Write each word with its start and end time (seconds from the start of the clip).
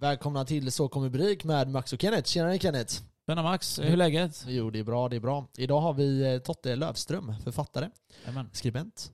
Välkomna 0.00 0.44
till 0.44 0.72
Så 0.72 0.88
kommer 0.88 1.08
Brik 1.08 1.44
med 1.44 1.68
Max 1.68 1.92
och 1.92 2.00
Kenneth. 2.00 2.28
Tjenare 2.28 2.58
Kenneth! 2.58 2.94
Tjena 3.26 3.42
Max, 3.42 3.78
hur 3.78 3.92
är 3.92 3.96
läget? 3.96 4.44
Jo, 4.48 4.70
det 4.70 4.78
är 4.78 4.84
bra, 4.84 5.08
det 5.08 5.16
är 5.16 5.20
bra. 5.20 5.46
Idag 5.56 5.80
har 5.80 5.92
vi 5.94 6.34
eh, 6.34 6.38
Totte 6.38 6.76
Lövström, 6.76 7.34
författare, 7.44 7.88
Amen. 8.28 8.50
skribent, 8.52 9.12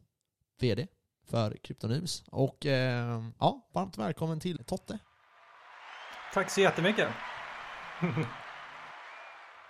VD 0.61 0.87
för 1.31 1.57
Kryptonyms. 1.57 2.25
Och 2.27 2.67
eh, 2.67 3.23
ja, 3.39 3.69
varmt 3.75 3.99
välkommen 3.99 4.41
till 4.41 4.65
Totte. 4.65 4.99
Tack 6.35 6.51
så 6.51 6.61
jättemycket. 6.61 7.09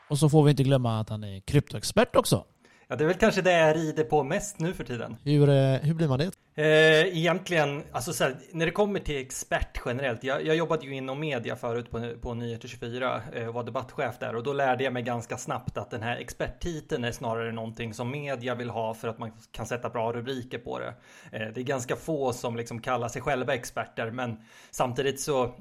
Och 0.09 0.19
så 0.19 0.29
får 0.29 0.45
vi 0.45 0.51
inte 0.51 0.63
glömma 0.63 1.01
att 1.01 1.09
han 1.09 1.25
är 1.25 1.41
kryptoexpert 1.41 2.17
också. 2.17 2.45
Ja, 2.93 2.97
det 2.97 3.05
är 3.05 3.09
väl 3.09 3.17
kanske 3.17 3.43
det 3.43 3.53
jag 3.53 3.77
rider 3.77 4.05
på 4.05 4.23
mest 4.23 4.59
nu 4.59 4.75
för 4.75 4.85
tiden. 4.85 5.17
Hur, 5.25 5.49
eh, 5.49 5.75
hur 5.75 5.95
blir 5.95 6.09
man 6.09 6.19
det? 6.19 6.31
Eh, 6.55 7.19
egentligen, 7.19 7.83
alltså 7.93 8.13
så 8.13 8.25
här, 8.25 8.37
när 8.53 8.67
det 8.67 8.73
kommer 8.73 9.01
till 9.01 9.17
expert 9.17 9.81
generellt. 9.85 10.25
Jag, 10.25 10.47
jag 10.47 10.57
jobbade 10.57 10.87
ju 10.87 10.95
inom 10.95 11.21
media 11.21 11.57
förut 11.57 11.91
på, 11.91 12.13
på 12.21 12.35
Nyheter 12.35 12.69
24 12.69 13.23
eh, 13.35 13.47
och 13.47 13.55
var 13.55 13.65
debattchef 13.65 14.19
där 14.19 14.37
och 14.37 14.43
då 14.43 14.53
lärde 14.53 14.85
jag 14.85 14.93
mig 14.93 15.03
ganska 15.03 15.37
snabbt 15.37 15.77
att 15.77 15.91
den 15.91 16.03
här 16.03 16.17
experttiteln 16.17 17.05
är 17.05 17.13
snarare 17.13 17.53
någonting 17.53 17.95
som 17.95 18.11
media 18.11 18.55
vill 18.55 18.71
ha 18.71 18.95
för 18.95 19.09
att 19.09 19.19
man 19.19 19.33
kan 19.53 19.67
sätta 19.67 19.89
bra 19.89 20.13
rubriker 20.13 20.59
på 20.59 20.79
det. 20.79 20.95
Eh, 21.33 21.49
det 21.55 21.61
är 21.61 21.65
ganska 21.65 21.97
få 21.97 22.33
som 22.33 22.57
liksom 22.57 22.81
kallar 22.81 23.09
sig 23.09 23.23
själva 23.23 23.55
experter, 23.55 24.11
men 24.11 24.37
samtidigt 24.71 25.21
så 25.21 25.55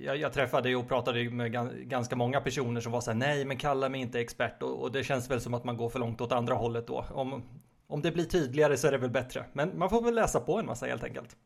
jag, 0.00 0.16
jag 0.16 0.32
träffade 0.32 0.76
och 0.76 0.88
pratade 0.88 1.30
med 1.30 1.52
ganska 1.88 2.16
många 2.16 2.40
personer 2.40 2.80
som 2.80 2.92
var 2.92 3.00
så 3.00 3.10
här, 3.10 3.18
nej 3.18 3.44
men 3.44 3.56
kalla 3.56 3.88
mig 3.88 4.00
inte 4.00 4.20
expert 4.20 4.62
och, 4.62 4.82
och, 4.82 4.92
det 4.92 5.04
känns 5.04 5.30
väl 5.30 5.40
som 5.40 5.54
att 5.54 5.64
man 5.64 5.76
går 5.76 5.88
för 5.88 5.98
långt 5.98 6.20
åt 6.20 6.32
andra 6.32 6.54
hållet 6.54 6.86
då. 6.86 7.04
Om, 7.10 7.42
om 7.86 8.02
det 8.02 8.12
blir 8.12 8.24
tydligare 8.24 8.76
så 8.76 8.86
är 8.86 8.92
det 8.92 8.98
väl 8.98 9.10
bättre. 9.10 9.44
Men 9.52 9.78
man 9.78 9.90
får 9.90 10.02
väl 10.02 10.14
läsa 10.14 10.40
på 10.40 10.58
en 10.58 10.66
massa 10.66 10.86
helt 10.86 11.04
enkelt. 11.04 11.36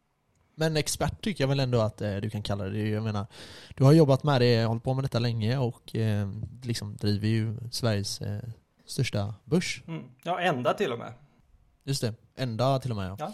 Men 0.54 0.76
expert 0.76 1.20
tycker 1.20 1.44
jag 1.44 1.48
väl 1.48 1.60
ändå 1.60 1.80
att 1.80 2.00
eh, 2.00 2.16
du 2.16 2.30
kan 2.30 2.42
kalla 2.42 2.64
det. 2.64 2.88
Jag 2.88 3.02
menar, 3.02 3.26
du 3.76 3.84
har 3.84 3.92
jobbat 3.92 4.22
med 4.22 4.40
det, 4.40 4.64
hållit 4.64 4.84
på 4.84 4.94
med 4.94 5.04
detta 5.04 5.18
länge 5.18 5.58
och 5.58 5.96
eh, 5.96 6.28
liksom 6.62 6.96
driver 6.96 7.28
ju 7.28 7.56
Sveriges 7.70 8.20
eh, 8.20 8.42
största 8.86 9.34
börs. 9.44 9.82
Mm. 9.86 10.04
Ja, 10.22 10.40
enda 10.40 10.74
till 10.74 10.92
och 10.92 10.98
med. 10.98 11.12
Just 11.84 12.02
det, 12.02 12.14
enda 12.36 12.78
till 12.78 12.90
och 12.90 12.96
med 12.96 13.10
ja. 13.10 13.16
ja. 13.18 13.32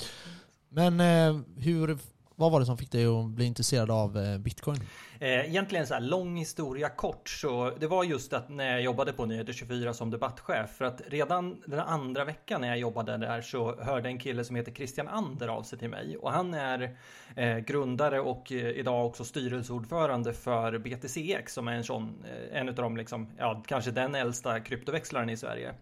Men 0.69 1.01
eh, 1.01 1.41
hur 1.57 1.99
vad 2.39 2.53
var 2.53 2.61
det 2.61 2.67
som 2.67 2.79
fick 2.79 2.93
dig 2.93 3.07
att 3.07 3.27
bli 3.27 3.45
intresserad 3.45 3.91
av 3.91 4.19
eh, 4.19 4.39
bitcoin? 4.39 4.77
Eh, 5.21 5.29
egentligen 5.29 5.87
så 5.87 5.95
här 5.95 6.01
lång 6.01 6.37
historia 6.37 6.89
kort 6.89 7.29
så 7.29 7.73
det 7.81 7.87
var 7.87 8.05
just 8.05 8.33
att 8.33 8.49
när 8.49 8.71
jag 8.71 8.83
jobbade 8.83 9.13
på 9.13 9.27
Nyheter 9.27 9.53
24 9.53 9.95
som 9.95 10.11
debattchef 10.11 10.71
för 10.71 10.85
att 10.85 11.03
redan 11.07 11.63
den 11.67 11.81
andra 11.81 12.25
veckan 12.25 12.61
när 12.61 12.69
jag 12.69 12.79
jobbade 12.79 13.17
där 13.17 13.43
så 13.43 13.83
hörde 13.83 14.09
en 14.09 14.19
kille 14.19 14.45
som 14.45 14.57
heter 14.57 14.73
Christian 14.73 15.09
Ander 15.09 15.49
av 15.49 15.63
sig 15.63 15.79
till 15.79 15.89
mig 15.89 16.17
och 16.17 16.33
han 16.33 16.55
är 16.55 16.97
eh, 17.37 17.59
grundare 17.59 18.21
och 18.21 18.53
idag 18.53 19.07
också 19.07 19.25
styrelseordförande 19.25 20.33
för 20.33 20.79
BTCX 20.79 21.55
som 21.55 21.69
är 21.69 21.73
en 21.73 21.85
sån 21.85 22.25
en 22.53 22.69
av 22.69 22.75
de 22.75 22.97
liksom 22.97 23.27
ja 23.39 23.63
kanske 23.67 23.91
den 23.91 24.15
äldsta 24.15 24.61
kryptoväxlaren 24.61 25.31
i 25.31 25.37
Sverige. 25.37 25.75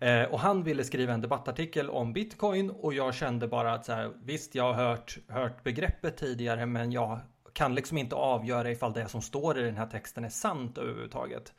Eh, 0.00 0.22
och 0.22 0.40
han 0.40 0.62
ville 0.62 0.84
skriva 0.84 1.12
en 1.12 1.20
debattartikel 1.20 1.90
om 1.90 2.12
bitcoin 2.12 2.70
och 2.70 2.94
jag 2.94 3.14
kände 3.14 3.48
bara 3.48 3.74
att 3.74 3.84
så 3.84 3.92
här, 3.92 4.10
visst, 4.24 4.54
jag 4.54 4.72
har 4.72 4.88
hört, 4.88 5.18
hört 5.28 5.64
begreppet 5.64 6.16
tidigare, 6.16 6.66
men 6.66 6.92
jag 6.92 7.20
kan 7.52 7.74
liksom 7.74 7.98
inte 7.98 8.14
avgöra 8.14 8.70
ifall 8.70 8.92
det 8.92 9.08
som 9.08 9.22
står 9.22 9.58
i 9.58 9.62
den 9.62 9.76
här 9.76 9.86
texten 9.86 10.24
är 10.24 10.28
sant 10.28 10.78
överhuvudtaget. 10.78 11.52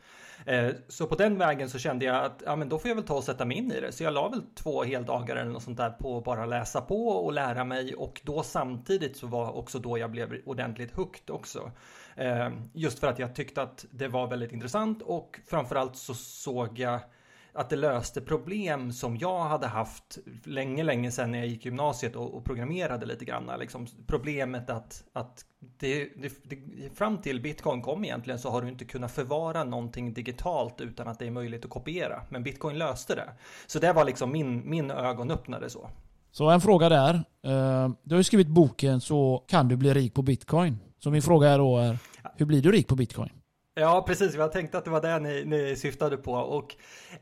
Eh, 0.46 0.70
så 0.88 1.08
på 1.08 1.16
den 1.16 1.38
vägen 1.38 1.70
så 1.70 1.80
kände 1.80 2.06
jag 2.06 2.26
att 2.26 2.44
ja, 2.46 2.56
men 2.56 2.70
då 2.70 2.80
får 2.80 2.90
jag 2.90 2.96
väl 2.96 3.06
ta 3.06 3.16
och 3.16 3.24
sätta 3.24 3.46
mig 3.46 3.58
in 3.58 3.72
i 3.72 3.82
det. 3.82 3.92
Så 3.92 4.04
jag 4.04 4.14
la 4.14 4.30
väl 4.30 4.42
två 4.56 4.84
heldagar 4.84 5.36
eller 5.36 5.52
något 5.52 5.64
sånt 5.64 5.78
där 5.78 5.90
på 5.90 6.18
att 6.18 6.24
bara 6.24 6.46
läsa 6.46 6.82
på 6.82 7.08
och 7.08 7.34
lära 7.34 7.64
mig 7.64 7.96
och 7.96 8.22
då 8.24 8.44
samtidigt 8.44 9.18
så 9.18 9.28
var 9.28 9.58
också 9.58 9.80
då 9.80 9.98
jag 9.98 10.12
blev 10.12 10.42
ordentligt 10.46 10.96
hooked 10.96 11.30
också. 11.30 11.72
Eh, 12.16 12.50
just 12.74 13.00
för 13.00 13.08
att 13.08 13.20
jag 13.20 13.36
tyckte 13.36 13.62
att 13.62 13.86
det 13.92 14.08
var 14.08 14.28
väldigt 14.28 14.52
intressant 14.52 15.02
och 15.02 15.40
framförallt 15.48 15.96
så 15.96 16.14
såg 16.14 16.80
jag 16.80 17.00
att 17.56 17.70
det 17.70 17.76
löste 17.76 18.22
problem 18.22 18.92
som 18.92 19.18
jag 19.18 19.44
hade 19.44 19.68
haft 19.68 20.18
länge, 20.44 20.84
länge 20.84 21.12
sedan 21.12 21.32
när 21.32 21.40
jag 21.40 21.48
gick 21.48 21.66
gymnasiet 21.66 22.16
och, 22.16 22.34
och 22.34 22.46
programmerade 22.46 23.06
lite 23.06 23.26
grann. 23.26 23.52
Liksom 23.60 23.88
problemet 24.08 24.70
att, 24.70 25.04
att 25.14 25.46
det, 25.80 26.10
det, 26.16 26.34
det, 26.44 26.58
fram 26.96 27.18
till 27.18 27.42
bitcoin 27.42 27.82
kom 27.82 28.06
egentligen 28.06 28.40
så 28.40 28.50
har 28.50 28.62
du 28.62 28.70
inte 28.70 28.86
kunnat 28.86 29.12
förvara 29.12 29.64
någonting 29.64 30.14
digitalt 30.14 30.82
utan 30.82 31.08
att 31.08 31.20
det 31.20 31.28
är 31.28 31.32
möjligt 31.32 31.66
att 31.66 31.72
kopiera. 31.72 32.22
Men 32.30 32.44
bitcoin 32.44 32.78
löste 32.78 33.16
det. 33.16 33.30
Så 33.68 33.80
det 33.80 33.94
var 33.94 34.06
liksom 34.06 34.32
min, 34.32 34.70
min 34.70 34.92
ögonöppnare 34.92 35.70
så. 35.70 35.90
Så 36.32 36.50
en 36.50 36.62
fråga 36.62 36.90
där. 36.90 37.14
Eh, 37.44 37.90
du 38.04 38.16
har 38.16 38.18
ju 38.18 38.24
skrivit 38.24 38.48
boken 38.48 39.02
Så 39.02 39.44
kan 39.48 39.68
du 39.68 39.76
bli 39.76 39.94
rik 39.94 40.14
på 40.14 40.22
bitcoin. 40.22 40.80
Så 41.00 41.12
min 41.12 41.22
fråga 41.22 41.50
är 41.50 41.58
då 41.58 41.78
är, 41.78 41.98
hur 42.36 42.46
blir 42.46 42.62
du 42.62 42.72
rik 42.72 42.88
på 42.88 42.96
bitcoin? 42.96 43.30
Ja, 43.78 44.04
precis. 44.08 44.36
Jag 44.36 44.52
tänkte 44.52 44.78
att 44.78 44.86
det 44.86 44.92
var 44.92 45.02
det 45.02 45.20
ni, 45.20 45.46
ni 45.46 45.76
syftade 45.76 46.18
på. 46.18 46.34
Och 46.34 46.76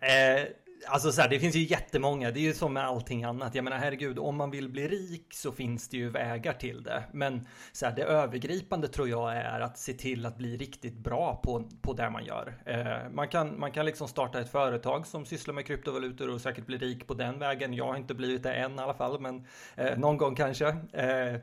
eh, 0.04 0.48
Alltså 0.88 1.12
så 1.12 1.22
här, 1.22 1.30
det 1.30 1.40
finns 1.40 1.56
ju 1.56 1.64
jättemånga, 1.64 2.32
det 2.32 2.40
är 2.40 2.42
ju 2.42 2.54
som 2.54 2.74
med 2.74 2.86
allting 2.86 3.24
annat. 3.24 3.56
Jag 3.56 3.64
menar 3.64 3.78
herregud, 3.78 4.20
om 4.20 4.36
man 4.36 4.52
vill 4.52 4.70
bli 4.70 4.88
rik 4.88 5.34
så 5.34 5.52
finns 5.52 5.90
det 5.90 5.98
ju 5.98 6.10
vägar 6.10 6.54
till 6.54 6.84
det. 6.84 7.04
Men 7.12 7.48
så 7.72 7.86
här, 7.86 7.96
det 7.96 8.04
övergripande 8.04 8.88
tror 8.88 9.10
jag 9.10 9.38
är 9.38 9.60
att 9.60 9.78
se 9.78 9.94
till 9.94 10.26
att 10.26 10.38
bli 10.38 10.58
riktigt 10.58 10.98
bra 10.98 11.42
på, 11.44 11.70
på 11.82 11.94
det 11.94 12.10
man 12.10 12.26
gör. 12.26 12.54
Eh, 12.66 13.12
man, 13.12 13.28
kan, 13.28 13.60
man 13.60 13.72
kan 13.72 13.86
liksom 13.86 14.08
starta 14.08 14.40
ett 14.40 14.52
företag 14.52 15.08
som 15.08 15.26
sysslar 15.26 15.54
med 15.54 15.66
kryptovalutor 15.66 16.30
och 16.30 16.42
säkert 16.42 16.66
bli 16.66 16.78
rik 16.78 17.08
på 17.08 17.14
den 17.14 17.40
vägen. 17.40 17.74
Jag 17.74 17.86
har 17.86 17.96
inte 17.96 18.14
blivit 18.14 18.44
det 18.44 18.54
än 18.54 18.80
i 18.80 18.82
alla 18.82 18.94
fall, 18.94 19.20
men 19.20 19.48
eh, 19.76 19.98
någon 19.98 20.18
gång 20.18 20.36
kanske. 20.36 20.68
Eh, 20.92 21.36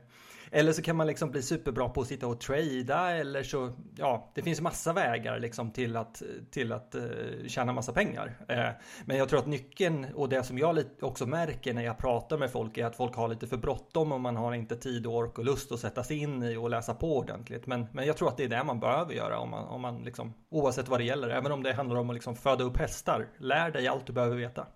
eller 0.53 0.73
så 0.73 0.81
kan 0.81 0.95
man 0.95 1.07
liksom 1.07 1.31
bli 1.31 1.41
superbra 1.41 1.89
på 1.89 2.01
att 2.01 2.07
sitta 2.07 2.27
och 2.27 2.39
trada 2.39 3.11
eller 3.11 3.43
så, 3.43 3.73
ja, 3.97 4.31
det 4.35 4.41
finns 4.41 4.61
massa 4.61 4.93
vägar 4.93 5.39
liksom 5.39 5.71
till 5.71 5.97
att, 5.97 6.23
till 6.51 6.71
att 6.71 6.95
uh, 6.95 7.47
tjäna 7.47 7.73
massa 7.73 7.93
pengar. 7.93 8.37
Uh, 8.51 8.69
men 9.05 9.17
jag 9.17 9.29
tror 9.29 9.39
att 9.39 9.47
nyckeln 9.47 10.07
och 10.15 10.29
det 10.29 10.43
som 10.43 10.57
jag 10.57 10.83
också 11.01 11.25
märker 11.25 11.73
när 11.73 11.81
jag 11.81 11.97
pratar 11.97 12.37
med 12.37 12.51
folk 12.51 12.77
är 12.77 12.85
att 12.85 12.95
folk 12.95 13.15
har 13.15 13.27
lite 13.27 13.47
för 13.47 13.57
bråttom 13.57 14.11
och 14.11 14.21
man 14.21 14.35
har 14.35 14.53
inte 14.53 14.75
tid, 14.75 15.07
ork 15.07 15.37
och 15.37 15.45
lust 15.45 15.71
att 15.71 15.79
sätta 15.79 16.03
sig 16.03 16.17
in 16.17 16.43
i 16.43 16.57
och 16.57 16.69
läsa 16.69 16.93
på 16.93 17.17
ordentligt. 17.17 17.67
Men, 17.67 17.87
men 17.91 18.05
jag 18.05 18.17
tror 18.17 18.27
att 18.27 18.37
det 18.37 18.43
är 18.43 18.49
det 18.49 18.63
man 18.63 18.79
behöver 18.79 19.13
göra 19.13 19.39
om 19.39 19.49
man, 19.49 19.65
om 19.65 19.81
man 19.81 20.03
liksom, 20.03 20.33
oavsett 20.49 20.87
vad 20.87 20.99
det 20.99 21.03
gäller, 21.03 21.29
även 21.29 21.51
om 21.51 21.63
det 21.63 21.73
handlar 21.73 21.95
om 21.95 22.09
att 22.09 22.13
liksom 22.13 22.35
föda 22.35 22.63
upp 22.63 22.77
hästar. 22.77 23.27
Lär 23.37 23.71
dig 23.71 23.87
allt 23.87 24.05
du 24.05 24.13
behöver 24.13 24.35
veta. 24.35 24.67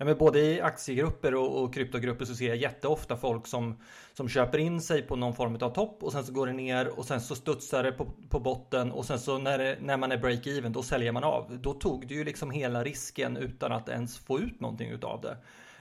Ja, 0.00 0.06
men 0.06 0.18
både 0.18 0.40
i 0.40 0.60
aktiegrupper 0.60 1.34
och, 1.34 1.62
och 1.62 1.74
kryptogrupper 1.74 2.24
så 2.24 2.34
ser 2.34 2.48
jag 2.48 2.56
jätteofta 2.56 3.16
folk 3.16 3.46
som, 3.46 3.76
som 4.12 4.28
köper 4.28 4.58
in 4.58 4.80
sig 4.80 5.02
på 5.02 5.16
någon 5.16 5.34
form 5.34 5.54
av 5.54 5.74
topp 5.74 6.02
och 6.02 6.12
sen 6.12 6.24
så 6.24 6.32
går 6.32 6.46
det 6.46 6.52
ner 6.52 6.98
och 6.98 7.04
sen 7.04 7.20
så 7.20 7.34
studsar 7.34 7.82
det 7.82 7.92
på, 7.92 8.06
på 8.28 8.40
botten 8.40 8.92
och 8.92 9.04
sen 9.04 9.18
så 9.18 9.38
när, 9.38 9.58
det, 9.58 9.78
när 9.80 9.96
man 9.96 10.12
är 10.12 10.16
break-even 10.16 10.68
då 10.68 10.82
säljer 10.82 11.12
man 11.12 11.24
av. 11.24 11.58
Då 11.60 11.74
tog 11.74 12.06
du 12.06 12.14
ju 12.14 12.24
liksom 12.24 12.50
hela 12.50 12.84
risken 12.84 13.36
utan 13.36 13.72
att 13.72 13.88
ens 13.88 14.18
få 14.18 14.40
ut 14.40 14.60
någonting 14.60 14.90
utav 14.90 15.20
det. 15.20 15.36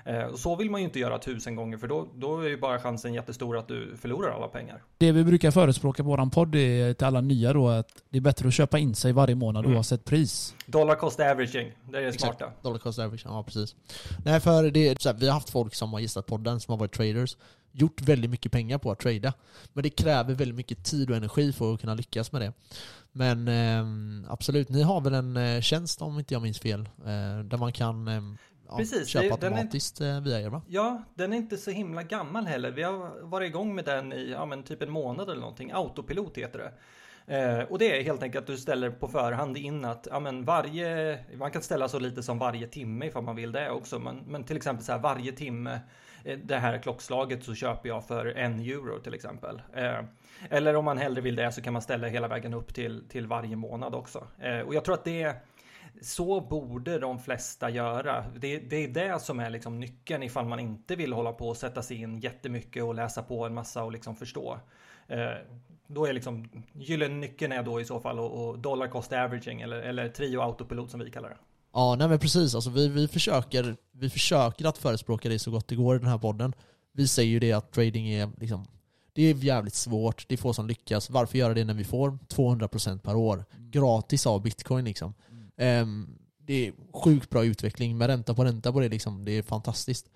Eh, 0.09 0.35
så 0.35 0.55
vill 0.55 0.71
man 0.71 0.81
ju 0.81 0.85
inte 0.85 0.99
göra 0.99 1.19
tusen 1.19 1.55
gånger 1.55 1.77
för 1.77 1.87
då, 1.87 2.07
då 2.15 2.41
är 2.41 2.49
ju 2.49 2.57
bara 2.57 2.79
chansen 2.79 3.13
jättestor 3.13 3.57
att 3.57 3.67
du 3.67 3.97
förlorar 3.97 4.31
alla 4.31 4.47
pengar. 4.47 4.83
Det 4.97 5.11
vi 5.11 5.23
brukar 5.23 5.51
förespråka 5.51 6.03
på 6.03 6.09
våran 6.09 6.29
podd 6.29 6.55
är 6.55 6.93
till 6.93 7.07
alla 7.07 7.21
nya 7.21 7.53
då 7.53 7.67
att 7.67 7.87
det 8.09 8.17
är 8.17 8.21
bättre 8.21 8.47
att 8.47 8.53
köpa 8.53 8.79
in 8.79 8.95
sig 8.95 9.11
varje 9.13 9.35
månad 9.35 9.65
mm. 9.65 9.77
oavsett 9.77 10.05
pris. 10.05 10.55
Dollar 10.65 10.95
cost 10.95 11.19
averaging, 11.19 11.71
det 11.91 11.97
är 11.97 12.01
det 12.01 12.07
Exakt. 12.07 12.37
smarta. 12.37 12.53
Dollar 12.61 12.77
cost 12.77 12.99
averaging, 12.99 13.31
ja 13.31 13.43
precis. 13.43 13.75
Nej 14.25 14.39
för 14.39 14.71
det, 14.71 15.05
här, 15.05 15.13
vi 15.13 15.27
har 15.27 15.33
haft 15.33 15.49
folk 15.49 15.75
som 15.75 15.93
har 15.93 15.99
gissat 15.99 16.25
podden 16.25 16.59
som 16.59 16.71
har 16.71 16.79
varit 16.79 16.93
traders 16.93 17.37
gjort 17.71 18.01
väldigt 18.01 18.31
mycket 18.31 18.51
pengar 18.51 18.77
på 18.77 18.91
att 18.91 18.99
trada. 18.99 19.33
Men 19.73 19.83
det 19.83 19.89
kräver 19.89 20.33
väldigt 20.33 20.55
mycket 20.55 20.85
tid 20.85 21.09
och 21.09 21.15
energi 21.17 21.53
för 21.53 21.73
att 21.73 21.81
kunna 21.81 21.93
lyckas 21.93 22.31
med 22.31 22.41
det. 22.41 22.53
Men 23.11 23.47
eh, 23.47 24.31
absolut, 24.31 24.69
ni 24.69 24.81
har 24.81 25.01
väl 25.01 25.13
en 25.13 25.37
eh, 25.37 25.61
tjänst 25.61 26.01
om 26.01 26.19
inte 26.19 26.33
jag 26.33 26.41
minns 26.41 26.59
fel, 26.59 26.79
eh, 26.99 27.39
där 27.43 27.57
man 27.57 27.71
kan 27.71 28.07
eh, 28.07 28.21
ja, 28.69 28.77
Precis, 28.77 29.07
köpa 29.07 29.25
det, 29.25 29.47
automatiskt 29.47 30.01
är, 30.01 30.15
eh, 30.15 30.21
via 30.21 30.41
er 30.41 30.49
va? 30.49 30.61
Ja, 30.67 31.03
den 31.15 31.33
är 31.33 31.37
inte 31.37 31.57
så 31.57 31.71
himla 31.71 32.03
gammal 32.03 32.45
heller. 32.45 32.71
Vi 32.71 32.83
har 32.83 33.21
varit 33.21 33.47
igång 33.47 33.75
med 33.75 33.85
den 33.85 34.13
i 34.13 34.31
ja, 34.31 34.45
men 34.45 34.63
typ 34.63 34.81
en 34.81 34.91
månad 34.91 35.29
eller 35.29 35.41
någonting. 35.41 35.71
Autopilot 35.71 36.37
heter 36.37 36.59
det. 36.59 36.71
Eh, 37.29 37.63
och 37.63 37.79
det 37.79 37.99
är 37.99 38.03
helt 38.03 38.23
enkelt 38.23 38.43
att 38.43 38.47
du 38.47 38.57
ställer 38.57 38.89
på 38.89 39.07
förhand 39.07 39.57
in 39.57 39.85
att 39.85 40.07
ja, 40.11 40.19
men 40.19 40.45
varje, 40.45 41.19
man 41.37 41.51
kan 41.51 41.61
ställa 41.61 41.87
så 41.87 41.99
lite 41.99 42.23
som 42.23 42.39
varje 42.39 42.67
timme 42.67 43.05
ifall 43.05 43.23
man 43.23 43.35
vill 43.35 43.51
det 43.51 43.71
också. 43.71 43.99
Men, 43.99 44.17
men 44.27 44.43
till 44.43 44.57
exempel 44.57 44.85
så 44.85 44.91
här 44.91 44.99
varje 44.99 45.31
timme 45.31 45.79
eh, 46.23 46.39
det 46.43 46.57
här 46.57 46.77
klockslaget 46.77 47.43
så 47.43 47.55
köper 47.55 47.89
jag 47.89 48.07
för 48.07 48.25
en 48.25 48.59
euro 48.59 48.99
till 48.99 49.13
exempel. 49.13 49.61
Eh, 49.73 49.99
eller 50.49 50.75
om 50.75 50.85
man 50.85 50.97
hellre 50.97 51.21
vill 51.21 51.35
det 51.35 51.51
så 51.51 51.61
kan 51.61 51.73
man 51.73 51.81
ställa 51.81 52.07
hela 52.07 52.27
vägen 52.27 52.53
upp 52.53 52.73
till, 52.73 53.03
till 53.09 53.27
varje 53.27 53.55
månad 53.55 53.95
också. 53.95 54.27
Eh, 54.39 54.59
och 54.59 54.75
jag 54.75 54.85
tror 54.85 54.95
att 54.95 55.03
det 55.03 55.35
så 56.01 56.41
borde 56.41 56.99
de 56.99 57.19
flesta 57.19 57.69
göra. 57.69 58.25
Det, 58.35 58.59
det, 58.59 58.83
är 58.83 58.87
det 58.87 59.21
som 59.21 59.39
är 59.39 59.49
liksom 59.49 59.79
nyckeln 59.79 60.23
ifall 60.23 60.45
man 60.45 60.59
inte 60.59 60.95
vill 60.95 61.13
hålla 61.13 61.33
på 61.33 61.49
och 61.49 61.57
sätta 61.57 61.81
sig 61.81 62.01
in 62.01 62.19
jättemycket 62.19 62.83
och 62.83 62.95
läsa 62.95 63.23
på 63.23 63.45
en 63.45 63.53
massa 63.53 63.83
och 63.83 63.91
liksom 63.91 64.15
förstå. 64.15 64.59
Eh, 65.07 65.29
då 65.87 66.05
är 66.05 66.13
liksom 66.13 66.49
gyllene 66.73 67.15
nyckeln 67.15 67.51
är 67.51 67.63
då 67.63 67.81
i 67.81 67.85
så 67.85 67.99
fall 67.99 68.19
och, 68.19 68.47
och 68.47 68.59
dollar 68.59 68.87
cost 68.87 69.13
averaging 69.13 69.61
eller, 69.61 69.77
eller 69.77 70.09
trio 70.09 70.41
autopilot 70.41 70.91
som 70.91 70.99
vi 70.99 71.11
kallar 71.11 71.29
det. 71.29 71.37
Ja, 71.73 71.95
nej 71.99 72.07
men 72.07 72.19
precis. 72.19 72.55
Alltså 72.55 72.69
vi, 72.69 72.87
vi, 72.87 73.07
försöker, 73.07 73.75
vi 73.91 74.09
försöker 74.09 74.65
att 74.65 74.77
förespråka 74.77 75.29
det 75.29 75.39
så 75.39 75.51
gott 75.51 75.67
det 75.67 75.75
går 75.75 75.95
i 75.95 75.99
den 75.99 76.07
här 76.07 76.17
podden. 76.17 76.53
Vi 76.93 77.07
säger 77.07 77.29
ju 77.29 77.39
det 77.39 77.53
att 77.53 77.71
trading 77.71 78.09
är 78.09 78.29
liksom 78.37 78.65
Det 79.13 79.21
är 79.21 79.35
jävligt 79.35 79.73
svårt, 79.73 80.25
det 80.27 80.35
är 80.35 80.37
få 80.37 80.53
som 80.53 80.67
lyckas. 80.67 81.09
Varför 81.09 81.37
göra 81.37 81.53
det 81.53 81.65
när 81.65 81.73
vi 81.73 81.83
får 81.83 82.09
200% 82.11 82.99
per 82.99 83.15
år? 83.15 83.45
Gratis 83.57 84.27
av 84.27 84.41
bitcoin 84.41 84.85
liksom. 84.85 85.13
Ehm, 85.59 86.07
det 86.37 86.67
är 86.67 86.73
sjukt 86.93 87.29
bra 87.29 87.45
utveckling 87.45 87.97
med 87.97 88.07
ränta 88.07 88.33
på 88.33 88.43
ränta 88.43 88.73
på 88.73 88.79
det 88.79 88.89
liksom. 88.89 89.25
Det 89.25 89.31
är 89.31 89.43
fantastiskt. 89.43 90.09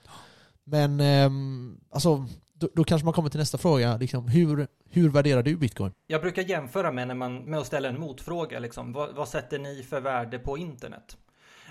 Men 0.63 0.99
ehm, 0.99 1.79
alltså, 1.89 2.25
då, 2.53 2.69
då 2.73 2.83
kanske 2.83 3.05
man 3.05 3.13
kommer 3.13 3.29
till 3.29 3.39
nästa 3.39 3.57
fråga. 3.57 3.97
Liksom, 3.97 4.27
hur, 4.27 4.67
hur 4.89 5.09
värderar 5.09 5.43
du 5.43 5.55
bitcoin? 5.55 5.91
Jag 6.07 6.21
brukar 6.21 6.41
jämföra 6.41 6.91
med, 6.91 7.07
när 7.07 7.15
man, 7.15 7.37
med 7.37 7.59
att 7.59 7.67
ställa 7.67 7.89
en 7.89 7.99
motfråga. 7.99 8.59
Liksom. 8.59 8.93
Vad, 8.93 9.15
vad 9.15 9.27
sätter 9.27 9.59
ni 9.59 9.83
för 9.83 10.01
värde 10.01 10.39
på 10.39 10.57
internet? 10.57 11.17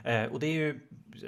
Eh, 0.04 0.24
och 0.24 0.40
det 0.40 0.46
är 0.46 0.54
ju 0.54 0.80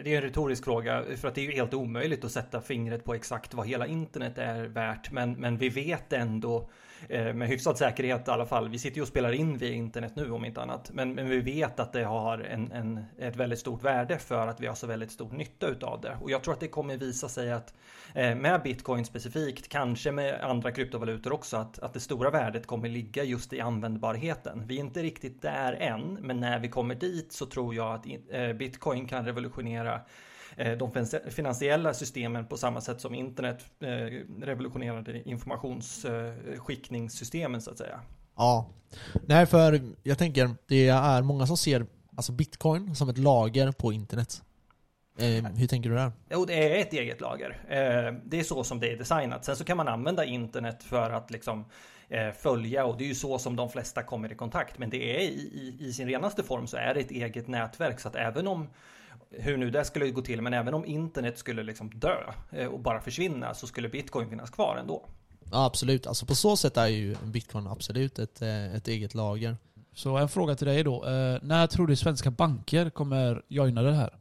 det 0.05 0.12
är 0.12 0.17
en 0.17 0.23
retorisk 0.23 0.64
fråga, 0.64 1.05
för 1.17 1.29
att 1.29 1.35
det 1.35 1.41
är 1.41 1.44
ju 1.44 1.52
helt 1.52 1.75
omöjligt 1.75 2.25
att 2.25 2.32
sätta 2.32 2.61
fingret 2.61 3.05
på 3.05 3.14
exakt 3.14 3.55
vad 3.55 3.67
hela 3.67 3.87
internet 3.87 4.38
är 4.38 4.64
värt. 4.64 5.11
Men, 5.11 5.32
men 5.32 5.58
vi 5.58 5.69
vet 5.69 6.12
ändå 6.12 6.56
eh, 6.56 6.67
Eh, 7.09 7.35
med 7.35 7.49
hyfsad 7.49 7.79
säkerhet 7.79 8.29
i 8.29 8.31
alla 8.31 8.47
fall. 8.47 8.69
Vi 8.69 8.79
sitter 8.79 8.97
ju 8.97 9.03
och 9.03 9.09
spelar 9.09 9.33
in 9.33 9.59
via 9.59 9.75
internet 9.75 10.12
nu 10.17 10.31
om 10.31 10.45
inte 10.45 10.62
annat. 10.62 10.91
Men, 10.93 11.15
men 11.15 11.29
vi 11.29 11.41
vet 11.41 11.81
att 11.81 11.93
det 11.93 12.05
har 12.05 12.39
en, 12.39 12.73
en, 12.73 13.05
ett 13.19 13.37
väldigt 13.37 13.59
stort 13.59 13.83
värde 13.83 14.19
för 14.19 14.47
att 14.47 14.61
vi 14.61 14.67
har 14.67 14.75
så 14.75 14.87
väldigt 14.87 15.11
stor 15.11 15.31
nytta 15.33 15.67
utav 15.67 16.01
det. 16.01 16.17
Och 16.21 16.31
jag 16.31 16.43
tror 16.43 16.55
att 16.55 16.61
det 16.61 16.69
kommer 16.69 16.97
visa 16.97 17.29
sig 17.29 17.53
att 17.53 17.75
eh, 18.15 18.35
med 18.35 18.62
bitcoin 18.62 19.05
specifikt, 19.05 19.69
kanske 19.69 20.12
med 20.12 20.41
andra 20.41 20.73
kryptovalutor 20.73 21.33
också, 21.33 21.56
att, 21.56 21.79
att 21.79 21.93
det 21.93 22.01
stora 22.01 22.31
värdet 22.31 22.67
kommer 22.67 22.89
ligga 22.89 23.25
just 23.25 23.53
i 23.53 23.61
användbarheten. 23.61 24.67
Vi 24.67 24.77
är 24.77 24.81
inte 24.81 25.03
riktigt 25.03 25.43
där 25.43 25.73
än, 25.73 26.19
men 26.21 26.41
när 26.41 26.59
vi 26.59 26.69
kommer 26.69 26.95
dit 26.95 27.33
så 27.33 27.47
tror 27.47 27.75
jag 27.75 27.95
att 27.95 28.06
eh, 28.31 28.53
bitcoin 28.53 29.09
kan 29.09 29.25
revolutionera 29.25 30.01
de 30.79 31.06
finansiella 31.31 31.95
systemen 31.95 32.47
på 32.47 32.56
samma 32.56 32.81
sätt 32.81 33.01
som 33.01 33.15
internet 33.15 33.65
revolutionerade 34.43 35.29
informationsskickningssystemen 35.29 37.62
så 37.62 37.71
att 37.71 37.79
säga. 37.79 38.01
Ja. 38.37 38.71
Nej, 39.27 39.47
för 39.47 39.81
jag 40.03 40.19
tänker, 40.19 40.51
det 40.69 40.89
är 40.89 41.23
många 41.23 41.47
som 41.47 41.56
ser 41.56 41.87
alltså 42.17 42.33
bitcoin 42.33 42.95
som 42.95 43.09
ett 43.09 43.19
lager 43.19 43.73
på 43.73 43.93
internet. 43.93 44.43
Eh, 45.19 45.45
hur 45.45 45.67
tänker 45.67 45.91
du 45.91 45.97
där? 45.97 46.12
Jo, 46.31 46.45
det 46.45 46.55
är 46.55 46.81
ett 46.81 46.93
eget 46.93 47.21
lager. 47.21 47.51
Eh, 47.69 48.15
det 48.25 48.41
är 48.41 48.43
så 48.43 48.65
som 48.65 48.81
det 48.81 48.93
är 48.93 48.97
designat. 48.97 49.45
Sen 49.45 49.56
så 49.56 49.65
kan 49.65 49.77
man 49.77 49.89
använda 49.89 50.25
internet 50.25 50.83
för 50.83 51.11
att 51.11 51.31
liksom 51.31 51.65
eh, 52.09 52.31
följa 52.31 52.85
och 52.85 52.99
det 52.99 53.05
är 53.05 53.09
ju 53.09 53.15
så 53.15 53.39
som 53.39 53.56
de 53.56 53.71
flesta 53.71 54.03
kommer 54.03 54.33
i 54.33 54.35
kontakt. 54.35 54.79
Men 54.79 54.91
det 54.91 55.17
är 55.17 55.21
i, 55.21 55.35
i, 55.35 55.77
i 55.81 55.93
sin 55.93 56.09
renaste 56.09 56.43
form 56.43 56.67
så 56.67 56.77
är 56.77 56.95
det 56.95 57.01
ett 57.01 57.11
eget 57.11 57.49
nätverk 57.49 58.01
så 58.01 58.09
att 58.09 58.17
även 58.17 58.47
om 58.47 58.69
hur 59.39 59.57
nu 59.57 59.71
det 59.71 59.85
skulle 59.85 60.11
gå 60.11 60.23
till, 60.23 60.43
men 60.43 60.55
även 60.55 60.75
om 60.75 60.85
internet 60.85 61.39
skulle 61.39 61.63
liksom 61.63 61.91
dö 61.91 62.17
eh, 62.51 62.67
och 62.67 62.81
bara 62.81 63.01
försvinna 63.01 63.55
så 63.55 63.67
skulle 63.67 63.89
bitcoin 63.89 64.29
finnas 64.29 64.51
kvar 64.51 64.77
ändå. 64.77 65.07
Ja, 65.53 65.67
absolut. 65.67 66.07
Alltså 66.07 66.27
på 66.27 66.35
så 66.35 66.57
sätt 66.57 66.77
är 66.77 66.87
ju 66.87 67.17
bitcoin 67.25 67.67
absolut 67.67 68.19
ett, 68.19 68.43
eh, 68.43 68.75
ett 68.75 68.89
eget 68.89 69.15
lager. 69.15 69.57
Så 69.95 70.17
en 70.17 70.29
fråga 70.29 70.55
till 70.55 70.67
dig 70.67 70.83
då. 70.83 71.05
Eh, 71.05 71.39
när 71.43 71.67
tror 71.67 71.87
du 71.87 71.97
svenska 71.97 72.31
banker 72.31 72.91
kommer 72.91 73.43
joina 73.49 73.83
det 73.83 73.93
här? 73.93 74.19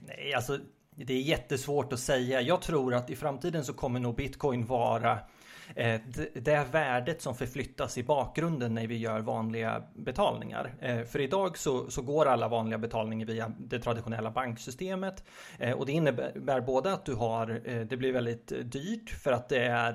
Nej, 0.00 0.34
alltså 0.34 0.58
det 0.94 1.12
är 1.12 1.20
jättesvårt 1.20 1.92
att 1.92 2.00
säga. 2.00 2.40
Jag 2.40 2.62
tror 2.62 2.94
att 2.94 3.10
i 3.10 3.16
framtiden 3.16 3.64
så 3.64 3.72
kommer 3.72 4.00
nog 4.00 4.16
bitcoin 4.16 4.66
vara 4.66 5.12
Eh, 5.12 5.37
Eh, 5.74 6.00
det 6.34 6.66
värdet 6.72 7.22
som 7.22 7.34
förflyttas 7.34 7.98
i 7.98 8.02
bakgrunden 8.02 8.74
när 8.74 8.86
vi 8.86 8.96
gör 8.96 9.20
vanliga 9.20 9.82
betalningar. 9.94 10.74
Eh, 10.80 11.04
för 11.04 11.20
idag 11.20 11.58
så, 11.58 11.90
så 11.90 12.02
går 12.02 12.26
alla 12.26 12.48
vanliga 12.48 12.78
betalningar 12.78 13.26
via 13.26 13.52
det 13.58 13.78
traditionella 13.78 14.30
banksystemet 14.30 15.24
eh, 15.58 15.72
och 15.72 15.86
det 15.86 15.92
innebär 15.92 16.60
både 16.60 16.92
att 16.92 17.04
du 17.04 17.14
har, 17.14 17.46
det 17.84 17.96
blir 17.96 18.12
väldigt 18.12 18.52
dyrt 18.72 19.10
för 19.10 19.32
att 19.32 19.48
det 19.48 19.64
är, 19.64 19.94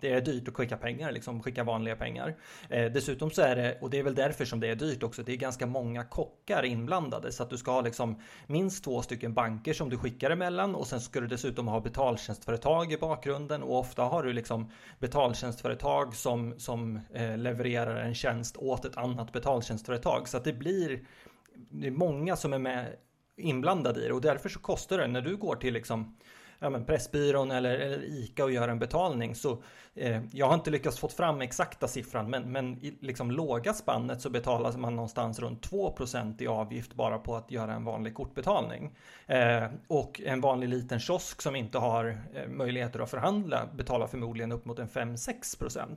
det 0.00 0.12
är 0.12 0.20
dyrt 0.20 0.48
att 0.48 0.54
skicka 0.54 0.76
pengar, 0.76 1.12
liksom 1.12 1.42
skicka 1.42 1.64
vanliga 1.64 1.96
pengar. 1.96 2.36
Dessutom 2.68 3.30
så 3.30 3.42
är 3.42 3.56
det, 3.56 3.78
och 3.80 3.90
det 3.90 3.98
är 3.98 4.02
väl 4.02 4.14
därför 4.14 4.44
som 4.44 4.60
det 4.60 4.68
är 4.68 4.74
dyrt 4.74 5.02
också, 5.02 5.22
det 5.22 5.32
är 5.32 5.36
ganska 5.36 5.66
många 5.66 6.04
kockar 6.04 6.64
inblandade 6.64 7.32
så 7.32 7.42
att 7.42 7.50
du 7.50 7.58
ska 7.58 7.70
ha 7.72 7.80
liksom 7.80 8.20
minst 8.46 8.84
två 8.84 9.02
stycken 9.02 9.34
banker 9.34 9.74
som 9.74 9.90
du 9.90 9.98
skickar 9.98 10.30
emellan 10.30 10.74
och 10.74 10.86
sen 10.86 11.00
ska 11.00 11.20
du 11.20 11.26
dessutom 11.26 11.68
ha 11.68 11.80
betaltjänstföretag 11.80 12.92
i 12.92 12.96
bakgrunden 12.96 13.62
och 13.62 13.78
ofta 13.78 14.02
har 14.02 14.22
du 14.22 14.32
liksom 14.32 14.70
betaltjänstföretag 14.98 16.14
som, 16.14 16.58
som 16.58 17.00
eh, 17.14 17.38
levererar 17.38 17.96
en 17.96 18.14
tjänst 18.14 18.56
åt 18.56 18.84
ett 18.84 18.96
annat 18.96 19.32
betaltjänstföretag. 19.32 20.28
Så 20.28 20.36
att 20.36 20.44
det 20.44 20.52
blir 20.52 21.06
det 21.54 21.86
är 21.86 21.90
många 21.90 22.36
som 22.36 22.52
är 22.52 22.58
med 22.58 22.96
inblandade 23.36 24.00
i 24.04 24.08
det 24.08 24.14
och 24.14 24.20
därför 24.20 24.48
så 24.48 24.60
kostar 24.60 24.98
det 24.98 25.06
när 25.06 25.20
du 25.20 25.36
går 25.36 25.56
till 25.56 25.74
liksom 25.74 26.16
ja, 26.62 26.70
men 26.70 26.84
Pressbyrån 26.84 27.50
eller, 27.50 27.78
eller 27.78 28.04
ICA 28.04 28.44
och 28.44 28.52
gör 28.52 28.68
en 28.68 28.78
betalning 28.78 29.34
så 29.34 29.62
eh, 29.94 30.22
jag 30.32 30.46
har 30.46 30.54
inte 30.54 30.70
lyckats 30.70 30.98
få 30.98 31.08
fram 31.08 31.40
exakta 31.40 31.88
siffran 31.88 32.30
men, 32.30 32.52
men 32.52 32.84
i 32.84 32.98
liksom 33.00 33.30
låga 33.30 33.74
spannet 33.74 34.20
så 34.20 34.30
betalar 34.30 34.72
man 34.72 34.96
någonstans 34.96 35.38
runt 35.38 35.70
2% 35.70 36.42
i 36.42 36.46
avgift 36.46 36.94
bara 36.94 37.18
på 37.18 37.36
att 37.36 37.50
göra 37.50 37.74
en 37.74 37.84
vanlig 37.84 38.14
kortbetalning. 38.14 38.94
Eh, 39.26 39.64
och 39.88 40.20
en 40.24 40.40
vanlig 40.40 40.68
liten 40.68 41.00
kiosk 41.00 41.42
som 41.42 41.56
inte 41.56 41.78
har 41.78 42.22
eh, 42.34 42.48
möjligheter 42.48 43.00
att 43.00 43.10
förhandla 43.10 43.68
betalar 43.74 44.06
förmodligen 44.06 44.52
upp 44.52 44.64
mot 44.64 44.78
en 44.78 44.88
5-6%. 44.88 45.96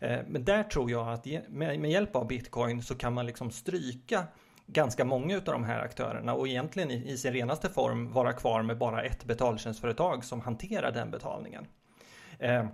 Eh, 0.00 0.18
men 0.26 0.44
där 0.44 0.62
tror 0.62 0.90
jag 0.90 1.08
att 1.08 1.26
med, 1.48 1.80
med 1.80 1.90
hjälp 1.90 2.16
av 2.16 2.26
bitcoin 2.26 2.82
så 2.82 2.94
kan 2.94 3.14
man 3.14 3.26
liksom 3.26 3.50
stryka 3.50 4.24
ganska 4.66 5.04
många 5.04 5.36
av 5.36 5.42
de 5.44 5.64
här 5.64 5.80
aktörerna 5.80 6.34
och 6.34 6.48
egentligen 6.48 6.90
i, 6.90 7.12
i 7.12 7.16
sin 7.16 7.32
renaste 7.32 7.68
form 7.68 8.12
vara 8.12 8.32
kvar 8.32 8.62
med 8.62 8.78
bara 8.78 9.02
ett 9.02 9.24
betaltjänstföretag 9.24 10.24
som 10.24 10.40
hanterar 10.40 10.92
den 10.92 11.10
betalningen. 11.10 11.66
Eh, 12.38 12.66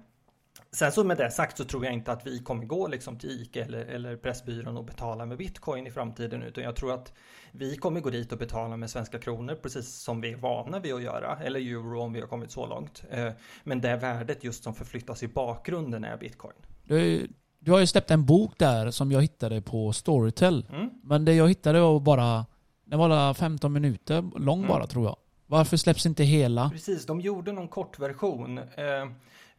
Sen 0.72 0.92
så 0.92 1.04
med 1.04 1.16
det 1.16 1.30
sagt 1.30 1.56
så 1.56 1.64
tror 1.64 1.84
jag 1.84 1.94
inte 1.94 2.12
att 2.12 2.26
vi 2.26 2.38
kommer 2.38 2.64
gå 2.64 2.88
liksom 2.88 3.18
till 3.18 3.30
ICA 3.30 3.64
eller, 3.64 3.84
eller 3.84 4.16
Pressbyrån 4.16 4.76
och 4.76 4.84
betala 4.84 5.26
med 5.26 5.38
bitcoin 5.38 5.86
i 5.86 5.90
framtiden 5.90 6.42
utan 6.42 6.64
jag 6.64 6.76
tror 6.76 6.92
att 6.94 7.12
vi 7.52 7.76
kommer 7.76 8.00
gå 8.00 8.10
dit 8.10 8.32
och 8.32 8.38
betala 8.38 8.76
med 8.76 8.90
svenska 8.90 9.18
kronor 9.18 9.54
precis 9.54 9.94
som 9.94 10.20
vi 10.20 10.32
är 10.32 10.36
vana 10.36 10.80
vid 10.80 10.94
att 10.94 11.02
göra 11.02 11.38
eller 11.44 11.60
euro 11.60 12.00
om 12.00 12.12
vi 12.12 12.20
har 12.20 12.28
kommit 12.28 12.50
så 12.50 12.66
långt. 12.66 13.04
Eh, 13.10 13.32
men 13.64 13.80
det 13.80 13.96
värdet 13.96 14.44
just 14.44 14.64
som 14.64 14.74
förflyttas 14.74 15.22
i 15.22 15.28
bakgrunden 15.28 16.04
är 16.04 16.16
bitcoin. 16.16 16.56
Det, 16.84 17.26
du 17.60 17.72
har 17.72 17.78
ju 17.78 17.86
släppt 17.86 18.10
en 18.10 18.24
bok 18.26 18.52
där 18.58 18.90
som 18.90 19.12
jag 19.12 19.22
hittade 19.22 19.62
på 19.62 19.92
Storytel. 19.92 20.66
Mm. 20.72 20.90
Men 21.02 21.24
det 21.24 21.34
jag 21.34 21.48
hittade 21.48 21.80
var 21.80 22.00
bara, 22.00 22.46
den 22.84 22.98
var 22.98 23.34
15 23.34 23.72
minuter 23.72 24.38
lång 24.38 24.58
Mm. 24.58 24.68
bara 24.68 24.86
tror 24.86 25.04
jag. 25.04 25.16
Varför 25.46 25.76
släpps 25.76 26.06
inte 26.06 26.24
hela? 26.24 26.70
Precis, 26.70 27.06
de 27.06 27.20
gjorde 27.20 27.52
någon 27.52 27.68
kortversion. 27.68 28.58
Eh, 28.58 29.10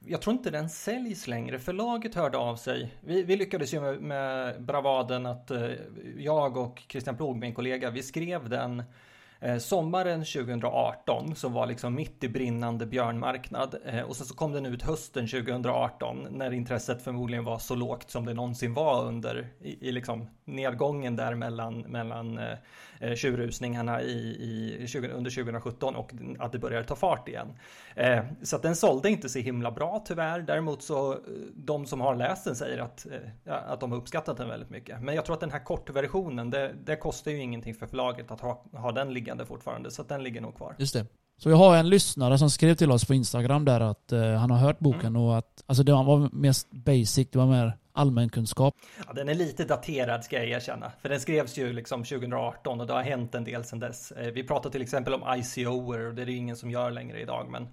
jag 0.06 0.22
tror 0.22 0.34
inte 0.34 0.50
den 0.50 0.70
säljs 0.70 1.28
längre. 1.28 1.60
Förlaget 1.60 2.16
hörde 2.16 2.38
av 2.38 2.56
sig. 2.56 2.94
Vi, 3.02 3.24
vi 3.24 3.36
lyckades 3.36 3.74
ju 3.74 3.82
med, 3.82 4.02
med 4.02 4.64
bravaden 4.64 5.26
att 5.26 5.52
eh, 5.52 5.68
jag 6.18 6.58
och 6.58 6.84
Christian 6.90 7.18
Plog, 7.18 7.38
min 7.38 7.54
kollega, 7.54 7.90
vi 7.90 8.04
skrev 8.04 8.50
den 8.50 8.84
Eh, 9.44 9.58
sommaren 9.58 10.26
2018 10.26 11.36
som 11.36 11.54
var 11.54 11.66
liksom 11.66 11.96
mitt 11.96 12.24
i 12.24 12.30
brinnande 12.30 12.86
björnmarknad 12.86 13.76
eh, 13.86 14.02
och 14.02 14.16
sen 14.16 14.26
så 14.26 14.36
kom 14.36 14.52
den 14.52 14.66
ut 14.66 14.82
hösten 14.82 15.28
2018 15.28 16.28
när 16.32 16.54
intresset 16.54 17.02
förmodligen 17.02 17.44
var 17.44 17.60
så 17.60 17.76
lågt 17.76 18.12
som 18.12 18.26
det 18.26 18.34
någonsin 18.34 18.74
var 18.74 19.06
under 19.06 19.48
i, 19.62 19.88
i 19.88 19.92
liksom 19.92 20.30
nedgången 20.46 21.16
där 21.16 21.36
mellan, 21.36 21.80
mellan 21.80 22.38
eh, 22.38 22.58
eh 23.00 23.16
tjurrusningarna 23.16 24.02
i, 24.02 24.18
i, 24.82 24.88
20, 24.88 25.08
under 25.08 25.32
2017 25.32 25.96
och 25.96 26.14
att 26.40 26.52
det 26.52 26.60
började 26.60 26.88
ta 26.88 26.96
fart 26.96 27.28
igen. 27.28 27.58
Eh, 27.96 28.24
så 28.44 28.56
att 28.56 28.62
den 28.62 28.76
sålde 28.76 29.10
inte 29.10 29.30
så 29.30 29.40
himla 29.40 29.72
bra 29.72 30.04
tyvärr. 30.06 30.40
Däremot 30.40 30.84
så 30.84 31.18
de 31.54 31.86
som 31.86 32.02
har 32.02 32.16
läst 32.16 32.46
den 32.46 32.56
säger 32.56 32.80
att, 32.80 33.08
eh, 33.46 33.54
att 33.72 33.80
de 33.80 33.92
har 33.92 33.98
uppskattat 33.98 34.38
den 34.38 34.50
väldigt 34.50 34.70
mycket. 34.70 35.02
Men 35.02 35.16
jag 35.16 35.26
tror 35.26 35.34
att 35.34 35.40
den 35.40 35.52
här 35.52 35.64
kortversionen, 35.64 36.50
det, 36.50 36.74
det 36.84 36.96
kostar 36.96 37.32
ju 37.32 37.38
ingenting 37.38 37.74
för 37.74 37.88
förlaget 37.88 38.32
att 38.32 38.42
ha, 38.42 38.64
ha 38.74 38.92
den 38.92 39.14
liggande 39.14 39.31
fortfarande. 39.46 39.92
Så 39.92 40.04
den 40.04 40.24
ligger 40.24 40.42
nog 40.42 40.56
kvar. 40.58 40.76
Just 40.80 40.94
det. 40.94 41.06
Så 41.38 41.50
jag 41.50 41.58
har 41.58 41.78
en 41.78 41.90
lyssnare 41.90 42.38
som 42.38 42.50
skrev 42.50 42.76
till 42.76 42.92
oss 42.92 43.06
på 43.06 43.14
Instagram 43.14 43.66
där 43.66 43.80
att 43.80 44.12
eh, 44.12 44.32
han 44.34 44.52
har 44.52 44.58
hört 44.58 44.80
boken 44.80 45.00
Mm. 45.16 45.22
och 45.22 45.38
att 45.38 45.64
alltså 45.66 45.84
det 45.84 45.92
var 45.92 46.30
mest 46.36 46.72
basic, 46.72 47.28
det 47.32 47.38
var 47.38 47.46
mer 47.46 47.78
allmänkunskap. 47.94 48.76
Ja, 49.08 49.14
den 49.14 49.30
är 49.30 49.34
lite 49.34 49.66
daterad 49.66 50.24
ska 50.24 50.36
jag 50.36 50.50
erkänna. 50.50 50.92
För 51.02 51.10
den 51.10 51.20
skrevs 51.20 51.58
ju 51.58 51.74
liksom 51.74 52.04
2018 52.04 52.82
och 52.82 52.88
det 52.88 52.94
har 52.94 53.02
hänt 53.04 53.36
en 53.36 53.44
del 53.44 53.64
sedan 53.64 53.80
dess. 53.80 54.12
Eh, 54.12 54.32
Vi 54.32 54.44
pratar 54.44 54.70
till 54.70 54.82
exempel 54.82 55.14
om 55.14 55.22
ICOer 55.38 56.00
och 56.08 56.14
det 56.16 56.22
är 56.22 56.26
det 56.26 56.32
ingen 56.34 56.56
som 56.56 56.72
gör 56.72 56.92
längre 56.92 57.22
idag. 57.22 57.48
Men 57.52 57.68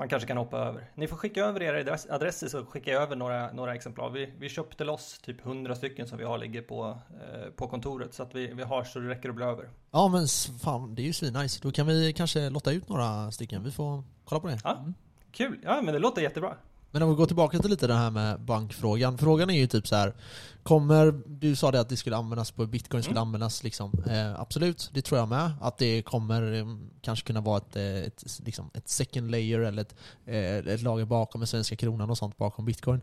man 0.00 0.08
kanske 0.08 0.26
kan 0.26 0.36
hoppa 0.36 0.58
över. 0.58 0.90
Ni 0.94 1.06
får 1.06 1.16
skicka 1.16 1.44
över 1.44 1.62
era 1.62 1.82
adress- 1.82 2.12
adresser 2.12 2.48
så 2.48 2.64
skickar 2.66 2.92
jag 2.92 3.02
över 3.02 3.16
några, 3.16 3.52
några 3.52 3.74
exemplar. 3.74 4.10
Vi, 4.10 4.32
vi 4.38 4.48
köpte 4.48 4.84
loss 4.84 5.18
typ 5.18 5.46
100 5.46 5.74
stycken 5.74 6.06
som 6.08 6.18
vi 6.18 6.24
har 6.24 6.38
ligger 6.38 6.62
på, 6.62 6.98
eh, 7.10 7.50
på 7.50 7.66
kontoret. 7.68 8.14
Så 8.14 8.22
att 8.22 8.34
vi, 8.34 8.46
vi 8.46 8.62
har 8.62 8.84
så 8.84 8.98
det 8.98 9.08
räcker 9.08 9.28
att 9.28 9.34
bli 9.34 9.44
över. 9.44 9.68
Ja 9.90 10.08
men 10.08 10.26
fan, 10.60 10.94
det 10.94 11.02
är 11.02 11.06
ju 11.06 11.12
svinnice. 11.12 11.60
Då 11.62 11.70
kan 11.72 11.86
vi 11.86 12.12
kanske 12.12 12.50
lotta 12.50 12.72
ut 12.72 12.88
några 12.88 13.30
stycken. 13.32 13.64
Vi 13.64 13.70
får 13.70 14.02
kolla 14.24 14.40
på 14.40 14.46
det. 14.48 14.58
Ja, 14.64 14.84
Kul, 15.32 15.58
ja 15.62 15.82
men 15.82 15.94
det 15.94 16.00
låter 16.00 16.22
jättebra. 16.22 16.54
Men 16.92 17.02
om 17.02 17.08
vi 17.10 17.14
går 17.14 17.26
tillbaka 17.26 17.58
till 17.58 17.70
lite 17.70 17.86
det 17.86 17.94
här 17.94 18.10
med 18.10 18.40
bankfrågan. 18.40 19.18
Frågan 19.18 19.50
är 19.50 19.58
ju 19.58 19.66
typ 19.66 19.86
så 19.88 19.96
här. 19.96 20.14
Kommer, 20.62 21.12
du 21.26 21.56
sa 21.56 21.70
det 21.70 21.80
att 21.80 21.88
det 21.88 21.96
skulle 21.96 22.16
användas 22.16 22.50
på 22.50 22.66
bitcoin, 22.66 23.02
skulle 23.02 23.18
Mm. 23.20 23.28
användas 23.28 23.62
liksom. 23.62 23.92
Eh, 24.10 24.40
absolut, 24.40 24.90
det 24.94 25.02
tror 25.02 25.18
jag 25.18 25.28
med. 25.28 25.52
Att 25.60 25.78
det 25.78 26.02
kommer 26.02 26.52
eh, 26.52 26.66
kanske 27.00 27.26
kunna 27.26 27.40
vara 27.40 27.56
ett, 27.58 27.76
eh, 27.76 27.82
ett, 27.84 28.24
liksom, 28.44 28.70
ett 28.74 28.88
second 28.88 29.30
layer 29.30 29.58
eller 29.58 29.82
ett, 29.82 29.94
eh, 30.26 30.72
ett 30.74 30.82
lager 30.82 31.04
bakom 31.04 31.40
den 31.40 31.48
svenska 31.48 31.76
kronan 31.76 32.10
och 32.10 32.18
sånt 32.18 32.36
bakom 32.36 32.64
bitcoin. 32.64 33.00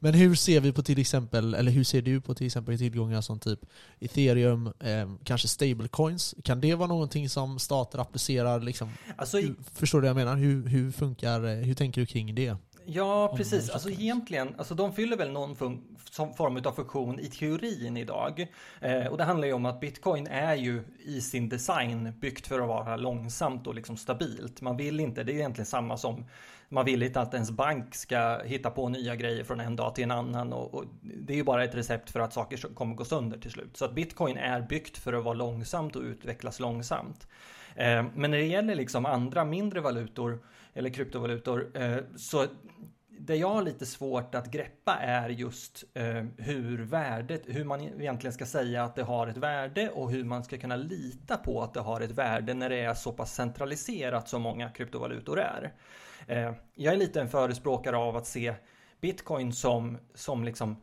Men 0.00 0.14
hur 0.14 0.34
ser 0.34 0.60
vi 0.60 0.72
på 0.72 0.82
till 0.82 0.98
exempel, 0.98 1.54
eller 1.54 1.72
hur 1.72 1.84
ser 1.84 2.02
du 2.02 2.20
på 2.20 2.34
till 2.34 2.46
exempel 2.46 2.78
tillgångar 2.78 3.20
som 3.20 3.38
typ 3.38 3.60
ethereum, 4.00 4.66
eh, 4.80 5.10
kanske 5.24 5.48
stablecoins? 5.48 6.34
Kan 6.44 6.60
det 6.60 6.74
vara 6.74 6.88
någonting 6.88 7.28
som 7.28 7.58
stater 7.58 7.98
applicerar 7.98 8.60
liksom? 8.60 8.88
Alltså, 9.16 9.38
Hur, 9.38 9.54
förstår 9.74 9.98
du 10.00 10.02
vad 10.02 10.08
jag 10.20 10.26
menar? 10.26 10.36
Hur, 10.36 10.66
hur 10.66 10.92
funkar, 10.92 11.44
eh, 11.44 11.54
hur 11.64 11.74
tänker 11.74 12.00
du 12.00 12.06
kring 12.06 12.34
det? 12.34 12.56
Ja, 12.90 13.34
precis. 13.36 13.70
Alltså 13.70 13.90
egentligen, 13.90 14.54
alltså 14.58 14.74
de 14.74 14.92
fyller 14.92 15.16
väl 15.16 15.30
någon 15.32 15.56
form 15.56 16.62
av 16.64 16.72
funktion 16.72 17.20
i 17.20 17.26
teorin 17.26 17.96
idag. 17.96 18.46
Eh, 18.80 19.06
och 19.06 19.18
det 19.18 19.24
handlar 19.24 19.48
ju 19.48 19.54
om 19.54 19.66
att 19.66 19.80
bitcoin 19.80 20.26
är 20.26 20.54
ju 20.54 20.82
i 21.04 21.20
sin 21.20 21.48
design 21.48 22.12
byggt 22.20 22.46
för 22.46 22.60
att 22.60 22.68
vara 22.68 22.96
långsamt 22.96 23.66
och 23.66 23.74
liksom 23.74 23.96
stabilt. 23.96 24.60
Man 24.60 24.76
vill 24.76 25.00
inte, 25.00 25.24
det 25.24 25.32
är 25.32 25.34
egentligen 25.34 25.66
samma 25.66 25.96
som 25.96 26.24
man 26.68 26.84
vill 26.84 27.02
inte 27.02 27.20
att 27.20 27.34
ens 27.34 27.50
bank 27.50 27.94
ska 27.94 28.38
hitta 28.44 28.70
på 28.70 28.88
nya 28.88 29.16
grejer 29.16 29.44
från 29.44 29.60
en 29.60 29.76
dag 29.76 29.94
till 29.94 30.04
en 30.04 30.10
annan 30.10 30.52
och, 30.52 30.74
och 30.74 30.84
det 31.00 31.32
är 31.32 31.36
ju 31.36 31.44
bara 31.44 31.64
ett 31.64 31.74
recept 31.74 32.10
för 32.10 32.20
att 32.20 32.32
saker 32.32 32.74
kommer 32.74 32.94
gå 32.94 33.04
sönder 33.04 33.38
till 33.38 33.50
slut. 33.50 33.76
Så 33.76 33.84
att 33.84 33.94
bitcoin 33.94 34.36
är 34.36 34.60
byggt 34.60 34.98
för 34.98 35.12
att 35.12 35.24
vara 35.24 35.34
långsamt 35.34 35.96
och 35.96 36.02
utvecklas 36.02 36.60
långsamt. 36.60 37.28
Eh, 37.74 38.04
men 38.14 38.30
när 38.30 38.38
det 38.38 38.46
gäller 38.46 38.74
liksom 38.74 39.06
andra 39.06 39.44
mindre 39.44 39.80
valutor 39.80 40.40
eller 40.78 40.90
kryptovalutor 40.90 41.70
eh, 41.74 41.96
så 42.16 42.46
det 43.20 43.36
jag 43.36 43.48
har 43.48 43.62
lite 43.62 43.86
svårt 43.86 44.34
att 44.34 44.50
greppa 44.50 44.94
är 44.94 45.28
just 45.28 45.84
eh, 45.94 46.24
hur 46.36 46.78
värdet, 46.78 47.42
hur 47.46 47.64
man 47.64 47.80
egentligen 47.80 48.32
ska 48.32 48.46
säga 48.46 48.84
att 48.84 48.96
det 48.96 49.02
har 49.02 49.26
ett 49.26 49.36
värde 49.36 49.90
och 49.90 50.10
hur 50.10 50.24
man 50.24 50.44
ska 50.44 50.58
kunna 50.58 50.76
lita 50.76 51.36
på 51.36 51.62
att 51.62 51.74
det 51.74 51.80
har 51.80 52.00
ett 52.00 52.10
värde 52.10 52.54
när 52.54 52.68
det 52.68 52.80
är 52.80 52.94
så 52.94 53.12
pass 53.12 53.34
centraliserat 53.34 54.28
som 54.28 54.42
många 54.42 54.70
kryptovalutor 54.70 55.40
är. 55.40 55.72
Eh, 56.26 56.52
jag 56.74 56.94
är 56.94 56.98
lite 56.98 57.20
en 57.20 57.28
förespråkare 57.28 57.96
av 57.96 58.16
att 58.16 58.26
se 58.26 58.54
bitcoin 59.00 59.52
som, 59.52 59.98
som 60.14 60.44
liksom 60.44 60.76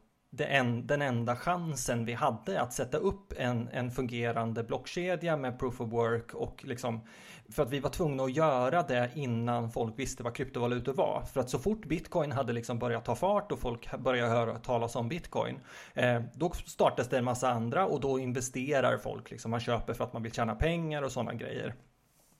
en, 0.43 0.87
den 0.87 1.01
enda 1.01 1.35
chansen 1.35 2.05
vi 2.05 2.13
hade 2.13 2.61
att 2.61 2.73
sätta 2.73 2.97
upp 2.97 3.33
en, 3.37 3.69
en 3.71 3.91
fungerande 3.91 4.63
blockkedja 4.63 5.37
med 5.37 5.59
proof 5.59 5.81
of 5.81 5.91
work 5.91 6.33
och 6.33 6.65
liksom 6.65 7.01
för 7.49 7.63
att 7.63 7.69
vi 7.69 7.79
var 7.79 7.89
tvungna 7.89 8.23
att 8.23 8.35
göra 8.35 8.83
det 8.83 9.11
innan 9.15 9.71
folk 9.71 9.99
visste 9.99 10.23
vad 10.23 10.35
kryptovalutor 10.35 10.93
var. 10.93 11.23
För 11.33 11.39
att 11.39 11.49
så 11.49 11.59
fort 11.59 11.85
bitcoin 11.85 12.31
hade 12.31 12.53
liksom 12.53 12.79
börjat 12.79 13.05
ta 13.05 13.15
fart 13.15 13.51
och 13.51 13.59
folk 13.59 13.97
började 13.97 14.29
höra 14.29 14.55
talas 14.59 14.95
om 14.95 15.09
bitcoin, 15.09 15.59
eh, 15.93 16.21
då 16.33 16.51
startas 16.65 17.09
det 17.09 17.17
en 17.17 17.25
massa 17.25 17.49
andra 17.49 17.85
och 17.85 17.99
då 17.99 18.19
investerar 18.19 18.97
folk. 18.97 19.31
Liksom. 19.31 19.51
Man 19.51 19.59
köper 19.59 19.93
för 19.93 20.03
att 20.03 20.13
man 20.13 20.23
vill 20.23 20.31
tjäna 20.31 20.55
pengar 20.55 21.01
och 21.01 21.11
sådana 21.11 21.33
grejer. 21.33 21.75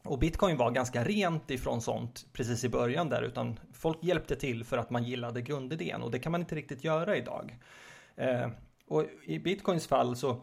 Och 0.03 0.19
bitcoin 0.19 0.57
var 0.57 0.71
ganska 0.71 1.03
rent 1.03 1.51
ifrån 1.51 1.81
sånt 1.81 2.25
precis 2.33 2.63
i 2.63 2.69
början 2.69 3.09
där, 3.09 3.21
utan 3.21 3.59
folk 3.73 4.03
hjälpte 4.03 4.35
till 4.35 4.63
för 4.63 4.77
att 4.77 4.89
man 4.89 5.03
gillade 5.03 5.41
grundidén 5.41 6.01
och 6.01 6.11
det 6.11 6.19
kan 6.19 6.31
man 6.31 6.41
inte 6.41 6.55
riktigt 6.55 6.83
göra 6.83 7.17
idag. 7.17 7.57
Eh, 8.15 8.47
och 8.87 9.05
i 9.23 9.39
bitcoins 9.39 9.87
fall 9.87 10.15
så 10.15 10.41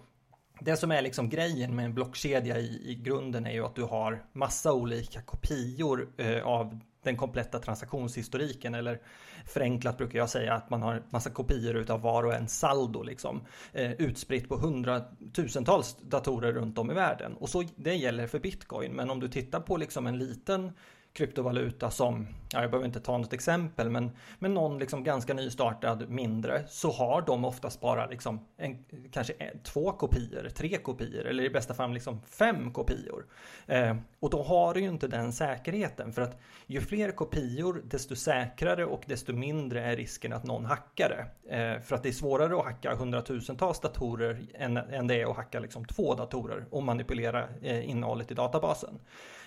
det 0.61 0.77
som 0.77 0.91
är 0.91 1.03
liksom 1.03 1.29
grejen 1.29 1.77
med 1.77 1.85
en 1.85 1.95
blockkedja 1.95 2.59
i, 2.59 2.91
i 2.91 2.95
grunden 2.95 3.47
är 3.47 3.53
ju 3.53 3.65
att 3.65 3.75
du 3.75 3.83
har 3.83 4.25
massa 4.33 4.73
olika 4.73 5.23
kopior 5.23 6.09
eh, 6.17 6.47
av 6.47 6.79
den 7.03 7.17
kompletta 7.17 7.59
transaktionshistoriken 7.59 8.75
eller 8.75 9.01
förenklat 9.47 9.99
brukar 9.99 10.19
jag 10.19 10.31
säga 10.31 10.55
att 10.55 10.71
man 10.71 10.83
har 10.83 11.03
massa 11.11 11.31
kopior 11.31 11.77
utav 11.77 12.01
var 12.01 12.25
och 12.25 12.35
en 12.35 12.49
saldo 12.49 13.03
liksom 13.03 13.41
eh, 13.73 13.93
utspritt 13.93 14.49
på 14.49 14.57
hundratusentals 14.57 15.97
datorer 16.03 16.53
runt 16.53 16.79
om 16.79 16.91
i 16.91 16.95
världen. 16.95 17.35
Och 17.35 17.49
så 17.49 17.65
det 17.77 17.95
gäller 17.95 18.27
för 18.27 18.39
bitcoin. 18.39 18.93
Men 18.93 19.11
om 19.11 19.21
du 19.21 19.29
tittar 19.29 19.61
på 19.61 19.77
liksom 19.77 20.07
en 20.07 20.19
liten 20.19 20.73
kryptovaluta 21.13 21.91
som, 21.91 22.27
ja, 22.53 22.61
jag 22.61 22.71
behöver 22.71 22.87
inte 22.87 23.01
ta 23.01 23.19
något 23.19 23.33
exempel, 23.33 23.91
men, 23.91 24.11
men 24.39 24.55
någon 24.55 24.79
liksom 24.79 25.05
ganska 25.05 25.35
nystartad 25.35 26.11
mindre 26.11 26.65
så 26.69 26.91
har 26.91 27.23
de 27.23 27.45
oftast 27.45 27.81
bara 27.81 28.07
liksom 28.07 28.47
en, 28.57 28.85
kanske 29.11 29.33
en, 29.33 29.59
två 29.63 29.93
kopior, 29.93 30.49
tre 30.49 30.77
kopior 30.79 31.27
eller 31.27 31.45
i 31.45 31.51
bästa 31.51 31.75
fall 31.75 31.93
liksom 31.93 32.21
fem 32.23 32.73
kopior. 32.73 33.27
Eh, 33.67 33.97
och 34.21 34.31
då 34.31 34.43
har 34.43 34.75
du 34.75 34.81
ju 34.81 34.89
inte 34.89 35.09
den 35.09 35.33
säkerheten 35.33 36.13
för 36.13 36.23
att 36.23 36.41
ju 36.67 36.81
fler 36.81 37.11
kopior 37.11 37.83
desto 37.85 38.17
säkrare 38.17 38.85
och 38.85 39.03
desto 39.07 39.33
mindre 39.33 39.85
är 39.85 39.97
risken 39.97 40.33
att 40.33 40.45
någon 40.45 40.65
hackar 40.65 41.09
det. 41.09 41.57
Eh, 41.57 41.81
för 41.81 41.97
att 41.97 42.03
det 42.03 42.09
är 42.09 42.13
svårare 42.13 42.59
att 42.59 42.65
hacka 42.65 42.95
hundratusentals 42.95 43.81
datorer 43.81 44.47
än, 44.55 44.77
än 44.77 45.07
det 45.07 45.21
är 45.21 45.31
att 45.31 45.37
hacka 45.37 45.61
liksom 45.61 45.85
två 45.85 46.15
datorer 46.15 46.65
och 46.71 46.83
manipulera 46.83 47.49
eh, 47.63 47.91
innehållet 47.91 48.31
i 48.31 48.35
databasen. 48.35 48.99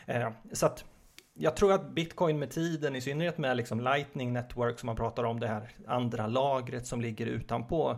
Eh, 0.05 0.29
så 0.51 0.65
att 0.65 0.85
jag 1.37 1.55
tror 1.55 1.73
att 1.73 1.89
bitcoin 1.89 2.39
med 2.39 2.51
tiden, 2.51 2.95
i 2.95 3.01
synnerhet 3.01 3.37
med 3.37 3.57
liksom 3.57 3.79
lightning 3.79 4.33
network 4.33 4.79
som 4.79 4.87
man 4.87 4.95
pratar 4.95 5.23
om, 5.23 5.39
det 5.39 5.47
här 5.47 5.69
andra 5.87 6.27
lagret 6.27 6.87
som 6.87 7.01
ligger 7.01 7.25
utanpå. 7.25 7.97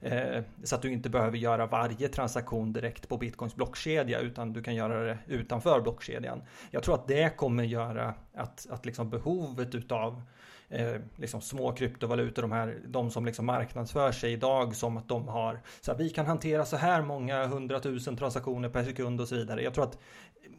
Eh, 0.00 0.42
så 0.64 0.74
att 0.74 0.82
du 0.82 0.92
inte 0.92 1.10
behöver 1.10 1.38
göra 1.38 1.66
varje 1.66 2.08
transaktion 2.08 2.72
direkt 2.72 3.08
på 3.08 3.16
bitcoins 3.16 3.54
blockkedja 3.54 4.20
utan 4.20 4.52
du 4.52 4.62
kan 4.62 4.74
göra 4.74 5.04
det 5.04 5.18
utanför 5.26 5.80
blockkedjan. 5.80 6.42
Jag 6.70 6.82
tror 6.82 6.94
att 6.94 7.08
det 7.08 7.36
kommer 7.36 7.64
göra 7.64 8.14
att, 8.34 8.66
att 8.70 8.86
liksom 8.86 9.10
behovet 9.10 9.74
utav 9.74 10.22
eh, 10.68 10.94
liksom 11.16 11.40
små 11.40 11.72
kryptovalutor, 11.72 12.42
de, 12.42 12.52
här, 12.52 12.78
de 12.86 13.10
som 13.10 13.26
liksom 13.26 13.46
marknadsför 13.46 14.12
sig 14.12 14.32
idag 14.32 14.76
som 14.76 14.96
att 14.96 15.08
de 15.08 15.28
har, 15.28 15.60
så 15.80 15.90
här, 15.92 15.98
vi 15.98 16.10
kan 16.10 16.26
hantera 16.26 16.64
så 16.64 16.76
här 16.76 17.02
många 17.02 17.46
hundratusen 17.46 18.16
transaktioner 18.16 18.68
per 18.68 18.84
sekund 18.84 19.20
och 19.20 19.28
så 19.28 19.34
vidare. 19.34 19.62
Jag 19.62 19.74
tror 19.74 19.84
att 19.84 19.98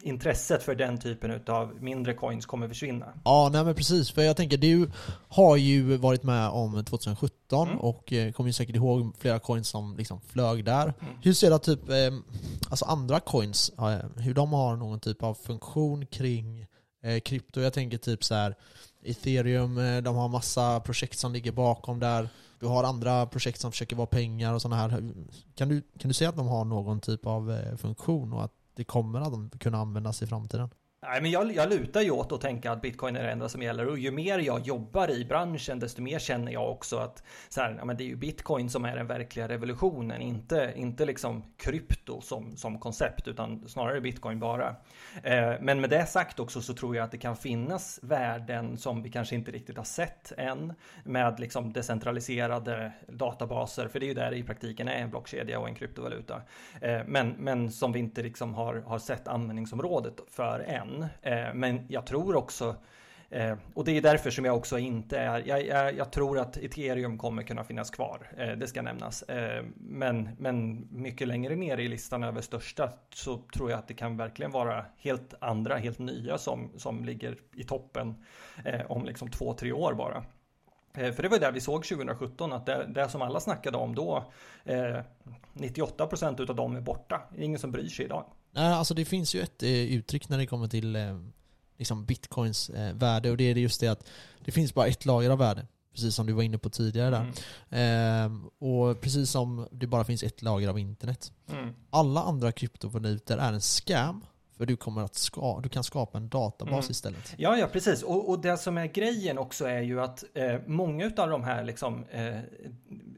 intresset 0.02 0.62
för 0.62 0.74
den 0.74 0.98
typen 0.98 1.40
av 1.46 1.82
mindre 1.82 2.14
coins 2.14 2.46
kommer 2.46 2.68
försvinna. 2.68 3.06
Ja, 3.24 3.48
nej 3.52 3.64
men 3.64 3.74
precis. 3.74 4.10
För 4.10 4.22
jag 4.22 4.36
tänker, 4.36 4.56
du 4.58 4.90
har 5.28 5.56
ju 5.56 5.96
varit 5.96 6.22
med 6.22 6.48
om 6.48 6.84
2017 6.84 7.68
Mm. 7.68 7.78
och 7.80 8.12
eh, 8.12 8.32
kommer 8.32 8.48
ju 8.48 8.52
säkert 8.52 8.76
ihåg 8.76 9.12
flera 9.18 9.38
coins 9.38 9.68
som 9.68 9.96
liksom 9.96 10.20
flög 10.20 10.64
där. 10.64 10.82
Mm. 10.82 11.14
Hur 11.22 11.32
ser 11.32 11.50
det 11.50 11.58
typ, 11.58 11.88
eh, 11.88 11.96
alltså 12.70 12.84
andra 12.84 13.20
coins, 13.20 13.70
eh, 13.78 13.98
hur 14.16 14.34
de 14.34 14.52
har 14.52 14.76
någon 14.76 15.00
typ 15.00 15.22
av 15.22 15.34
funktion 15.34 16.06
kring 16.06 16.66
krypto? 17.24 17.60
Jag 17.60 17.72
tänker 17.72 17.98
typ 17.98 18.24
så 18.24 18.34
här 18.34 18.54
ethereum, 19.04 20.02
de 20.04 20.16
har 20.16 20.28
massa 20.28 20.80
projekt 20.80 21.18
som 21.18 21.32
ligger 21.32 21.52
bakom 21.52 22.00
där. 22.00 22.28
Du 22.60 22.66
har 22.66 22.84
andra 22.84 23.26
projekt 23.26 23.60
som 23.60 23.72
försöker 23.72 23.96
vara 23.96 24.06
pengar 24.06 24.54
och 24.54 24.62
sådana 24.62 24.76
här. 24.76 25.12
Kan 25.54 25.68
du, 25.68 25.82
kan 25.98 26.08
du 26.08 26.14
säga 26.14 26.30
att 26.30 26.36
de 26.36 26.46
har 26.46 26.64
någon 26.64 27.00
typ 27.00 27.26
av 27.26 27.54
funktion 27.76 28.32
och 28.32 28.44
att 28.44 28.52
det 28.78 28.84
kommer 28.84 29.20
att 29.20 29.58
kunna 29.58 29.78
användas 29.78 30.22
i 30.22 30.26
framtiden? 30.26 30.68
Nej, 31.02 31.22
men 31.22 31.30
jag, 31.30 31.52
jag 31.52 31.70
lutar 31.70 32.00
ju 32.00 32.10
åt 32.10 32.32
att 32.32 32.40
tänka 32.40 32.72
att 32.72 32.82
bitcoin 32.82 33.16
är 33.16 33.22
det 33.22 33.30
enda 33.30 33.48
som 33.48 33.62
gäller 33.62 33.86
och 33.88 33.98
ju 33.98 34.10
mer 34.10 34.38
jag 34.38 34.60
jobbar 34.60 35.10
i 35.10 35.24
branschen 35.24 35.78
desto 35.78 36.02
mer 36.02 36.18
känner 36.18 36.52
jag 36.52 36.70
också 36.70 36.96
att 36.96 37.22
så 37.48 37.60
här, 37.60 37.74
ja, 37.78 37.84
men 37.84 37.96
det 37.96 38.04
är 38.04 38.08
ju 38.08 38.16
bitcoin 38.16 38.70
som 38.70 38.84
är 38.84 38.96
den 38.96 39.06
verkliga 39.06 39.48
revolutionen, 39.48 40.22
inte, 40.22 40.72
inte 40.76 41.04
liksom 41.04 41.44
krypto 41.56 42.20
som, 42.20 42.56
som 42.56 42.78
koncept 42.78 43.28
utan 43.28 43.68
snarare 43.68 44.00
bitcoin 44.00 44.40
bara. 44.40 44.76
Eh, 45.22 45.52
men 45.60 45.80
med 45.80 45.90
det 45.90 46.06
sagt 46.06 46.40
också 46.40 46.60
så 46.60 46.74
tror 46.74 46.96
jag 46.96 47.04
att 47.04 47.10
det 47.10 47.18
kan 47.18 47.36
finnas 47.36 48.00
värden 48.02 48.76
som 48.76 49.02
vi 49.02 49.10
kanske 49.10 49.34
inte 49.34 49.50
riktigt 49.50 49.76
har 49.76 49.84
sett 49.84 50.32
än 50.36 50.72
med 51.04 51.40
liksom 51.40 51.72
decentraliserade 51.72 52.92
databaser, 53.08 53.88
för 53.88 54.00
det 54.00 54.06
är 54.06 54.08
ju 54.08 54.14
där 54.14 54.30
det 54.30 54.36
i 54.36 54.42
praktiken 54.42 54.88
är 54.88 55.02
en 55.02 55.10
blockkedja 55.10 55.58
och 55.58 55.68
en 55.68 55.74
kryptovaluta. 55.74 56.42
Eh, 56.80 57.00
men, 57.06 57.28
men 57.38 57.70
som 57.70 57.92
vi 57.92 57.98
inte 57.98 58.22
liksom 58.22 58.54
har, 58.54 58.74
har 58.74 58.98
sett 58.98 59.28
användningsområdet 59.28 60.20
för 60.30 60.60
än. 60.60 60.87
Eh, 61.22 61.54
men 61.54 61.86
jag 61.88 62.06
tror 62.06 62.36
också 62.36 62.76
Eh, 63.30 63.56
och 63.74 63.84
det 63.84 63.96
är 63.96 64.02
därför 64.02 64.30
som 64.30 64.44
jag 64.44 64.56
också 64.56 64.78
inte 64.78 65.18
är, 65.18 65.42
jag, 65.46 65.66
jag, 65.66 65.96
jag 65.96 66.12
tror 66.12 66.38
att 66.38 66.56
ethereum 66.56 67.18
kommer 67.18 67.42
kunna 67.42 67.64
finnas 67.64 67.90
kvar, 67.90 68.32
eh, 68.36 68.52
det 68.52 68.66
ska 68.66 68.82
nämnas. 68.82 69.22
Eh, 69.22 69.64
men, 69.76 70.30
men 70.38 70.88
mycket 70.90 71.28
längre 71.28 71.56
ner 71.56 71.78
i 71.78 71.88
listan 71.88 72.24
över 72.24 72.40
största 72.40 72.92
så 73.14 73.36
tror 73.54 73.70
jag 73.70 73.78
att 73.78 73.88
det 73.88 73.94
kan 73.94 74.16
verkligen 74.16 74.52
vara 74.52 74.84
helt 74.98 75.34
andra, 75.40 75.76
helt 75.76 75.98
nya 75.98 76.38
som, 76.38 76.70
som 76.76 77.04
ligger 77.04 77.36
i 77.54 77.64
toppen 77.64 78.24
eh, 78.64 78.90
om 78.90 79.04
liksom 79.04 79.30
två, 79.30 79.54
tre 79.54 79.72
år 79.72 79.94
bara. 79.94 80.24
Eh, 80.94 81.12
för 81.12 81.22
det 81.22 81.28
var 81.28 81.38
det 81.38 81.50
vi 81.50 81.60
såg 81.60 81.84
2017, 81.84 82.52
att 82.52 82.66
det, 82.66 82.86
det 82.88 83.08
som 83.08 83.22
alla 83.22 83.40
snackade 83.40 83.76
om 83.76 83.94
då, 83.94 84.32
eh, 84.64 85.00
98% 85.52 86.42
utav 86.42 86.56
dem 86.56 86.76
är 86.76 86.80
borta. 86.80 87.22
Det 87.34 87.40
är 87.40 87.44
ingen 87.44 87.58
som 87.58 87.72
bryr 87.72 87.88
sig 87.88 88.04
idag. 88.04 88.24
Nej, 88.58 88.72
alltså 88.72 88.94
det 88.94 89.04
finns 89.04 89.34
ju 89.34 89.40
ett 89.40 89.62
eh, 89.62 89.70
uttryck 89.70 90.28
när 90.28 90.38
det 90.38 90.46
kommer 90.46 90.68
till 90.68 90.96
eh, 90.96 91.18
liksom 91.78 92.04
bitcoins 92.04 92.70
eh, 92.70 92.94
värde 92.94 93.30
och 93.30 93.36
det 93.36 93.44
är 93.44 93.54
just 93.54 93.80
det 93.80 93.88
att 93.88 94.06
det 94.44 94.52
finns 94.52 94.74
bara 94.74 94.86
ett 94.86 95.04
lager 95.04 95.30
av 95.30 95.38
värde. 95.38 95.66
Precis 95.92 96.14
som 96.14 96.26
du 96.26 96.32
var 96.32 96.42
inne 96.42 96.58
på 96.58 96.70
tidigare 96.70 97.10
där. 97.10 97.20
Mm. 97.20 97.34
Ehm, 97.70 98.46
och 98.58 99.00
precis 99.00 99.30
som 99.30 99.68
det 99.70 99.86
bara 99.86 100.04
finns 100.04 100.22
ett 100.22 100.42
lager 100.42 100.68
av 100.68 100.78
internet. 100.78 101.32
Mm. 101.50 101.74
Alla 101.90 102.22
andra 102.22 102.52
kryptovalutor 102.52 103.38
är 103.38 103.52
en 103.52 103.60
scam 103.60 104.24
För 104.56 104.66
du 104.66 104.76
kommer 104.76 105.02
att 105.02 105.14
ska, 105.14 105.60
du 105.60 105.68
kan 105.68 105.84
skapa 105.84 106.18
en 106.18 106.28
databas 106.28 106.84
Mm. 106.84 106.90
istället. 106.90 107.34
Ja, 107.36 107.56
ja, 107.56 107.66
precis. 107.66 108.02
Och, 108.02 108.28
och 108.28 108.40
det 108.40 108.56
som 108.56 108.78
är 108.78 108.86
grejen 108.86 109.38
också 109.38 109.64
är 109.64 109.80
ju 109.80 110.00
att 110.00 110.24
eh, 110.34 110.56
många 110.66 111.10
av 111.16 111.30
de 111.30 111.44
här 111.44 111.64
liksom, 111.64 112.04
eh, 112.10 112.38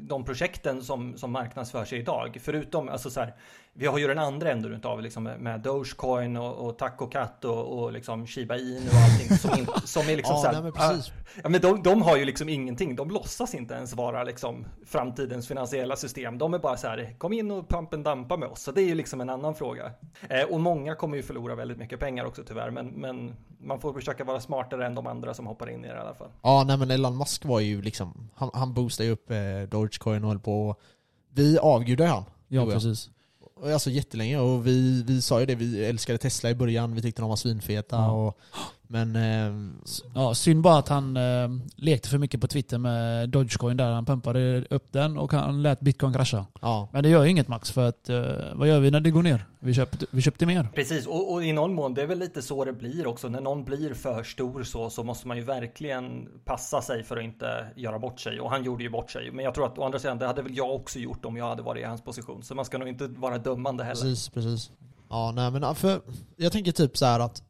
de 0.01 0.25
projekten 0.25 0.83
som, 0.83 1.19
som 1.19 1.31
marknadsför 1.33 1.85
sig 1.85 1.99
idag, 1.99 2.39
förutom, 2.43 2.89
alltså 2.89 3.11
så 3.11 3.21
här, 3.21 3.35
vi 3.73 3.87
har 3.87 3.99
ju 3.99 4.07
den 4.07 4.19
andra 4.19 4.51
änden 4.51 4.75
utav 4.75 5.03
liksom 5.03 5.23
med 5.25 5.61
Dogecoin 5.61 6.37
och, 6.37 6.67
och 6.67 6.79
TacoCat 6.79 7.45
och, 7.45 7.79
och 7.79 7.93
liksom 7.93 8.27
Shiba 8.27 8.57
Inu 8.57 8.89
och 8.89 8.95
allting 8.95 9.39
som, 9.39 9.59
in, 9.59 9.67
som 9.85 10.03
är 10.03 10.17
liksom 10.17 10.35
ja, 10.35 10.41
så 10.41 10.47
här, 10.47 10.53
nej, 10.53 10.63
men 10.63 10.73
precis. 10.73 11.13
Ja, 11.43 11.49
men 11.49 11.61
de, 11.61 11.83
de 11.83 12.03
har 12.03 12.17
ju 12.17 12.25
liksom 12.25 12.49
ingenting. 12.49 12.97
De 12.97 13.11
låtsas 13.11 13.55
inte 13.55 13.75
ens 13.75 13.95
vara 13.95 14.25
liksom 14.25 14.67
framtidens 14.87 15.49
finansiella 15.49 15.97
system. 15.97 16.39
De 16.39 16.55
är 16.55 16.59
bara 16.59 16.77
så 16.77 16.87
här, 16.87 17.15
kom 17.19 17.33
in 17.33 17.51
och 17.51 17.69
pump 17.69 17.95
and 17.95 18.05
dampa 18.05 18.37
med 18.37 18.49
oss. 18.49 18.63
Så 18.63 18.73
det 18.73 18.83
är 18.83 18.87
ju 18.87 18.95
liksom 18.95 19.21
en 19.21 19.31
annan 19.31 19.55
fråga. 19.55 19.93
Eh, 20.29 20.43
och 20.43 20.61
många 20.61 20.95
kommer 20.95 21.17
ju 21.17 21.23
förlora 21.23 21.55
väldigt 21.55 21.79
mycket 21.79 22.01
pengar 22.01 22.25
också 22.25 22.43
tyvärr. 22.45 22.71
Men, 22.71 22.87
men 22.87 23.35
man 23.61 23.81
får 23.81 23.93
försöka 23.93 24.25
vara 24.25 24.41
smartare 24.41 24.87
än 24.87 24.95
de 24.95 25.07
andra 25.07 25.35
som 25.35 25.47
hoppar 25.47 25.71
in 25.71 25.85
i 25.85 25.89
det 25.89 25.95
i 25.95 25.99
alla 25.99 26.15
fall. 26.15 26.31
Ja, 26.43 26.65
nej 26.67 26.77
men 26.77 26.91
Elon 26.91 27.19
Musk 27.19 27.45
var 27.45 27.61
ju 27.61 27.83
liksom, 27.83 28.31
han, 28.35 28.51
han 28.55 28.75
boostade 28.75 29.07
ju 29.07 29.13
upp 29.13 29.31
eh, 29.31 29.39
Dogecoin 29.71 30.25
och 30.25 30.29
höll 30.29 30.39
på. 30.39 30.77
Vi 31.33 31.59
avgudade 31.59 32.11
han. 32.11 32.25
Ja, 32.49 32.67
precis. 32.67 33.11
Alltså 33.63 33.91
jättelänge 33.91 34.39
och 34.39 34.67
vi, 34.67 35.03
vi 35.07 35.23
sa 35.23 35.41
ju 35.41 35.47
det, 35.47 35.55
vi 35.55 35.85
älskade 35.85 36.19
Tesla 36.19 36.51
i 36.51 36.55
början, 36.55 36.95
vi 36.95 37.03
tyckte 37.03 37.23
de 37.23 37.29
var 37.29 37.37
svinfeta 37.37 37.97
Ja. 37.97 38.11
och 38.11 38.39
Men 38.93 39.17
eh, 39.17 39.53
Ja, 40.15 40.35
synd 40.35 40.63
bara 40.63 40.79
att 40.79 40.89
han 40.89 41.17
eh, 41.17 41.49
lekte 41.77 42.09
för 42.09 42.19
mycket 42.19 42.41
på 42.41 42.47
Twitter 42.47 42.79
med 42.79 43.29
Dogecoin 43.29 43.77
där. 43.77 43.93
Han 43.93 44.05
pumpade 44.05 44.65
upp 44.71 44.93
den 44.93 45.19
och 45.19 45.33
han 45.33 45.63
lät 45.63 45.81
bitcoin 45.81 46.13
krascha. 46.13 46.47
ja, 46.61 46.89
Men 46.93 47.03
det 47.03 47.09
gör 47.09 47.25
ju 47.25 47.31
inget 47.31 47.49
Max 47.49 47.71
för 47.71 47.89
att 47.89 48.09
eh, 48.09 48.23
vad 48.55 48.69
gör 48.69 48.81
vi 48.81 48.91
när 48.91 49.01
det 49.01 49.11
går 49.11 49.23
ner? 49.23 49.45
Vi 49.61 49.75
köpte, 49.75 50.07
vi 50.11 50.23
köpte 50.23 50.47
mer. 50.47 50.69
Precis, 50.75 51.07
och, 51.07 51.33
och 51.33 51.45
i 51.45 51.53
någon 51.53 51.75
mån, 51.75 51.95
det 51.95 52.03
är 52.03 52.07
väl 52.07 52.19
lite 52.19 52.43
så 52.43 52.65
det 52.65 52.73
blir 52.73 53.07
också. 53.07 53.29
När 53.29 53.41
någon 53.41 53.65
blir 53.65 53.95
för 53.95 54.23
stor 54.23 54.63
så, 54.63 54.91
så 54.91 55.05
måste 55.05 55.29
man 55.29 55.37
ju 55.37 55.43
verkligen 55.43 56.29
passa 56.45 56.83
sig 56.83 57.05
för 57.05 57.17
att 57.17 57.25
inte 57.25 57.67
göra 57.77 57.99
bort 57.99 58.21
sig. 58.21 58.41
Och 58.41 58.51
han 58.51 58.65
gjorde 58.65 58.83
ju 58.83 58.91
bort 58.91 59.11
sig. 59.11 59.31
Men 59.31 59.45
jag 59.45 59.55
tror 59.55 59.67
att 59.67 59.79
å 59.79 59.85
andra 59.85 59.99
sidan, 59.99 60.19
det 60.19 60.27
hade 60.27 60.43
väl 60.43 60.57
jag 60.57 60.75
också 60.75 60.99
gjort 60.99 61.25
om 61.25 61.37
jag 61.37 61.49
hade 61.49 61.63
varit 61.63 61.83
i 61.83 61.85
hans 61.87 62.03
position. 62.03 62.43
Så 62.43 62.55
man 62.55 62.65
ska 62.65 62.79
nog 62.79 62.89
inte 62.89 63.07
vara 63.07 63.39
dömande 63.39 63.85
heller. 63.85 64.01
precis, 64.03 64.29
precis. 64.29 64.71
Ja, 65.09 65.33
nej 65.35 65.51
men 65.51 65.75
för 65.75 66.01
jag 66.37 66.53
tänker 66.53 66.73
typ 66.73 66.97
så 66.97 67.07
här 67.07 67.21
att 67.21 67.43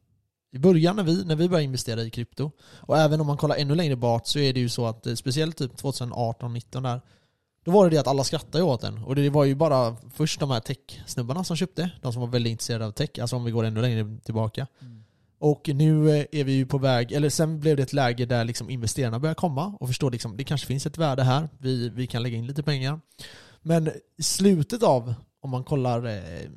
i 0.53 0.59
början 0.59 0.97
när 0.97 1.03
vi, 1.03 1.25
när 1.25 1.37
vi 1.37 1.49
började 1.49 1.65
investera 1.65 2.03
i 2.03 2.11
krypto, 2.11 2.51
och 2.81 2.99
även 2.99 3.21
om 3.21 3.27
man 3.27 3.37
kollar 3.37 3.57
ännu 3.57 3.75
längre 3.75 3.97
bak 3.97 4.27
så 4.27 4.39
är 4.39 4.53
det 4.53 4.61
ju 4.61 4.69
så 4.69 4.87
att 4.87 5.07
eh, 5.07 5.15
speciellt 5.15 5.57
typ 5.57 5.73
2018-19 5.73 6.83
där, 6.83 7.01
då 7.65 7.71
var 7.71 7.85
det 7.85 7.91
det 7.91 8.01
att 8.01 8.07
alla 8.07 8.25
skrattade 8.25 8.65
åt 8.65 8.81
den. 8.81 8.99
Och 8.99 9.17
det 9.17 9.31
var 9.31 9.45
ju 9.45 9.55
bara 9.55 9.97
först 10.15 10.41
de 10.41 10.51
här 10.51 10.61
tech-snubbarna 10.61 11.45
som 11.45 11.57
köpte, 11.57 11.91
de 12.03 12.13
som 12.13 12.21
var 12.21 12.29
väldigt 12.29 12.51
intresserade 12.51 12.87
av 12.87 12.93
tech, 12.93 13.11
alltså 13.21 13.37
om 13.37 13.45
vi 13.45 13.51
går 13.51 13.65
ännu 13.65 13.81
längre 13.81 14.19
tillbaka. 14.25 14.67
Och 15.39 15.71
nu 15.75 16.11
eh, 16.11 16.27
är 16.33 16.45
vi 16.45 16.53
ju 16.53 16.67
på 16.67 16.79
väg, 16.79 17.13
eller 17.13 17.31
sen 17.31 17.61
blev 17.61 17.77
det 17.77 17.83
ett 17.83 17.93
läge 17.93 18.27
där 18.27 18.45
liksom 18.45 18.71
investerarna 18.71 19.19
börjar 19.19 19.35
komma 19.35 19.77
och 19.81 19.89
förstå 19.89 20.11
liksom, 20.11 20.37
det 20.37 20.45
kanske 20.45 20.67
finns 20.67 20.87
ett 20.87 20.99
värde 20.99 21.23
här, 21.23 21.49
vi, 21.59 21.89
vi 21.89 22.07
kan 22.07 22.23
lägga 22.23 22.37
in 22.37 22.47
lite 22.47 22.63
pengar. 22.63 23.01
Men 23.63 23.91
i 24.19 24.23
slutet 24.23 24.83
av, 24.83 25.15
om 25.41 25.51
man 25.51 25.65
kollar 25.65 26.07
eh, 26.07 26.51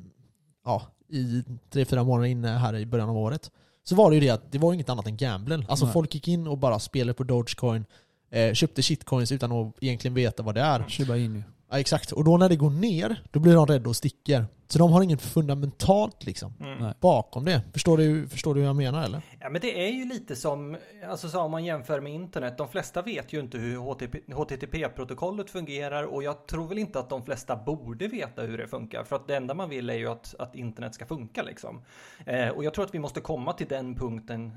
ja, 0.64 0.82
i 1.08 1.42
tre, 1.70 1.84
fyra 1.84 2.04
månader 2.04 2.28
inne 2.28 2.48
här 2.48 2.76
i 2.76 2.86
början 2.86 3.08
av 3.08 3.16
året, 3.16 3.50
så 3.84 3.94
var 3.94 4.10
det 4.10 4.14
ju 4.14 4.20
det 4.20 4.30
att 4.30 4.52
det 4.52 4.58
var 4.58 4.72
inget 4.72 4.88
annat 4.88 5.06
än 5.06 5.16
gamblen. 5.16 5.66
Alltså 5.68 5.84
Nej. 5.84 5.92
folk 5.92 6.14
gick 6.14 6.28
in 6.28 6.46
och 6.46 6.58
bara 6.58 6.78
spelade 6.78 7.14
på 7.14 7.24
Dogecoin, 7.24 7.84
eh, 8.30 8.52
köpte 8.52 8.82
shitcoins 8.82 9.32
utan 9.32 9.52
att 9.52 9.74
egentligen 9.80 10.14
veta 10.14 10.42
vad 10.42 10.54
det 10.54 10.60
är. 10.60 10.84
Shiba 10.88 11.16
Inu. 11.16 11.42
Ja, 11.70 11.78
exakt. 11.78 12.12
Och 12.12 12.24
då 12.24 12.36
när 12.36 12.48
det 12.48 12.56
går 12.56 12.70
ner, 12.70 13.22
då 13.32 13.40
blir 13.40 13.54
de 13.54 13.66
rädda 13.66 13.88
och 13.88 13.96
sticker. 13.96 14.46
Så 14.66 14.78
de 14.78 14.92
har 14.92 15.02
inget 15.02 15.22
fundamentalt 15.22 16.26
liksom 16.26 16.54
Mm. 16.60 16.94
Bakom 17.00 17.44
det. 17.44 17.62
Förstår 17.72 17.96
du, 17.96 18.28
förstår 18.28 18.54
du 18.54 18.60
hur 18.60 18.66
jag 18.66 18.76
menar 18.76 19.04
eller? 19.04 19.22
Ja, 19.40 19.50
men 19.50 19.60
det 19.60 19.86
är 19.86 19.90
ju 19.90 20.04
lite 20.04 20.36
som, 20.36 20.76
alltså 21.08 21.28
så 21.28 21.40
om 21.40 21.50
man 21.50 21.64
jämför 21.64 22.00
med 22.00 22.12
internet, 22.12 22.58
de 22.58 22.68
flesta 22.68 23.02
vet 23.02 23.32
ju 23.32 23.40
inte 23.40 23.58
hur 23.58 23.76
HTTP 23.76 24.32
HTTP-protokollet 24.32 25.50
fungerar 25.50 26.02
och 26.02 26.22
jag 26.22 26.46
tror 26.46 26.68
väl 26.68 26.78
inte 26.78 26.98
att 26.98 27.10
de 27.10 27.24
flesta 27.24 27.56
borde 27.56 28.08
veta 28.08 28.42
hur 28.42 28.58
det 28.58 28.68
funkar, 28.68 29.04
för 29.04 29.16
att 29.16 29.26
det 29.26 29.36
enda 29.36 29.54
man 29.54 29.68
vill 29.68 29.90
är 29.90 29.94
ju 29.94 30.08
att, 30.08 30.34
att 30.38 30.54
internet 30.54 30.94
ska 30.94 31.06
funka 31.06 31.42
liksom. 31.42 31.80
Eh, 32.26 32.48
och 32.48 32.64
jag 32.64 32.74
tror 32.74 32.84
att 32.84 32.94
vi 32.94 32.98
måste 32.98 33.20
komma 33.20 33.52
till 33.52 33.68
den 33.68 33.94
punkten. 33.94 34.52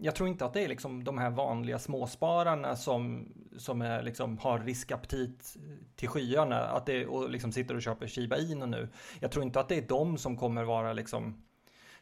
Jag 0.00 0.14
tror 0.14 0.28
inte 0.28 0.44
att 0.44 0.52
det 0.52 0.64
är 0.64 0.68
liksom 0.68 1.04
de 1.04 1.18
här 1.18 1.30
vanliga 1.30 1.78
småspararna 1.78 2.76
som, 2.76 3.28
som 3.58 3.82
är 3.82 4.02
liksom 4.02 4.38
har 4.38 4.58
riskaptit 4.58 5.56
till 5.96 6.08
skyarna, 6.08 6.56
att 6.56 6.86
det, 6.86 7.06
och 7.06 7.30
liksom 7.30 7.52
sitter 7.52 7.76
och 7.76 7.82
köper 7.82 8.06
Shiba 8.06 8.36
Inu 8.36 8.66
nu. 8.66 8.88
Jag 9.20 9.30
tror 9.30 9.43
inte 9.44 9.60
att 9.60 9.68
det 9.68 9.76
är 9.76 9.88
de 9.88 10.18
som 10.18 10.36
kommer 10.36 10.64
vara 10.64 10.92
liksom 10.92 11.43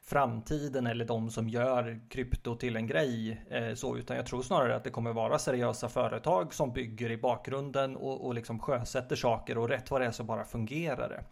framtiden 0.04 0.86
eller 0.86 1.04
de 1.04 1.30
som 1.30 1.48
gör 1.48 2.00
krypto 2.08 2.56
till 2.56 2.76
en 2.76 2.86
grej 2.86 3.42
eh, 3.50 3.74
så, 3.74 3.96
utan 3.96 4.16
jag 4.16 4.26
tror 4.26 4.42
snarare 4.42 4.76
att 4.76 4.84
det 4.84 4.90
kommer 4.90 5.12
vara 5.12 5.38
seriösa 5.38 5.88
företag 5.88 6.54
som 6.54 6.72
bygger 6.72 7.10
i 7.10 7.16
bakgrunden 7.16 7.96
och, 7.96 8.26
och 8.26 8.34
liksom 8.34 8.58
sjösätter 8.58 9.16
saker 9.16 9.58
och 9.58 9.68
rätt 9.68 9.90
vad 9.90 10.00
det 10.00 10.06
är 10.06 10.10
så 10.10 10.24
bara 10.24 10.44
fungerar 10.44 11.08
det. 11.08 11.24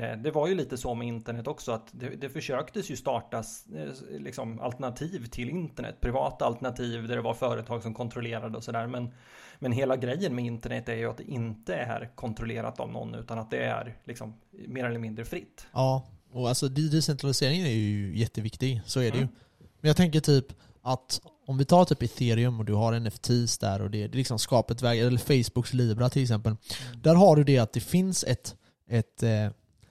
Eh, 0.00 0.16
det 0.16 0.30
var 0.30 0.48
ju 0.48 0.54
lite 0.54 0.76
så 0.76 0.94
med 0.94 1.08
internet 1.08 1.46
också 1.46 1.72
att 1.72 1.88
det, 1.90 2.08
det 2.08 2.28
försöktes 2.28 2.90
ju 2.90 2.96
startas 2.96 3.66
eh, 3.66 4.20
liksom 4.20 4.60
alternativ 4.60 5.26
till 5.26 5.50
internet, 5.50 6.00
privata 6.00 6.44
alternativ 6.44 7.08
där 7.08 7.16
det 7.16 7.22
var 7.22 7.34
företag 7.34 7.82
som 7.82 7.94
kontrollerade 7.94 8.56
och 8.56 8.64
sådär 8.64 8.86
men 8.86 9.14
men 9.62 9.72
hela 9.72 9.96
grejen 9.96 10.34
med 10.34 10.44
internet 10.44 10.88
är 10.88 10.94
ju 10.94 11.10
att 11.10 11.16
det 11.16 11.30
inte 11.30 11.74
är 11.74 12.10
kontrollerat 12.14 12.80
av 12.80 12.92
någon 12.92 13.14
utan 13.14 13.38
att 13.38 13.50
det 13.50 13.64
är 13.64 13.96
liksom 14.04 14.34
mer 14.50 14.84
eller 14.84 14.98
mindre 14.98 15.24
fritt. 15.24 15.66
Ja, 15.72 16.06
och 16.32 16.48
alltså 16.48 16.68
decentraliseringen 16.68 17.66
är 17.66 17.70
ju 17.70 18.18
jätteviktig, 18.18 18.80
så 18.86 19.00
är 19.00 19.10
det 19.10 19.16
ju. 19.16 19.22
Mm. 19.22 19.34
Men 19.80 19.88
jag 19.88 19.96
tänker 19.96 20.20
typ 20.20 20.46
att 20.82 21.20
om 21.46 21.58
vi 21.58 21.64
tar 21.64 21.84
typ 21.84 22.02
ethereum 22.02 22.58
och 22.58 22.64
du 22.64 22.74
har 22.74 23.00
NFTs 23.00 23.58
där 23.58 23.82
och 23.82 23.90
det, 23.90 24.08
det 24.08 24.18
liksom 24.18 24.38
skapar 24.38 24.74
ett 24.74 24.82
väg, 24.82 25.00
eller 25.00 25.18
Facebooks 25.18 25.72
Libra 25.72 26.08
till 26.08 26.22
exempel. 26.22 26.56
Där 26.94 27.14
har 27.14 27.36
du 27.36 27.44
det 27.44 27.58
att 27.58 27.72
det 27.72 27.80
finns 27.80 28.24
ett, 28.24 28.56
ett, 28.88 29.22
eh, 29.22 29.46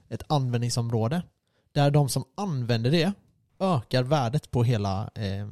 ett 0.10 0.24
användningsområde 0.28 1.24
där 1.72 1.92
de 1.92 2.10
som 2.10 2.24
använder 2.36 2.92
det 2.92 3.14
ökar 3.60 4.04
värdet 4.04 4.52
på 4.52 4.64
hela 4.64 5.10
eh, 5.16 5.48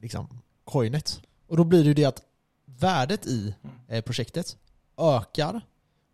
liksom, 0.00 0.40
coinet. 0.64 1.20
Och 1.46 1.56
då 1.56 1.64
blir 1.64 1.82
det 1.82 1.88
ju 1.88 1.94
det 1.94 2.04
att 2.04 2.22
värdet 2.64 3.26
i 3.26 3.54
eh, 3.88 4.00
projektet 4.00 4.56
ökar 4.98 5.60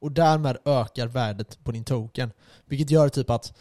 och 0.00 0.12
därmed 0.12 0.56
ökar 0.64 1.06
värdet 1.06 1.64
på 1.64 1.72
din 1.72 1.84
token. 1.84 2.32
Vilket 2.64 2.90
gör 2.90 3.08
typ 3.08 3.30
att 3.30 3.58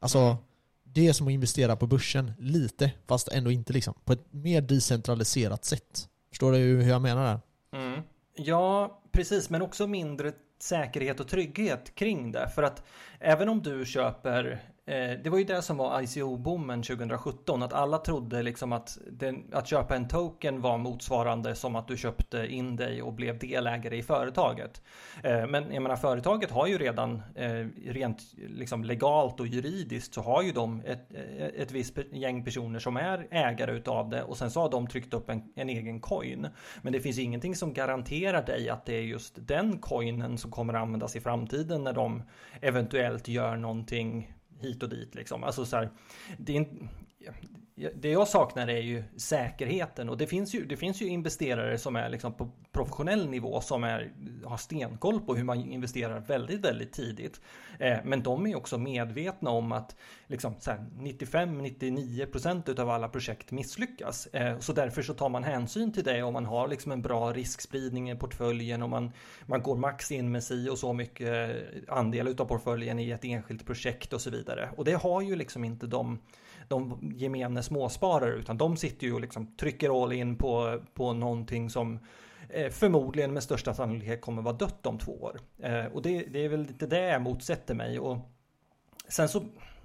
alltså, 0.00 0.18
Mm. 0.18 0.36
det 0.84 1.08
är 1.08 1.12
som 1.12 1.26
att 1.26 1.32
investera 1.32 1.76
på 1.76 1.86
börsen 1.86 2.32
lite, 2.38 2.92
fast 3.06 3.28
ändå 3.28 3.50
inte 3.50 3.72
liksom. 3.72 3.94
På 4.04 4.12
ett 4.12 4.24
mer 4.32 4.60
decentraliserat 4.60 5.64
sätt. 5.64 6.08
Förstår 6.28 6.52
du 6.52 6.58
hur 6.58 6.88
jag 6.88 7.02
menar 7.02 7.24
där? 7.24 7.40
Mm. 7.80 8.00
Ja, 8.36 9.00
precis, 9.12 9.50
men 9.50 9.62
också 9.62 9.86
mindre 9.86 10.32
säkerhet 10.60 11.20
och 11.20 11.28
trygghet 11.28 11.94
kring 11.94 12.32
det. 12.32 12.48
För 12.54 12.62
att 12.62 12.82
även 13.18 13.48
om 13.48 13.62
du 13.62 13.86
köper, 13.86 14.62
Eh, 14.86 15.18
det 15.24 15.30
var 15.30 15.38
ju 15.38 15.44
det 15.44 15.62
som 15.62 15.76
var 15.76 16.00
ICO-boomen 16.00 16.82
2017, 16.82 17.62
att 17.62 17.72
alla 17.72 17.98
trodde 17.98 18.42
liksom 18.42 18.72
att, 18.72 18.98
den, 19.10 19.44
att 19.52 19.68
köpa 19.68 19.96
en 19.96 20.08
token 20.08 20.60
var 20.60 20.78
motsvarande 20.78 21.54
som 21.54 21.76
att 21.76 21.88
du 21.88 21.96
köpte 21.96 22.46
in 22.46 22.76
dig 22.76 23.02
och 23.02 23.12
blev 23.12 23.38
delägare 23.38 23.96
i 23.96 24.02
företaget. 24.02 24.82
Eh, 25.22 25.46
men 25.46 25.72
jag 25.72 25.82
menar, 25.82 25.96
företaget 25.96 26.50
har 26.50 26.66
ju 26.66 26.78
redan 26.78 27.22
eh, 27.34 27.66
rent 27.86 28.22
liksom 28.48 28.84
legalt 28.84 29.40
och 29.40 29.46
juridiskt 29.46 30.14
så 30.14 30.20
har 30.20 30.42
ju 30.42 30.52
de 30.52 30.82
ett, 30.86 31.14
eh, 31.14 31.46
ett 31.46 31.72
visst 31.72 31.98
gäng 32.12 32.44
personer 32.44 32.78
som 32.78 32.96
är 32.96 33.26
ägare 33.30 33.72
utav 33.72 34.08
det 34.10 34.22
och 34.22 34.36
sen 34.36 34.50
så 34.50 34.60
har 34.60 34.70
de 34.70 34.86
tryckt 34.86 35.14
upp 35.14 35.30
en, 35.30 35.42
en 35.56 35.68
egen 35.68 36.00
coin. 36.00 36.46
Men 36.82 36.92
det 36.92 37.00
finns 37.00 37.18
ingenting 37.18 37.56
som 37.56 37.72
garanterar 37.72 38.46
dig 38.46 38.68
att 38.68 38.86
det 38.86 38.94
är 38.94 39.02
just 39.02 39.34
den 39.48 39.78
coinen 39.78 40.38
som 40.38 40.50
kommer 40.50 40.74
användas 40.74 41.16
i 41.16 41.20
framtiden 41.20 41.84
när 41.84 41.92
de 41.92 42.22
eventuellt 42.60 43.28
gör 43.28 43.56
någonting 43.56 44.32
hit 44.60 44.82
och 44.82 44.88
dit 44.88 45.14
liksom. 45.14 45.44
Alltså 45.44 45.64
så 45.64 45.76
här, 45.76 45.90
det 46.38 46.56
är 46.56 46.66
det 47.94 48.08
jag 48.08 48.28
saknar 48.28 48.68
är 48.68 48.80
ju 48.80 49.02
säkerheten 49.16 50.08
och 50.08 50.16
det 50.16 50.26
finns 50.26 50.54
ju, 50.54 50.64
det 50.64 50.76
finns 50.76 51.02
ju 51.02 51.06
investerare 51.06 51.78
som 51.78 51.96
är 51.96 52.08
liksom 52.08 52.32
på 52.32 52.50
professionell 52.72 53.28
nivå 53.28 53.60
som 53.60 53.84
är, 53.84 54.12
har 54.44 54.56
stenkoll 54.56 55.20
på 55.20 55.34
hur 55.34 55.44
man 55.44 55.58
investerar 55.58 56.20
väldigt, 56.20 56.60
väldigt 56.60 56.92
tidigt. 56.92 57.40
Eh, 57.78 57.98
men 58.04 58.22
de 58.22 58.46
är 58.46 58.56
också 58.56 58.78
medvetna 58.78 59.50
om 59.50 59.72
att 59.72 59.96
liksom 60.26 60.54
95-99 60.54 62.26
procent 62.26 62.78
av 62.78 62.90
alla 62.90 63.08
projekt 63.08 63.50
misslyckas. 63.50 64.26
Eh, 64.26 64.58
så 64.58 64.72
därför 64.72 65.02
så 65.02 65.14
tar 65.14 65.28
man 65.28 65.44
hänsyn 65.44 65.92
till 65.92 66.04
det 66.04 66.22
om 66.22 66.32
man 66.32 66.46
har 66.46 66.68
liksom 66.68 66.92
en 66.92 67.02
bra 67.02 67.32
riskspridning 67.32 68.10
i 68.10 68.16
portföljen 68.16 68.82
och 68.82 68.90
man, 68.90 69.12
man 69.46 69.62
går 69.62 69.76
max 69.76 70.12
in 70.12 70.32
med 70.32 70.44
si 70.44 70.68
och 70.68 70.78
så 70.78 70.92
mycket 70.92 71.60
andel 71.88 72.28
av 72.38 72.44
portföljen 72.44 72.98
i 72.98 73.10
ett 73.10 73.24
enskilt 73.24 73.66
projekt 73.66 74.12
och 74.12 74.20
så 74.20 74.30
vidare. 74.30 74.49
Och 74.76 74.84
det 74.84 74.92
har 74.92 75.20
ju 75.20 75.36
liksom 75.36 75.64
inte 75.64 75.86
de 75.86 76.18
de 76.70 77.12
gemene 77.16 77.62
småsparare 77.62 78.34
utan 78.34 78.56
de 78.56 78.76
sitter 78.76 79.06
ju 79.06 79.12
och 79.12 79.20
liksom 79.20 79.56
trycker 79.56 80.02
all 80.02 80.12
in 80.12 80.36
på, 80.36 80.80
på 80.94 81.12
någonting 81.12 81.70
som 81.70 81.98
eh, 82.48 82.70
förmodligen 82.70 83.32
med 83.32 83.42
största 83.42 83.74
sannolikhet 83.74 84.20
kommer 84.20 84.42
vara 84.42 84.54
dött 84.56 84.86
om 84.86 84.98
två 84.98 85.12
år. 85.12 85.40
Eh, 85.58 85.84
och 85.84 86.02
det, 86.02 86.22
det 86.22 86.44
är 86.44 86.48
väl 86.48 86.62
lite 86.62 86.86
det 86.86 87.00
jag 87.00 87.22
motsätter 87.22 87.74
mig. 87.74 87.98
Och 87.98 88.18
sen 89.08 89.28
så, 89.28 89.42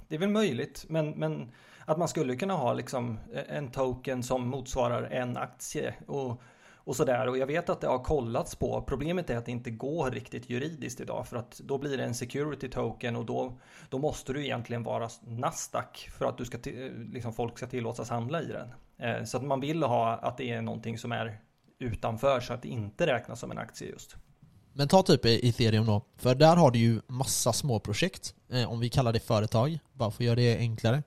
det 0.08 0.16
är 0.16 0.20
väl 0.20 0.30
möjligt, 0.30 0.86
men, 0.90 1.10
men 1.10 1.52
att 1.86 1.98
man 1.98 2.08
skulle 2.08 2.36
kunna 2.36 2.54
ha 2.54 2.74
liksom 2.74 3.20
eh, 3.34 3.58
en 3.58 3.72
token 3.72 4.24
som 4.24 4.48
motsvarar 4.48 5.04
en 5.04 5.38
aktie 5.38 5.94
och, 6.08 6.42
och 6.86 6.96
sådär. 6.96 7.28
Och 7.28 7.38
jag 7.38 7.48
vet 7.48 7.70
att 7.70 7.82
det 7.82 7.88
har 7.88 8.00
kollats 8.00 8.56
på. 8.56 8.82
Problemet 8.88 9.30
är 9.30 9.38
att 9.38 9.46
det 9.46 9.52
inte 9.52 9.72
går 9.72 10.12
riktigt 10.12 10.50
juridiskt 10.50 11.02
idag 11.02 11.28
för 11.28 11.38
att 11.38 11.60
då 11.64 11.78
blir 11.78 11.98
det 11.98 12.04
en 12.04 12.16
security 12.16 12.70
token 12.70 13.16
och 13.16 13.26
då, 13.26 13.58
då 13.90 13.98
måste 13.98 14.34
du 14.34 14.44
egentligen 14.44 14.84
vara 14.84 15.10
Nasdaq 15.22 16.10
för 16.18 16.26
att 16.26 16.38
du 16.38 16.46
ska 16.46 16.58
liksom 17.14 17.34
folk 17.34 17.58
ska 17.58 17.68
tillåtas 17.68 18.10
handla 18.10 18.42
i 18.42 18.46
den. 18.46 18.70
Eh, 18.98 19.24
så 19.24 19.38
att 19.38 19.44
man 19.44 19.60
vill 19.60 19.84
ha 19.84 20.14
att 20.14 20.38
det 20.38 20.52
är 20.52 20.62
någonting 20.62 20.98
som 20.98 21.12
är 21.12 21.40
utanför 21.80 22.40
så 22.40 22.54
att 22.54 22.62
det 22.62 22.70
inte 22.70 23.08
räknas 23.08 23.40
som 23.40 23.52
en 23.52 23.58
aktie 23.58 23.90
just. 23.90 24.16
Men 24.74 24.88
ta 24.88 25.04
typ 25.04 25.26
ethereum 25.26 25.86
då, 25.86 26.06
för 26.18 26.36
där 26.36 26.56
har 26.56 26.72
du 26.72 26.80
ju 26.80 27.02
massa 27.08 27.54
små 27.54 27.80
projekt, 27.80 28.36
eh, 28.50 28.72
om 28.72 28.80
vi 28.80 28.90
kallar 28.90 29.14
det 29.14 29.20
företag, 29.20 29.80
bara 29.94 30.12
för 30.12 30.24
att 30.24 30.26
göra 30.26 30.36
det 30.36 30.58
enklare. 30.58 31.04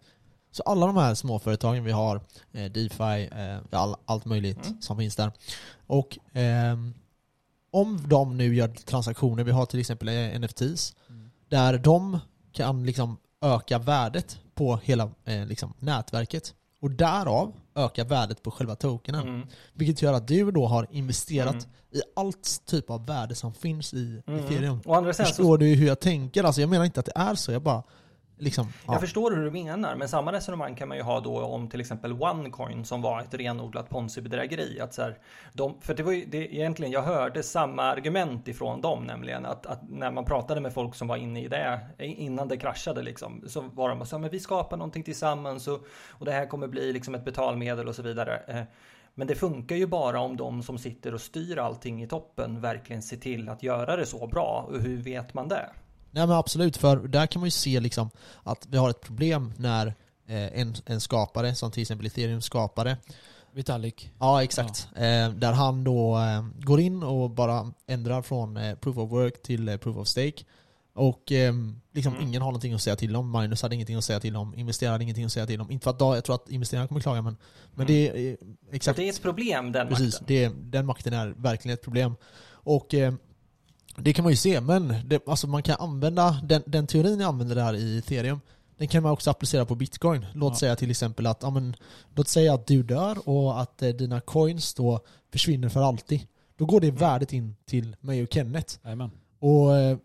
Så 0.50 0.62
alla 0.62 0.86
de 0.86 0.96
här 0.96 1.14
småföretagen 1.14 1.84
vi 1.84 1.92
har, 1.92 2.20
eh, 2.52 2.72
DeFi, 2.72 3.28
eh, 3.32 3.80
all, 3.80 3.96
allt 4.04 4.24
möjligt 4.24 4.66
mm. 4.66 4.80
som 4.80 4.98
finns 4.98 5.16
där. 5.16 5.32
Och 5.86 6.36
eh, 6.36 6.76
om 7.70 8.08
de 8.08 8.36
nu 8.36 8.54
gör 8.54 8.68
transaktioner, 8.68 9.44
vi 9.44 9.50
har 9.50 9.66
till 9.66 9.80
exempel 9.80 10.08
eh, 10.08 10.40
NFTs, 10.40 10.96
mm. 11.08 11.30
där 11.48 11.78
de 11.78 12.18
kan 12.52 12.86
liksom 12.86 13.16
öka 13.40 13.78
värdet 13.78 14.38
på 14.54 14.76
hela 14.76 15.10
eh, 15.24 15.46
liksom, 15.46 15.74
nätverket. 15.78 16.54
Och 16.80 16.90
därav 16.90 17.52
öka 17.74 18.04
värdet 18.04 18.42
på 18.42 18.50
själva 18.50 18.76
tokenen. 18.76 19.28
Mm. 19.28 19.48
Vilket 19.72 20.02
gör 20.02 20.12
att 20.12 20.28
du 20.28 20.50
då 20.50 20.66
har 20.66 20.86
investerat 20.90 21.54
mm. 21.54 21.66
i 21.90 22.02
allt 22.16 22.62
typ 22.66 22.90
av 22.90 23.06
värde 23.06 23.34
som 23.34 23.54
finns 23.54 23.94
i 23.94 24.22
mm. 24.26 24.44
ethereum. 24.44 24.80
Förstår 25.14 25.44
så... 25.44 25.56
du 25.56 25.66
hur 25.66 25.86
jag 25.86 26.00
tänker? 26.00 26.44
Alltså 26.44 26.60
jag 26.60 26.70
menar 26.70 26.84
inte 26.84 27.00
att 27.00 27.06
det 27.06 27.12
är 27.16 27.34
så, 27.34 27.52
jag 27.52 27.62
bara 27.62 27.82
Liksom, 28.38 28.66
ja. 28.86 28.92
Jag 28.92 29.00
förstår 29.00 29.30
hur 29.30 29.44
du 29.44 29.50
menar, 29.50 29.96
men 29.96 30.08
samma 30.08 30.32
resonemang 30.32 30.74
kan 30.74 30.88
man 30.88 30.96
ju 30.96 31.02
ha 31.02 31.20
då 31.20 31.40
om 31.40 31.68
till 31.68 31.80
exempel 31.80 32.12
OneCoin 32.12 32.84
som 32.84 33.02
var 33.02 33.20
ett 33.20 33.34
renodlat 33.34 33.88
ponzi-bedrägeri. 33.90 34.80
Att 34.80 34.94
så 34.94 35.02
här, 35.02 35.18
de, 35.52 35.80
för 35.80 35.94
det 35.94 36.02
var 36.02 36.12
ju 36.12 36.24
det, 36.24 36.54
egentligen, 36.54 36.92
jag 36.92 37.02
hörde 37.02 37.42
samma 37.42 37.82
argument 37.82 38.48
ifrån 38.48 38.80
dem, 38.80 39.04
nämligen 39.04 39.46
att, 39.46 39.66
att, 39.66 39.88
när 39.88 40.10
man 40.10 40.24
pratade 40.24 40.60
med 40.60 40.74
folk 40.74 40.94
som 40.94 41.08
var 41.08 41.16
inne 41.16 41.42
i 41.42 41.48
det 41.48 41.80
innan 41.98 42.48
det 42.48 42.56
kraschade 42.56 43.02
liksom, 43.02 43.44
så 43.46 43.60
var 43.60 43.88
de 43.88 44.06
så 44.06 44.18
men 44.18 44.30
vi 44.30 44.40
skapar 44.40 44.76
någonting 44.76 45.02
tillsammans 45.02 45.68
och, 45.68 45.86
och 46.08 46.24
det 46.24 46.32
här 46.32 46.46
kommer 46.46 46.66
bli 46.66 46.92
liksom 46.92 47.14
ett 47.14 47.24
betalmedel 47.24 47.88
och 47.88 47.94
så 47.94 48.02
vidare. 48.02 48.42
Eh, 48.46 48.62
men 49.14 49.26
det 49.26 49.34
funkar 49.34 49.76
ju 49.76 49.86
bara 49.86 50.20
om 50.20 50.36
de 50.36 50.62
som 50.62 50.78
sitter 50.78 51.14
och 51.14 51.20
styr 51.20 51.58
allting 51.58 52.02
i 52.02 52.08
toppen 52.08 52.60
verkligen 52.60 53.02
ser 53.02 53.16
till 53.16 53.48
att 53.48 53.62
göra 53.62 53.96
det 53.96 54.06
så 54.06 54.26
bra. 54.26 54.66
Och 54.68 54.80
hur 54.80 54.96
vet 54.96 55.34
man 55.34 55.48
det? 55.48 55.70
Nej 56.18 56.26
men 56.26 56.36
absolut, 56.36 56.76
för 56.76 56.96
där 56.96 57.26
kan 57.26 57.40
man 57.40 57.46
ju 57.46 57.50
se 57.50 57.80
liksom 57.80 58.10
att 58.42 58.66
vi 58.70 58.78
har 58.78 58.90
ett 58.90 59.00
problem 59.00 59.52
när 59.56 59.86
eh, 60.26 60.60
en, 60.60 60.74
en 60.86 61.00
skapare, 61.00 61.54
som 61.54 61.70
till 61.70 61.82
exempel 61.82 62.06
ethereum 62.06 62.42
skapare 62.42 62.96
Vitalik. 63.52 64.12
Ja 64.18 64.42
exakt. 64.42 64.88
Ja. 64.94 65.00
Eh, 65.00 65.30
där 65.30 65.52
han 65.52 65.84
då 65.84 66.18
eh, 66.18 66.44
går 66.60 66.80
in 66.80 67.02
och 67.02 67.30
bara 67.30 67.72
ändrar 67.86 68.22
från 68.22 68.56
eh, 68.56 68.74
proof 68.74 68.98
of 68.98 69.10
work 69.10 69.42
till 69.42 69.68
eh, 69.68 69.76
proof 69.76 69.96
of 69.96 70.08
stake. 70.08 70.44
Och 70.94 71.32
eh, 71.32 71.54
liksom 71.92 72.14
mm. 72.14 72.26
ingen 72.26 72.42
har 72.42 72.48
någonting 72.48 72.74
att 72.74 72.82
säga 72.82 72.96
till 72.96 73.16
om. 73.16 73.32
Minus 73.32 73.62
hade 73.62 73.74
ingenting 73.74 73.96
att 73.96 74.04
säga 74.04 74.20
till 74.20 74.36
om. 74.36 74.54
Investerare 74.54 74.92
hade 74.92 75.04
ingenting 75.04 75.24
att 75.24 75.32
säga 75.32 75.46
till 75.46 75.60
om. 75.60 75.70
Inte 75.70 75.84
för 75.84 75.90
att 75.90 76.00
jag 76.00 76.24
tror 76.24 76.34
att 76.34 76.50
investerarna 76.50 76.88
kommer 76.88 77.00
klaga 77.00 77.22
men, 77.22 77.36
men 77.74 77.86
mm. 77.86 77.86
det 77.86 78.30
är 78.30 78.36
exakt. 78.72 78.96
det 78.96 79.04
är 79.04 79.10
ett 79.10 79.22
problem 79.22 79.72
den 79.72 79.88
Precis, 79.88 80.20
makten. 80.20 80.26
Det, 80.26 80.52
den 80.78 80.86
makten 80.86 81.12
är 81.12 81.34
verkligen 81.36 81.74
ett 81.74 81.84
problem. 81.84 82.14
Och 82.50 82.94
det 84.00 84.12
kan 84.12 84.22
man 84.22 84.32
ju 84.32 84.36
se, 84.36 84.60
men 84.60 84.94
det, 85.04 85.28
alltså 85.28 85.46
man 85.46 85.62
kan 85.62 85.76
använda 85.78 86.40
den, 86.42 86.62
den 86.66 86.86
teorin 86.86 87.20
jag 87.20 87.28
använder 87.28 87.54
där 87.56 87.74
i 87.74 87.98
ethereum 87.98 88.40
den 88.78 88.88
kan 88.88 89.02
man 89.02 89.12
också 89.12 89.30
applicera 89.30 89.64
på 89.64 89.74
bitcoin. 89.74 90.26
Låt 90.34 90.52
ja. 90.52 90.58
säga 90.58 90.76
till 90.76 90.90
exempel 90.90 91.26
att, 91.26 91.42
ja, 91.42 91.50
men, 91.50 91.76
låt 92.14 92.28
säga 92.28 92.54
att 92.54 92.66
du 92.66 92.82
dör 92.82 93.28
och 93.28 93.60
att 93.60 93.82
eh, 93.82 93.88
dina 93.88 94.20
coins 94.20 94.74
då 94.74 95.00
försvinner 95.32 95.68
för 95.68 95.82
alltid. 95.82 96.20
Då 96.56 96.66
går 96.66 96.80
det 96.80 96.86
mm. 96.86 96.98
värdet 96.98 97.32
in 97.32 97.56
till 97.66 97.96
mig 98.00 98.22
och 98.22 98.28
Kenneth. 98.32 98.74
Amen. 98.82 99.10
Och 99.38 99.76
eh, 99.76 99.98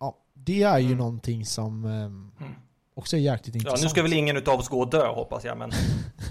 ja, 0.00 0.16
det 0.34 0.62
är 0.62 0.78
ju 0.78 0.86
mm. 0.86 0.98
någonting 0.98 1.46
som 1.46 1.84
eh, 1.84 1.92
mm. 1.92 2.30
också 2.94 3.16
är 3.16 3.20
jäkligt 3.20 3.54
intressant. 3.54 3.80
Ja, 3.80 3.84
nu 3.84 3.90
ska 3.90 4.02
väl 4.02 4.12
ingen 4.12 4.36
utav 4.36 4.58
oss 4.58 4.68
gå 4.68 4.80
och 4.80 4.90
dö 4.90 5.06
hoppas 5.06 5.44
jag, 5.44 5.58
men... 5.58 5.70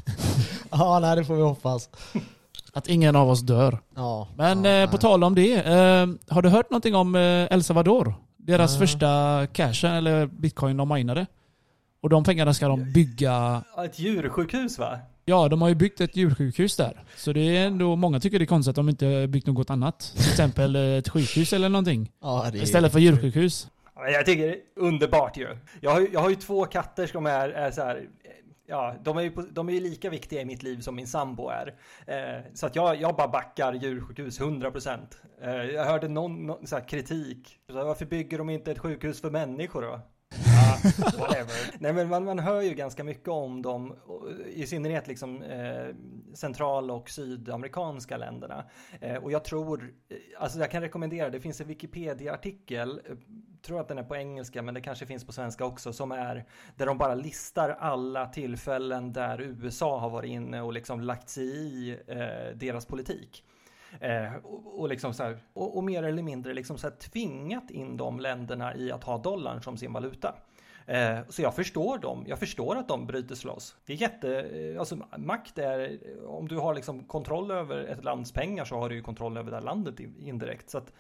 ja, 0.72 1.00
nej 1.00 1.16
det 1.16 1.26
får 1.26 1.36
vi 1.36 1.42
hoppas. 1.42 1.90
Att 2.80 2.88
ingen 2.88 3.16
av 3.16 3.30
oss 3.30 3.42
dör. 3.42 3.80
Ja, 3.96 4.28
Men 4.38 4.64
ja, 4.64 4.72
eh, 4.72 4.92
på 4.92 4.98
tal 4.98 5.24
om 5.24 5.36
det. 5.36 5.54
Eh, 5.54 6.08
har 6.28 6.42
du 6.42 6.50
hört 6.50 6.70
någonting 6.70 6.96
om 6.96 7.16
eh, 7.16 7.22
El 7.22 7.64
Salvador? 7.64 8.14
Deras 8.38 8.76
mm. 8.76 8.88
första 8.88 9.48
cash 9.54 9.86
eller 9.86 10.26
bitcoin 10.26 10.78
de 10.78 10.90
minade. 10.90 11.26
Och 12.02 12.10
de 12.10 12.24
pengarna 12.24 12.54
ska 12.54 12.68
de 12.68 12.94
bygga... 12.94 13.64
Ett 13.86 14.00
djursjukhus 14.00 14.80
va? 14.80 15.00
Ja, 15.26 15.48
de 15.48 15.62
har 15.62 15.70
ju 15.70 15.76
byggt 15.76 16.02
ett 16.02 16.16
djursjukhus 16.16 16.76
där. 16.76 17.04
Så 17.16 17.34
det 17.34 17.58
är 17.58 17.68
ändå, 17.68 17.96
många 17.96 18.20
tycker 18.20 18.40
det 18.40 18.46
är 18.46 18.48
konstigt 18.48 18.70
att 18.70 18.76
de 18.76 18.90
inte 18.90 19.28
byggt 19.28 19.48
något 19.48 19.70
annat. 19.70 20.14
Till 20.16 20.30
exempel 20.30 20.76
ett 20.76 21.10
sjukhus 21.10 21.54
eller 21.54 21.70
någonting. 21.70 22.12
Ja. 22.22 22.52
Istället 22.54 22.92
för 22.92 23.00
djursjukhus. 23.00 23.68
Jag 23.96 24.26
tycker 24.26 24.48
det 24.48 24.54
är 24.54 24.60
underbart 24.76 25.38
ju. 25.38 25.48
Jag 25.82 25.92
har, 25.92 26.08
jag 26.14 26.20
har 26.20 26.30
ju 26.30 26.36
två 26.36 26.66
katter 26.66 27.08
som 27.08 27.26
är, 27.26 27.50
är 27.50 27.72
så 27.72 27.82
här, 27.82 28.08
ja, 28.70 28.96
de 29.04 29.18
är, 29.18 29.22
ju 29.22 29.30
de 29.30 29.70
är 29.70 29.74
ju 29.74 29.80
lika 29.80 30.10
viktiga 30.10 30.42
i 30.42 30.46
mitt 30.46 30.64
liv 30.64 30.80
som 30.80 30.96
min 30.96 31.08
sambo 31.08 31.50
är. 31.50 31.76
Eh, 32.08 32.44
så 32.54 32.66
att 32.66 32.76
jag, 32.76 33.02
jag 33.02 33.16
bara 33.16 33.28
backar 33.28 33.74
djursjukhus 33.74 34.40
100%. 34.40 35.00
Eh, 35.42 35.52
jag 35.52 35.86
hörde 35.86 36.08
någon, 36.08 36.48
någon 36.48 36.68
så 36.68 36.80
kritik. 36.82 37.60
Så 37.68 37.86
varför 37.86 38.06
bygger 38.06 38.38
de 38.38 38.50
inte 38.50 38.72
ett 38.72 38.80
sjukhus 38.80 39.22
för 39.22 39.30
människor 39.30 39.82
då? 39.82 40.02
whatever. 41.18 41.76
Nej 41.80 41.94
men 41.94 42.08
man, 42.08 42.26
man 42.26 42.40
hör 42.40 42.62
ju 42.62 42.74
ganska 42.74 43.04
mycket 43.04 43.28
om 43.28 43.62
dem, 43.62 43.96
i 44.48 44.68
synnerhet 44.68 45.08
liksom 45.08 45.42
eh, 45.42 45.96
central 46.34 46.92
och 46.92 47.10
sydamerikanska 47.10 48.18
länderna. 48.18 48.66
Eh, 49.02 49.16
och 49.16 49.32
jag 49.32 49.44
tror, 49.44 49.94
alltså 50.40 50.60
jag 50.60 50.72
kan 50.72 50.82
rekommendera, 50.82 51.30
det 51.30 51.40
finns 51.40 51.62
en 51.62 51.68
Wikipedia-artikel, 51.68 53.02
eh, 53.06 53.16
tror 53.62 53.80
att 53.80 53.88
den 53.88 53.98
är 53.98 54.04
på 54.04 54.16
engelska 54.16 54.62
men 54.62 54.74
det 54.74 54.82
kanske 54.82 55.06
finns 55.06 55.26
på 55.26 55.32
svenska 55.32 55.66
också, 55.66 55.94
som 55.94 56.12
är 56.12 56.46
där 56.76 56.86
de 56.86 56.98
bara 56.98 57.16
listar 57.16 57.70
alla 57.70 58.26
tillfällen 58.26 59.14
där 59.14 59.42
USA 59.42 60.00
har 60.00 60.10
varit 60.10 60.30
inne 60.30 60.62
och 60.62 60.74
liksom 60.74 61.02
lagt 61.02 61.30
sig 61.30 61.44
i 61.44 61.98
eh, 62.08 62.56
deras 62.56 62.86
politik. 62.86 63.44
Eh, 64.00 64.36
och, 64.44 64.80
och, 64.80 64.90
liksom 64.90 65.14
så 65.14 65.24
här, 65.24 65.38
och, 65.54 65.78
och, 65.78 65.84
mer 65.84 66.04
eller 66.04 66.24
mindre 66.24 66.54
liksom 66.54 66.78
så 66.78 66.88
här 66.88 66.96
tvingat 66.96 67.72
in 67.72 67.98
de 67.98 68.20
länderna 68.20 68.76
i 68.76 68.92
att 68.92 69.04
ha 69.04 69.18
dollarn 69.18 69.62
som 69.62 69.78
sin 69.78 69.94
valuta. 69.94 70.36
Eh, 70.86 71.20
så 71.30 71.42
jag 71.42 71.56
förstår 71.56 71.98
dem. 71.98 72.26
Jag 72.28 72.40
förstår 72.40 72.76
att 72.76 72.88
de 72.88 73.06
bryter 73.06 73.36
sig 73.36 73.48
loss. 73.48 73.76
Det 73.86 73.94
är 73.94 73.98
jätte, 73.98 74.42
eh, 74.42 74.80
alltså 74.80 74.98
makt 75.18 75.58
är, 75.58 76.00
om 76.28 76.48
du 76.48 76.58
har 76.58 76.76
liksom 76.76 77.04
kontroll 77.04 77.52
över 77.52 77.84
ett 77.84 78.04
lands 78.04 78.32
pengar 78.32 78.66
så 78.66 78.76
har 78.76 78.90
du 78.90 78.96
ju 78.96 79.02
kontroll 79.02 79.38
över 79.38 79.52
det 79.52 79.58
här 79.58 79.64
landet 79.64 80.00
indirekt. 80.20 80.70
Så 80.70 80.78
att 80.78 80.94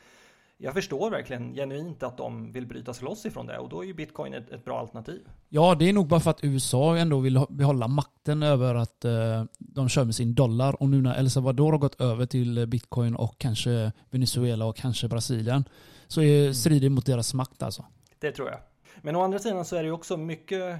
jag 0.61 0.73
förstår 0.73 1.09
verkligen 1.11 1.53
genuint 1.53 2.03
att 2.03 2.17
de 2.17 2.51
vill 2.51 2.67
bryta 2.67 2.93
sig 2.93 3.05
loss 3.05 3.25
ifrån 3.25 3.47
det 3.47 3.57
och 3.57 3.69
då 3.69 3.83
är 3.83 3.87
ju 3.87 3.93
bitcoin 3.93 4.33
ett, 4.33 4.49
ett, 4.49 4.65
bra 4.65 4.79
alternativ. 4.79 5.21
Ja, 5.49 5.75
det 5.79 5.89
är 5.89 5.93
nog 5.93 6.07
bara 6.07 6.19
för 6.19 6.31
att 6.31 6.43
USA 6.43 6.97
ändå 6.97 7.19
vill 7.19 7.45
behålla 7.49 7.87
makten 7.87 8.43
över 8.43 8.75
att 8.75 9.05
eh, 9.05 9.43
de 9.57 9.89
kör 9.89 10.05
med 10.05 10.15
sin 10.15 10.35
dollar 10.35 10.81
och 10.81 10.89
nu 10.89 11.01
när 11.01 11.19
El 11.19 11.29
Salvador 11.29 11.71
har 11.71 11.79
gått 11.79 12.01
över 12.01 12.25
till 12.25 12.67
bitcoin 12.67 13.15
och 13.15 13.37
kanske 13.37 13.91
Venezuela 14.09 14.65
och 14.65 14.75
kanske 14.75 15.07
Brasilien 15.07 15.63
så 16.07 16.21
är, 16.21 16.41
mm. 16.41 16.53
strider 16.53 16.89
mot 16.89 17.05
deras 17.05 17.33
makt 17.33 17.63
alltså. 17.63 17.85
Det 18.19 18.31
tror 18.31 18.49
jag. 18.49 18.59
Men 19.01 19.15
å 19.15 19.21
andra 19.21 19.39
sidan 19.39 19.65
så 19.65 19.75
är 19.75 19.79
det 19.79 19.87
ju 19.87 19.93
också 19.93 20.17
mycket 20.17 20.79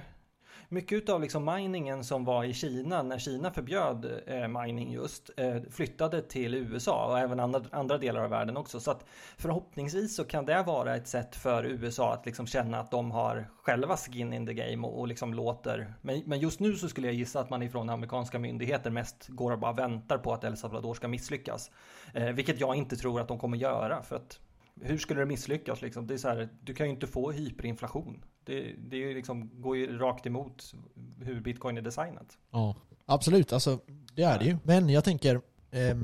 mycket 0.72 1.08
av 1.08 1.20
liksom 1.20 1.44
miningen 1.44 2.04
som 2.04 2.24
var 2.24 2.44
i 2.44 2.54
Kina 2.54 3.02
när 3.02 3.18
Kina 3.18 3.50
förbjöd 3.50 4.22
eh, 4.26 4.48
mining 4.48 4.92
just 4.92 5.30
eh, 5.36 5.56
flyttade 5.70 6.22
till 6.22 6.54
USA 6.54 7.06
och 7.06 7.18
även 7.18 7.40
andra, 7.40 7.62
andra 7.70 7.98
delar 7.98 8.24
av 8.24 8.30
världen 8.30 8.56
också. 8.56 8.80
Så 8.80 8.90
att 8.90 9.04
förhoppningsvis 9.38 10.16
så 10.16 10.24
kan 10.24 10.46
det 10.46 10.62
vara 10.62 10.96
ett 10.96 11.08
sätt 11.08 11.36
för 11.36 11.64
USA 11.64 12.12
att 12.12 12.26
liksom 12.26 12.46
känna 12.46 12.80
att 12.80 12.90
de 12.90 13.10
har 13.10 13.50
själva 13.62 13.96
skin 13.96 14.32
in 14.32 14.46
the 14.46 14.54
game 14.54 14.86
och, 14.86 15.00
och 15.00 15.08
liksom 15.08 15.34
låter. 15.34 15.94
Men, 16.00 16.22
men 16.26 16.40
just 16.40 16.60
nu 16.60 16.76
så 16.76 16.88
skulle 16.88 17.06
jag 17.06 17.14
gissa 17.14 17.40
att 17.40 17.50
man 17.50 17.62
ifrån 17.62 17.90
amerikanska 17.90 18.38
myndigheter 18.38 18.90
mest 18.90 19.28
går 19.28 19.52
och 19.52 19.58
bara 19.58 19.72
väntar 19.72 20.18
på 20.18 20.32
att 20.32 20.44
El 20.44 20.56
Salvador 20.56 20.94
ska 20.94 21.08
misslyckas. 21.08 21.70
Eh, 22.14 22.26
vilket 22.26 22.60
jag 22.60 22.76
inte 22.76 22.96
tror 22.96 23.20
att 23.20 23.28
de 23.28 23.38
kommer 23.38 23.56
göra 23.56 24.02
för 24.02 24.16
att 24.16 24.40
hur 24.82 24.98
skulle 24.98 25.20
det 25.20 25.26
misslyckas 25.26 25.82
liksom? 25.82 26.06
Det 26.06 26.14
är 26.14 26.18
så 26.18 26.28
här, 26.28 26.48
du 26.60 26.74
kan 26.74 26.86
ju 26.86 26.92
inte 26.92 27.06
få 27.06 27.30
hyperinflation. 27.30 28.24
Det, 28.44 28.74
det 28.78 28.96
är 28.96 29.08
ju 29.08 29.14
liksom, 29.14 29.50
går 29.60 29.76
ju 29.76 29.98
rakt 29.98 30.26
emot 30.26 30.74
hur 31.20 31.40
bitcoin 31.40 31.78
är 31.78 31.82
designat. 31.82 32.38
Ja, 32.50 32.76
absolut. 33.06 33.52
Alltså, 33.52 33.78
det 34.14 34.22
är 34.22 34.38
det 34.38 34.44
ju. 34.44 34.56
Men 34.62 34.88
jag 34.88 35.04
tänker, 35.04 35.40
eh, 35.70 35.96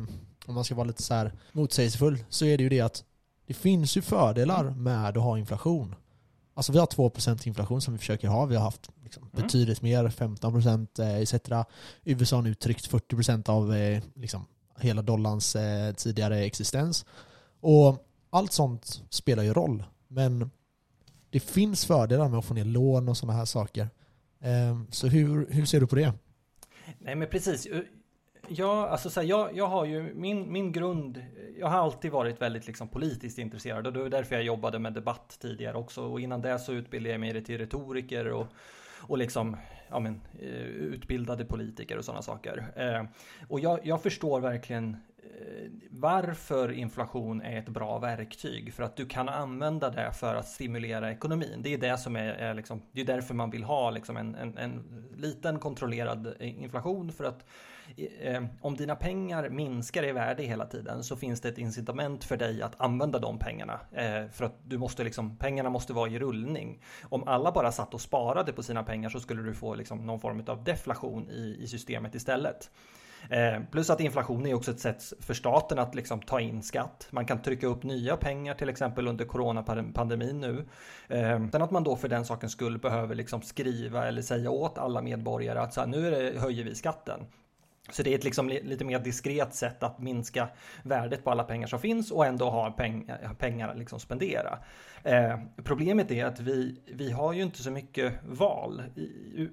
om 0.47 0.55
man 0.55 0.65
ska 0.65 0.75
vara 0.75 0.87
lite 0.87 1.03
så 1.03 1.15
här 1.15 1.33
motsägelsefull, 1.53 2.25
så 2.29 2.45
är 2.45 2.57
det 2.57 2.63
ju 2.63 2.69
det 2.69 2.81
att 2.81 3.05
det 3.47 3.55
finns 3.55 3.97
ju 3.97 4.03
fördelar 4.03 4.71
med 4.71 5.09
att 5.09 5.23
ha 5.23 5.39
inflation. 5.39 5.95
Alltså 6.55 6.73
vi 6.73 6.79
har 6.79 6.87
2% 6.87 7.47
inflation 7.47 7.81
som 7.81 7.95
vi 7.95 7.99
försöker 7.99 8.29
ha. 8.29 8.47
Vi 8.47 8.57
har 8.57 8.63
haft 8.63 8.91
liksom 9.03 9.23
mm. 9.23 9.43
betydligt 9.43 9.83
mer, 9.83 10.09
15% 10.09 11.01
eh, 11.01 11.17
etc. 11.17 11.35
USA 12.05 12.37
har 12.37 12.43
nu 12.43 12.55
tryckt 12.55 12.91
40% 12.91 13.51
av 13.51 13.75
eh, 13.75 14.03
liksom, 14.15 14.47
hela 14.79 15.03
dollarns 15.03 15.57
eh, 15.57 15.93
tidigare 15.95 16.39
existens. 16.39 17.05
Och 17.61 18.06
allt 18.37 18.53
sånt 18.53 19.03
spelar 19.11 19.43
ju 19.43 19.53
roll. 19.53 19.85
Men 20.09 20.51
det 21.31 21.41
finns 21.41 21.87
fördelar 21.87 22.29
med 22.29 22.39
att 22.39 22.45
få 22.45 22.55
ner 22.55 22.65
lån 22.65 23.09
och 23.09 23.17
sådana 23.17 23.39
här 23.39 23.45
saker. 23.45 23.89
Ehm, 24.41 24.87
så 24.91 25.07
hur, 25.07 25.47
hur 25.51 25.65
ser 25.65 25.81
du 25.81 25.87
på 25.87 25.97
det? 25.97 26.13
Nej 26.99 27.15
men 27.15 27.29
precis. 27.29 27.67
Eh, 27.67 27.81
ja, 28.49 28.89
alltså 28.89 29.11
så 29.11 29.21
här, 29.21 29.29
jag, 29.29 29.57
jag 29.57 29.67
har 29.67 29.85
ju 29.85 30.15
min, 30.15 30.53
min 30.53 30.73
grund, 30.73 31.25
jag 31.59 31.67
har 31.67 31.79
alltid 31.79 32.11
varit 32.11 32.43
väldigt 32.43 32.67
liksom 32.67 32.89
politiskt 32.89 33.39
intresserad 33.39 33.87
och 33.87 33.93
det 33.93 33.99
var 33.99 34.09
därför 34.09 34.35
jag 34.35 34.45
jobbade 34.45 34.79
med 34.79 34.93
debatt 34.93 35.37
tidigare 35.41 35.77
också 35.77 36.03
och 36.03 36.21
innan 36.21 36.41
det 36.41 36.59
så 36.59 36.73
utbildade 36.73 37.13
jag 37.13 37.21
mig 37.21 37.45
till 37.45 37.59
retoriker 37.59 38.33
och, 38.33 38.47
och 39.01 39.19
liksom 39.19 39.57
ja, 39.89 39.99
men, 39.99 40.21
eh, 40.41 40.67
utbildade 40.67 41.45
politiker 41.45 41.99
och 41.99 42.05
sådana 42.05 42.23
saker. 42.23 42.73
Ehm, 42.77 43.09
och 43.49 43.61
jag, 43.61 43.87
jag 43.87 44.03
förstår 44.03 44.41
verkligen 44.41 44.97
varför 45.91 46.73
inflation 46.73 47.43
är 47.43 47.59
ett 47.59 47.69
bra 47.69 47.99
verktyg. 47.99 48.75
För 48.75 48.83
att 48.83 48.97
du 48.97 49.07
kan 49.07 49.29
använda 49.29 49.91
det 49.91 50.13
för 50.13 50.35
att 50.35 50.49
stimulera 50.49 51.13
ekonomin. 51.13 51.61
Det 51.63 51.75
är 51.75 51.79
det 51.79 51.99
som 51.99 52.17
är, 52.17 52.29
är 52.29 52.55
liksom, 52.55 52.83
det 52.93 53.01
är 53.01 53.05
därför 53.05 53.35
man 53.35 53.51
vill 53.51 53.65
ha 53.65 53.91
liksom 53.91 54.17
en, 54.17 54.35
en, 54.35 54.59
en 54.59 55.05
liten 55.17 55.59
kontrollerad 55.59 56.35
inflation. 56.41 57.13
För 57.13 57.25
att 57.25 57.45
eh, 58.21 58.45
om 58.61 58.77
dina 58.77 58.97
pengar 58.97 59.49
minskar 59.49 60.05
i 60.05 60.13
värde 60.13 60.43
hela 60.43 60.67
tiden 60.67 61.05
så 61.05 61.17
finns 61.17 61.41
det 61.41 61.49
ett 61.49 61.59
incitament 61.59 62.25
för 62.25 62.37
dig 62.37 62.63
att 62.63 62.81
använda 62.81 63.19
de 63.19 63.39
pengarna. 63.39 63.81
Eh, 63.93 64.29
för 64.29 64.45
att 64.45 64.59
du 64.65 64.79
måste 64.79 65.05
liksom, 65.05 65.37
pengarna 65.37 65.71
måste 65.71 65.93
vara 65.93 66.11
i 66.11 66.19
rullning. 66.19 66.83
Om 67.03 67.29
alla 67.29 67.53
bara 67.53 67.73
satt 67.73 67.95
och 67.95 68.01
sparade 68.01 68.53
på 68.53 68.63
sina 68.63 68.83
pengar 68.83 69.09
så 69.09 69.21
skulle 69.21 69.43
du 69.43 69.55
få 69.55 69.75
liksom 69.75 70.07
någon 70.07 70.21
form 70.21 70.45
av 70.47 70.65
deflation 70.65 71.31
i, 71.31 71.57
i 71.61 71.67
systemet 71.67 72.15
istället. 72.15 72.71
Eh, 73.31 73.63
plus 73.71 73.91
att 73.91 74.01
inflation 74.01 74.47
är 74.47 74.55
också 74.55 74.71
ett 74.71 74.81
sätt 74.81 75.13
för 75.21 75.35
staten 75.35 75.79
att 75.79 75.95
liksom 75.95 76.21
ta 76.21 76.41
in 76.41 76.63
skatt. 76.63 77.09
Man 77.11 77.27
kan 77.27 77.43
trycka 77.43 77.67
upp 77.67 77.83
nya 77.83 78.17
pengar 78.17 78.55
till 78.55 78.69
exempel 78.69 79.09
under 79.09 79.25
coronapandemin 79.25 80.41
nu. 80.41 80.67
Eh, 81.09 81.49
sen 81.53 81.63
att 81.63 81.71
man 81.71 81.85
då 81.85 81.97
för 81.97 82.09
den 82.09 82.25
sakens 82.25 82.53
skull 82.53 82.79
behöver 82.79 83.15
liksom 83.15 83.43
skriva 83.43 84.09
eller 84.09 84.23
säga 84.23 84.51
åt 84.51 84.79
alla 84.79 85.03
medborgare 85.03 85.59
att 85.59 85.75
så 85.75 85.81
här, 85.81 85.87
nu 85.89 86.11
det, 86.11 86.41
höjer 86.41 86.65
vi 86.65 86.75
skatten. 86.75 87.21
Så 87.91 88.03
det 88.03 88.11
är 88.11 88.15
ett 88.15 88.25
liksom 88.25 88.49
lite 88.49 88.85
mer 88.85 88.99
diskret 88.99 89.55
sätt 89.55 89.83
att 89.83 89.99
minska 89.99 90.49
värdet 90.83 91.25
på 91.25 91.31
alla 91.31 91.45
pengar 91.45 91.67
som 91.67 91.79
finns 91.79 92.11
och 92.11 92.27
ändå 92.27 92.51
ha 92.51 92.71
peng, 92.71 93.11
pengar 93.39 93.69
att 93.69 93.79
liksom 93.79 94.01
spendera. 94.01 94.59
Eh, 95.03 95.39
problemet 95.65 96.11
är 96.11 96.25
att 96.25 96.41
vi, 96.41 96.81
vi 96.95 97.11
har 97.11 97.33
ju 97.33 97.43
inte 97.43 97.63
så 97.63 97.71
mycket 97.71 98.13
val. 98.25 98.83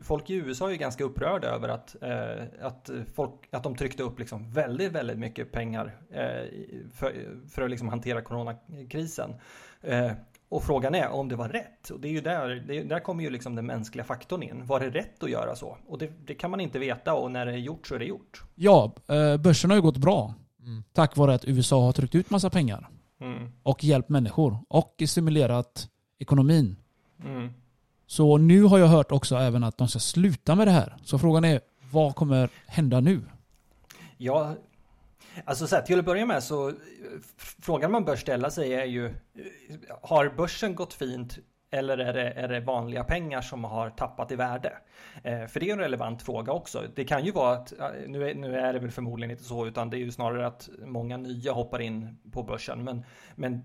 Folk 0.01 0.29
i 0.29 0.33
USA 0.33 0.67
är 0.67 0.71
ju 0.71 0.77
ganska 0.77 1.03
upprörda 1.03 1.47
över 1.47 1.69
att, 1.69 1.95
eh, 2.01 2.43
att, 2.61 2.89
folk, 3.15 3.47
att 3.51 3.63
de 3.63 3.75
tryckte 3.75 4.03
upp 4.03 4.19
liksom 4.19 4.51
väldigt, 4.51 4.91
väldigt 4.91 5.17
mycket 5.17 5.51
pengar 5.51 5.95
eh, 6.11 6.47
för, 6.93 7.39
för 7.49 7.61
att 7.61 7.69
liksom 7.69 7.89
hantera 7.89 8.21
coronakrisen. 8.21 9.35
Eh, 9.81 10.11
och 10.53 10.63
frågan 10.63 10.95
är 10.95 11.09
om 11.09 11.29
det 11.29 11.35
var 11.35 11.49
rätt. 11.49 11.89
Och 11.89 11.99
det 11.99 12.07
är 12.07 12.11
ju 12.11 12.21
där, 12.21 12.63
det, 12.67 12.83
där 12.83 12.99
kommer 12.99 13.23
ju 13.23 13.29
liksom 13.29 13.55
den 13.55 13.65
mänskliga 13.65 14.05
faktorn 14.05 14.43
in. 14.43 14.65
Var 14.65 14.79
det 14.79 14.89
rätt 14.89 15.23
att 15.23 15.29
göra 15.29 15.55
så? 15.55 15.77
Och 15.87 15.97
det, 15.97 16.11
det, 16.25 16.33
kan 16.33 16.51
man 16.51 16.59
inte 16.59 16.79
veta 16.79 17.13
och 17.13 17.31
när 17.31 17.45
det 17.45 17.51
är 17.51 17.57
gjort 17.57 17.87
så 17.87 17.95
är 17.95 17.99
det 17.99 18.05
gjort. 18.05 18.43
Ja, 18.55 18.95
eh, 19.07 19.37
börsen 19.37 19.69
har 19.69 19.77
ju 19.77 19.81
gått 19.81 19.97
bra. 19.97 20.33
Mm. 20.59 20.83
Tack 20.93 21.17
vare 21.17 21.33
att 21.33 21.45
USA 21.45 21.85
har 21.85 21.91
tryckt 21.91 22.15
ut 22.15 22.29
massa 22.29 22.49
pengar. 22.49 22.89
Mm. 23.21 23.51
Och 23.63 23.83
hjälpt 23.83 24.09
människor. 24.09 24.57
Och 24.67 25.03
stimulerat 25.07 25.87
ekonomin. 26.19 26.75
Mm. 27.25 27.49
Så 28.07 28.37
nu 28.37 28.63
har 28.63 28.77
jag 28.77 28.87
hört 28.87 29.11
också 29.11 29.35
även 29.35 29.63
att 29.63 29.77
de 29.77 29.87
ska 29.87 29.99
sluta 29.99 30.55
med 30.55 30.67
det 30.67 30.71
här. 30.71 30.97
Så 31.03 31.19
frågan 31.19 31.45
är, 31.45 31.61
vad 31.91 32.15
kommer 32.15 32.49
hända 32.65 32.99
nu? 32.99 33.21
Ja, 34.17 34.55
Alltså 35.45 35.67
så 35.67 35.75
här, 35.75 35.83
till 35.83 35.99
att 35.99 36.05
börja 36.05 36.25
med 36.25 36.43
så 36.43 36.69
eh, 36.69 36.75
frågan 37.37 37.91
man 37.91 38.05
bör 38.05 38.15
ställa 38.15 38.51
sig 38.51 38.73
är 38.73 38.85
ju 38.85 39.05
eh, 39.05 39.11
har 40.01 40.29
börsen 40.29 40.75
gått 40.75 40.93
fint 40.93 41.37
eller 41.71 41.97
är 41.97 42.13
det, 42.13 42.31
är 42.31 42.47
det 42.47 42.59
vanliga 42.59 43.03
pengar 43.03 43.41
som 43.41 43.63
har 43.63 43.89
tappat 43.89 44.31
i 44.31 44.35
värde? 44.35 44.73
Eh, 45.23 45.45
för 45.45 45.59
det 45.59 45.69
är 45.69 45.73
en 45.73 45.79
relevant 45.79 46.21
fråga 46.21 46.53
också. 46.53 46.83
Det 46.95 47.05
kan 47.05 47.25
ju 47.25 47.31
vara 47.31 47.53
att, 47.53 47.73
nu 48.07 48.29
är, 48.29 48.35
nu 48.35 48.55
är 48.55 48.73
det 48.73 48.79
väl 48.79 48.91
förmodligen 48.91 49.31
inte 49.31 49.43
så, 49.43 49.67
utan 49.67 49.89
det 49.89 49.97
är 49.97 49.99
ju 49.99 50.11
snarare 50.11 50.47
att 50.47 50.69
många 50.85 51.17
nya 51.17 51.51
hoppar 51.51 51.81
in 51.81 52.17
på 52.31 52.43
börsen. 52.43 52.83
Men, 52.83 53.05
men 53.35 53.63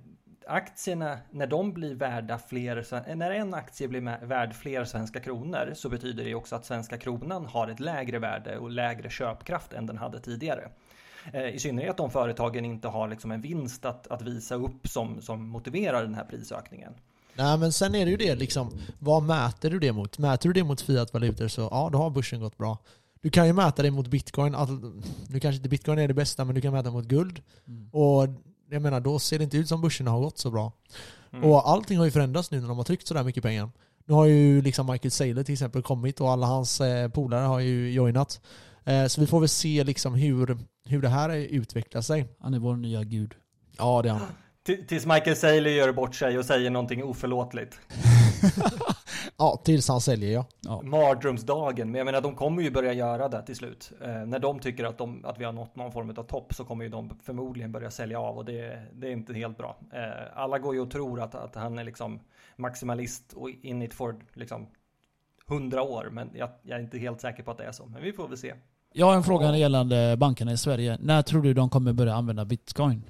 aktierna, 0.49 1.19
när 1.31 1.47
de 1.47 1.73
blir 1.73 1.95
värda 1.95 2.39
fler, 2.39 3.15
när 3.15 3.31
en 3.31 3.55
aktie 3.55 3.89
blir 3.89 4.27
värd 4.27 4.55
fler 4.55 4.85
svenska 4.85 5.21
kronor 5.21 5.73
så 5.75 5.89
betyder 5.89 6.25
det 6.25 6.35
också 6.35 6.57
att 6.57 6.65
svenska 6.65 6.99
kronan 6.99 7.47
har 7.47 7.69
ett 7.69 7.81
lägre 7.81 8.19
värde 8.19 8.59
och 8.59 8.71
lägre 8.71 9.11
köpkraft 9.11 9.73
än 9.73 9.87
den 9.87 9.99
hade 9.99 10.21
tidigare. 10.21 10.69
Eh, 11.33 11.55
I 11.55 11.59
synnerhet 11.59 12.01
om 12.01 12.11
företagen 12.11 12.65
inte 12.65 12.89
har 12.89 13.09
liksom 13.09 13.31
en 13.31 13.41
vinst 13.41 13.85
att, 13.85 14.07
att 14.07 14.23
visa 14.23 14.55
upp 14.55 14.89
som, 14.89 15.23
som 15.23 15.49
motiverar 15.49 16.03
den 16.03 16.15
här 16.15 16.25
prisökningen. 16.25 16.93
Nej 17.35 17.59
men 17.59 17.73
sen 17.73 17.95
är 17.95 18.05
det 18.05 18.11
ju 18.11 18.17
det 18.17 18.35
liksom, 18.35 18.71
vad 18.99 19.23
mäter 19.23 19.71
du 19.71 19.79
det 19.79 19.93
mot? 19.93 20.19
Mäter 20.19 20.49
du 20.49 20.53
det 20.53 20.65
mot 20.65 20.81
fiatvalutor 20.81 21.49
så 21.49 21.69
ja, 21.71 21.89
då 21.93 21.99
har 21.99 22.11
börsen 22.11 22.41
gått 22.41 22.59
bra. 22.59 22.79
Du 23.21 23.31
kan 23.31 23.47
ju 23.47 23.53
mäta 23.53 23.83
det 23.83 23.91
mot 23.91 24.07
bitcoin, 24.07 24.55
alltså, 24.55 24.75
nu 25.29 25.41
kanske 25.41 25.57
inte 25.57 25.69
bitcoin 25.69 25.99
är 25.99 26.09
det 26.09 26.15
bästa 26.15 26.45
men 26.45 26.55
du 26.55 26.61
kan 26.61 26.73
mäta 26.73 26.91
mot 26.91 27.05
guld. 27.05 27.43
Mm. 27.67 27.89
Och 27.93 28.29
jag 28.71 28.83
menar 28.83 29.01
då 29.01 29.19
ser 29.19 29.39
det 29.39 29.45
inte 29.45 29.57
ut 29.57 29.69
som 29.69 29.81
börserna 29.81 30.11
har 30.11 30.21
gått 30.21 30.39
så 30.39 30.51
bra. 30.51 30.73
Mm. 31.33 31.51
Och 31.51 31.69
allting 31.69 31.99
har 31.99 32.05
ju 32.05 32.11
förändrats 32.11 32.51
nu 32.51 32.61
när 32.61 32.69
de 32.69 32.77
har 32.77 32.85
tryckt 32.85 33.07
sådär 33.07 33.25
mycket 33.25 33.43
pengar. 33.43 33.71
Nu 34.05 34.15
har 34.15 34.25
ju 34.25 34.63
liksom 34.63 34.87
Michael 34.87 35.11
Saylor 35.11 35.43
till 35.43 35.53
exempel 35.53 35.83
kommit 35.83 36.21
och 36.21 36.31
alla 36.31 36.47
hans 36.47 36.81
eh, 36.81 37.09
polare 37.09 37.47
har 37.47 37.61
ju 37.61 37.93
joinat. 37.93 38.41
Eh, 38.89 39.07
så 39.07 39.21
vi 39.21 39.27
får 39.27 39.41
väl 39.41 39.49
se 39.49 39.85
liksom 39.85 40.15
hur, 40.15 40.59
hur 40.85 41.03
det 41.03 41.09
här 41.09 41.31
utvecklar 41.31 42.01
sig. 42.01 42.27
Han 42.41 42.55
är 42.55 42.59
vår 42.59 42.77
nya 42.77 43.05
gud. 43.05 43.35
Ja, 43.79 44.03
det 44.03 44.09
är 44.09 44.13
han. 44.13 44.29
Tills 44.89 45.07
Michael 45.07 45.37
Saylor 45.37 45.73
gör 45.73 45.93
bort 45.93 46.15
sig 46.15 46.39
och 46.39 46.45
säger 46.45 46.71
någonting 46.71 47.05
oförlåtligt. 47.05 47.81
ja, 49.37 49.63
tills 49.65 49.89
han 49.89 50.01
säljer 50.01 50.33
ja. 50.33 50.47
ja. 50.61 50.83
Mardrömsdagen, 50.83 51.91
men 51.91 51.99
jag 51.99 52.05
menar 52.05 52.21
de 52.21 52.35
kommer 52.35 52.63
ju 52.63 52.71
börja 52.71 52.93
göra 52.93 53.29
det 53.29 53.47
till 53.47 53.57
slut. 53.57 53.93
Eh, 54.03 54.27
när 54.27 54.39
de 54.39 54.59
tycker 54.59 54.85
att, 54.85 54.99
de, 54.99 55.25
att 55.25 55.39
vi 55.41 55.45
har 55.45 55.53
nått 55.53 55.77
någon 55.77 55.93
form 55.93 56.11
av 56.11 56.23
topp 56.23 56.55
så 56.55 56.65
kommer 56.65 56.85
ju 56.85 56.91
de 56.91 57.19
förmodligen 57.23 57.73
börja 57.73 57.91
sälja 57.91 58.21
av 58.21 58.37
och 58.37 58.45
det, 58.45 58.83
det 58.93 59.07
är 59.07 59.13
inte 59.13 59.35
helt 59.35 59.57
bra. 59.59 59.79
Eh, 59.93 60.39
alla 60.39 60.59
går 60.59 60.75
ju 60.75 60.81
och 60.81 60.91
tror 60.91 61.21
att, 61.21 61.35
att 61.35 61.55
han 61.55 61.79
är 61.79 61.85
liksom 61.85 62.21
maximalist 62.57 63.33
och 63.33 63.51
in 63.51 63.83
it 63.83 63.95
for 63.95 64.17
liksom 64.35 64.67
hundra 65.47 65.83
år, 65.83 66.09
men 66.13 66.31
jag, 66.35 66.51
jag 66.63 66.79
är 66.79 66.83
inte 66.83 66.99
helt 66.99 67.21
säker 67.21 67.43
på 67.43 67.51
att 67.51 67.59
det 67.59 67.65
är 67.65 67.73
så. 67.73 67.87
Men 67.87 68.03
vi 68.03 68.13
får 68.13 68.29
väl 68.29 68.39
se. 68.39 68.55
Jag 68.93 69.07
har 69.07 69.17
en 69.17 69.23
fråga 69.23 69.57
gällande 69.57 70.17
bankerna 70.17 70.53
i 70.53 70.57
Sverige. 70.57 70.99
När 71.01 71.23
tror 71.23 71.43
du 71.43 71.55
de 71.55 71.71
kommer 71.71 71.93
börja 71.93 72.15
använda 72.15 72.45
bitcoin? 72.45 73.03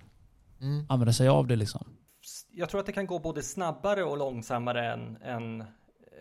Mm. 0.61 0.87
Använda 0.89 1.13
sig 1.13 1.29
av 1.29 1.47
det 1.47 1.57
liksom? 1.57 1.85
Jag 2.53 2.69
tror 2.69 2.81
att 2.81 2.87
det 2.87 2.93
kan 2.93 3.07
gå 3.07 3.19
både 3.19 3.43
snabbare 3.43 4.05
och 4.05 4.19
långsammare 4.19 4.93
än, 4.93 5.17
än 5.23 5.65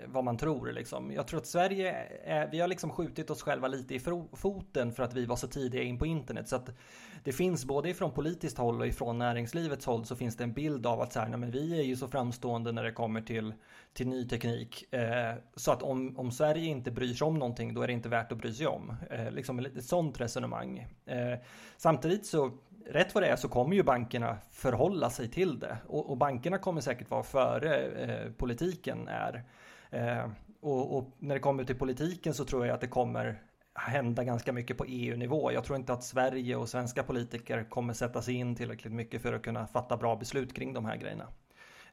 vad 0.06 0.24
man 0.24 0.38
tror. 0.38 0.72
Liksom. 0.72 1.12
Jag 1.12 1.28
tror 1.28 1.40
att 1.40 1.48
Sverige, 1.48 1.92
är, 2.24 2.48
vi 2.52 2.60
har 2.60 2.68
liksom 2.68 2.90
skjutit 2.90 3.30
oss 3.30 3.42
själva 3.42 3.68
lite 3.68 3.96
i 3.96 4.00
foten 4.34 4.92
för 4.92 5.04
att 5.04 5.14
vi 5.14 5.26
var 5.26 5.36
så 5.36 5.48
tidiga 5.48 5.84
in 5.84 6.00
på 6.00 6.06
internet. 6.06 6.50
Så 6.50 6.56
att 6.56 6.70
det 7.24 7.32
finns 7.32 7.66
både 7.66 7.90
ifrån 7.90 8.12
politiskt 8.12 8.58
håll 8.58 8.82
och 8.82 8.88
ifrån 8.88 9.18
näringslivets 9.18 9.86
håll 9.86 10.06
så 10.06 10.16
finns 10.16 10.38
det 10.38 10.44
en 10.44 10.54
bild 10.54 10.86
av 10.86 11.02
att 11.02 11.14
så 11.14 11.20
här, 11.20 11.30
nej, 11.30 11.40
men 11.40 11.52
vi 11.52 11.80
är 11.80 11.84
ju 11.84 11.96
så 11.96 12.08
framstående 12.08 12.72
när 12.72 12.84
det 12.84 12.92
kommer 12.92 13.22
till, 13.22 13.54
till 13.94 14.08
ny 14.08 14.28
teknik. 14.28 14.94
Eh, 14.94 15.36
så 15.56 15.72
att 15.72 15.84
om, 15.84 16.18
om 16.18 16.32
Sverige 16.32 16.66
inte 16.66 16.92
bryr 16.92 17.14
sig 17.14 17.28
om 17.28 17.40
någonting 17.40 17.74
då 17.74 17.82
är 17.82 17.88
det 17.88 17.94
inte 17.94 18.10
värt 18.10 18.32
att 18.32 18.38
bry 18.38 18.54
sig 18.54 18.68
om. 18.68 18.96
Eh, 19.10 19.32
liksom 19.32 19.60
ett 19.60 19.86
sånt 19.86 20.22
resonemang. 20.22 20.88
Eh, 21.06 21.40
samtidigt 21.78 22.26
så 22.26 22.52
rätt 22.90 23.16
vad 23.16 23.24
det 23.24 23.28
är 23.28 23.36
så 23.36 23.50
kommer 23.50 23.76
ju 23.76 23.84
bankerna 23.84 24.38
förhålla 24.52 25.10
sig 25.10 25.32
till 25.32 25.60
det. 25.60 25.78
Och, 25.88 26.10
och 26.10 26.18
bankerna 26.18 26.58
kommer 26.58 26.82
säkert 26.82 27.10
vara 27.10 27.24
före 27.24 27.78
eh, 27.78 28.32
politiken 28.32 29.08
är. 29.08 29.44
Eh, 29.90 30.30
och, 30.62 30.98
och, 30.98 31.16
när 31.20 31.36
det 31.36 31.42
kommer 31.42 31.64
till 31.64 31.76
politiken 31.76 32.34
så 32.34 32.46
tror 32.46 32.66
jag 32.66 32.74
att 32.76 32.82
det 32.82 32.88
kommer 32.88 33.42
hända 33.74 34.24
ganska 34.24 34.54
mycket 34.54 34.78
på 34.78 34.86
EU-nivå. 34.86 35.52
Jag 35.52 35.64
tror 35.64 35.78
inte 35.78 35.94
att 35.94 36.04
Sverige 36.04 36.56
och 36.56 36.70
svenska 36.70 37.04
politiker 37.04 37.70
kommer 37.70 37.94
sätta 37.94 38.22
sig 38.22 38.34
in 38.34 38.56
tillräckligt 38.56 38.94
mycket 38.94 39.22
för 39.22 39.34
att 39.34 39.44
kunna 39.44 39.68
fatta 39.68 39.98
bra 39.98 40.16
beslut 40.16 40.56
kring 40.56 40.74
de 40.74 40.86
här 40.86 40.98
grejerna. 40.98 41.28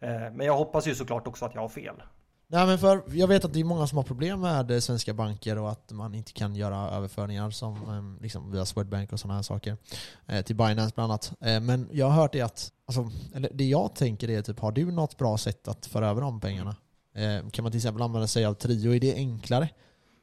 Eh, 0.00 0.32
men 0.32 0.40
jag 0.46 0.56
hoppas 0.56 0.86
ju 0.86 0.94
såklart 0.94 1.26
också 1.26 1.44
att 1.44 1.54
jag 1.54 1.60
har 1.60 1.68
fel. 1.68 2.02
Nej 2.46 2.66
men 2.66 2.78
för 2.78 3.02
jag 3.06 3.28
vet 3.28 3.44
att 3.44 3.52
det 3.52 3.60
är 3.60 3.64
många 3.64 3.86
som 3.86 3.98
har 3.98 4.04
problem 4.04 4.40
med 4.40 4.82
svenska 4.82 5.14
banker 5.14 5.58
och 5.58 5.70
att 5.70 5.92
man 5.92 6.14
inte 6.14 6.32
kan 6.32 6.56
göra 6.56 6.90
överföringar 6.90 7.50
som 7.50 7.90
ehm, 7.90 8.18
liksom 8.20 8.52
via 8.52 8.64
Swedbank 8.64 9.12
och 9.12 9.20
sådana 9.20 9.34
här 9.34 9.42
saker. 9.42 9.76
Eh, 10.26 10.42
till 10.42 10.56
Binance 10.56 10.92
bland 10.94 11.12
annat. 11.12 11.32
Eh, 11.40 11.60
men 11.60 11.88
jag 11.92 12.06
har 12.06 12.22
hört 12.22 12.32
det 12.32 12.40
att, 12.40 12.72
alltså, 12.86 13.10
eller 13.34 13.50
det 13.52 13.64
jag 13.64 13.94
tänker 13.94 14.30
är 14.30 14.42
typ, 14.42 14.60
har 14.60 14.72
du 14.72 14.92
något 14.92 15.18
bra 15.18 15.38
sätt 15.38 15.68
att 15.68 15.86
föra 15.86 16.08
över 16.08 16.20
de 16.20 16.40
pengarna? 16.40 16.76
Eh, 17.14 17.50
kan 17.50 17.62
man 17.62 17.72
till 17.72 17.78
exempel 17.78 18.02
använda 18.02 18.26
sig 18.26 18.44
av 18.44 18.54
Trio? 18.54 18.94
Är 18.94 19.00
det 19.00 19.14
enklare? 19.14 19.68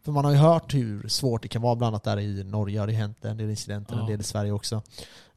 För 0.06 0.12
man 0.12 0.26
har 0.26 0.32
ju 0.32 0.38
hört 0.38 0.74
hur 0.74 1.08
svårt 1.08 1.42
det 1.42 1.48
kan 1.48 1.62
vara, 1.62 1.76
bland 1.76 1.88
annat 1.88 2.04
där 2.04 2.20
i 2.20 2.44
Norge 2.44 2.80
har 2.80 2.88
det 2.88 2.94
hänt 2.94 3.26
en 3.26 3.38
del 3.38 3.50
incidenter, 3.50 3.96
ja. 3.96 4.02
en 4.02 4.08
del 4.08 4.20
i 4.20 4.24
Sverige 4.24 4.52
också. 4.52 4.82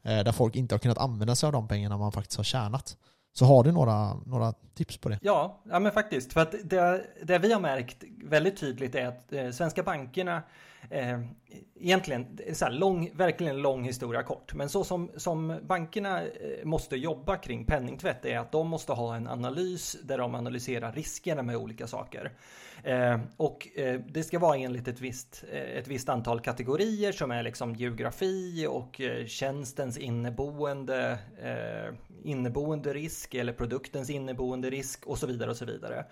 Där 0.01 0.31
folk 0.31 0.55
inte 0.55 0.75
har 0.75 0.79
kunnat 0.79 0.97
använda 0.97 1.35
sig 1.35 1.47
av 1.47 1.53
de 1.53 1.67
pengarna 1.67 1.97
man 1.97 2.11
faktiskt 2.11 2.37
har 2.37 2.43
tjänat. 2.43 2.97
Så 3.33 3.45
har 3.45 3.63
du 3.63 3.71
några, 3.71 4.13
några 4.13 4.53
tips 4.73 4.97
på 4.97 5.09
det? 5.09 5.19
Ja, 5.21 5.61
ja 5.69 5.79
men 5.79 5.91
faktiskt. 5.91 6.33
För 6.33 6.41
att 6.41 6.55
det, 6.63 7.05
det 7.23 7.37
vi 7.37 7.53
har 7.53 7.59
märkt 7.59 8.03
väldigt 8.23 8.57
tydligt 8.57 8.95
är 8.95 9.07
att 9.07 9.33
eh, 9.33 9.49
svenska 9.49 9.83
bankerna 9.83 10.43
eh, 10.89 11.19
egentligen, 11.79 12.39
så 12.53 12.65
här 12.65 12.71
lång, 12.71 13.11
verkligen 13.13 13.57
lång 13.57 13.83
historia 13.83 14.23
kort, 14.23 14.53
men 14.53 14.69
så 14.69 14.83
som, 14.83 15.11
som 15.15 15.59
bankerna 15.63 16.21
eh, 16.21 16.29
måste 16.63 16.95
jobba 16.95 17.37
kring 17.37 17.65
penningtvätt 17.65 18.25
är 18.25 18.39
att 18.39 18.51
de 18.51 18.67
måste 18.67 18.93
ha 18.93 19.15
en 19.15 19.27
analys 19.27 19.97
där 20.03 20.17
de 20.17 20.35
analyserar 20.35 20.91
riskerna 20.91 21.43
med 21.43 21.57
olika 21.57 21.87
saker. 21.87 22.31
Eh, 22.83 23.19
och 23.37 23.67
eh, 23.75 24.01
det 24.09 24.23
ska 24.23 24.39
vara 24.39 24.57
enligt 24.57 24.87
ett 24.87 24.99
visst, 24.99 25.43
eh, 25.51 25.77
ett 25.77 25.87
visst 25.87 26.09
antal 26.09 26.39
kategorier 26.39 27.11
som 27.11 27.31
är 27.31 27.43
liksom 27.43 27.75
geografi 27.75 28.67
och 28.69 29.01
eh, 29.01 29.25
tjänstens 29.25 29.97
inneboende, 29.97 31.19
eh, 31.41 31.93
inneboende 32.23 32.93
risk 32.93 33.33
eller 33.33 33.53
produktens 33.53 34.09
inneboende 34.09 34.69
risk 34.69 35.05
och 35.05 35.17
så 35.17 35.27
vidare 35.27 35.49
och 35.49 35.57
så 35.57 35.65
vidare. 35.65 36.05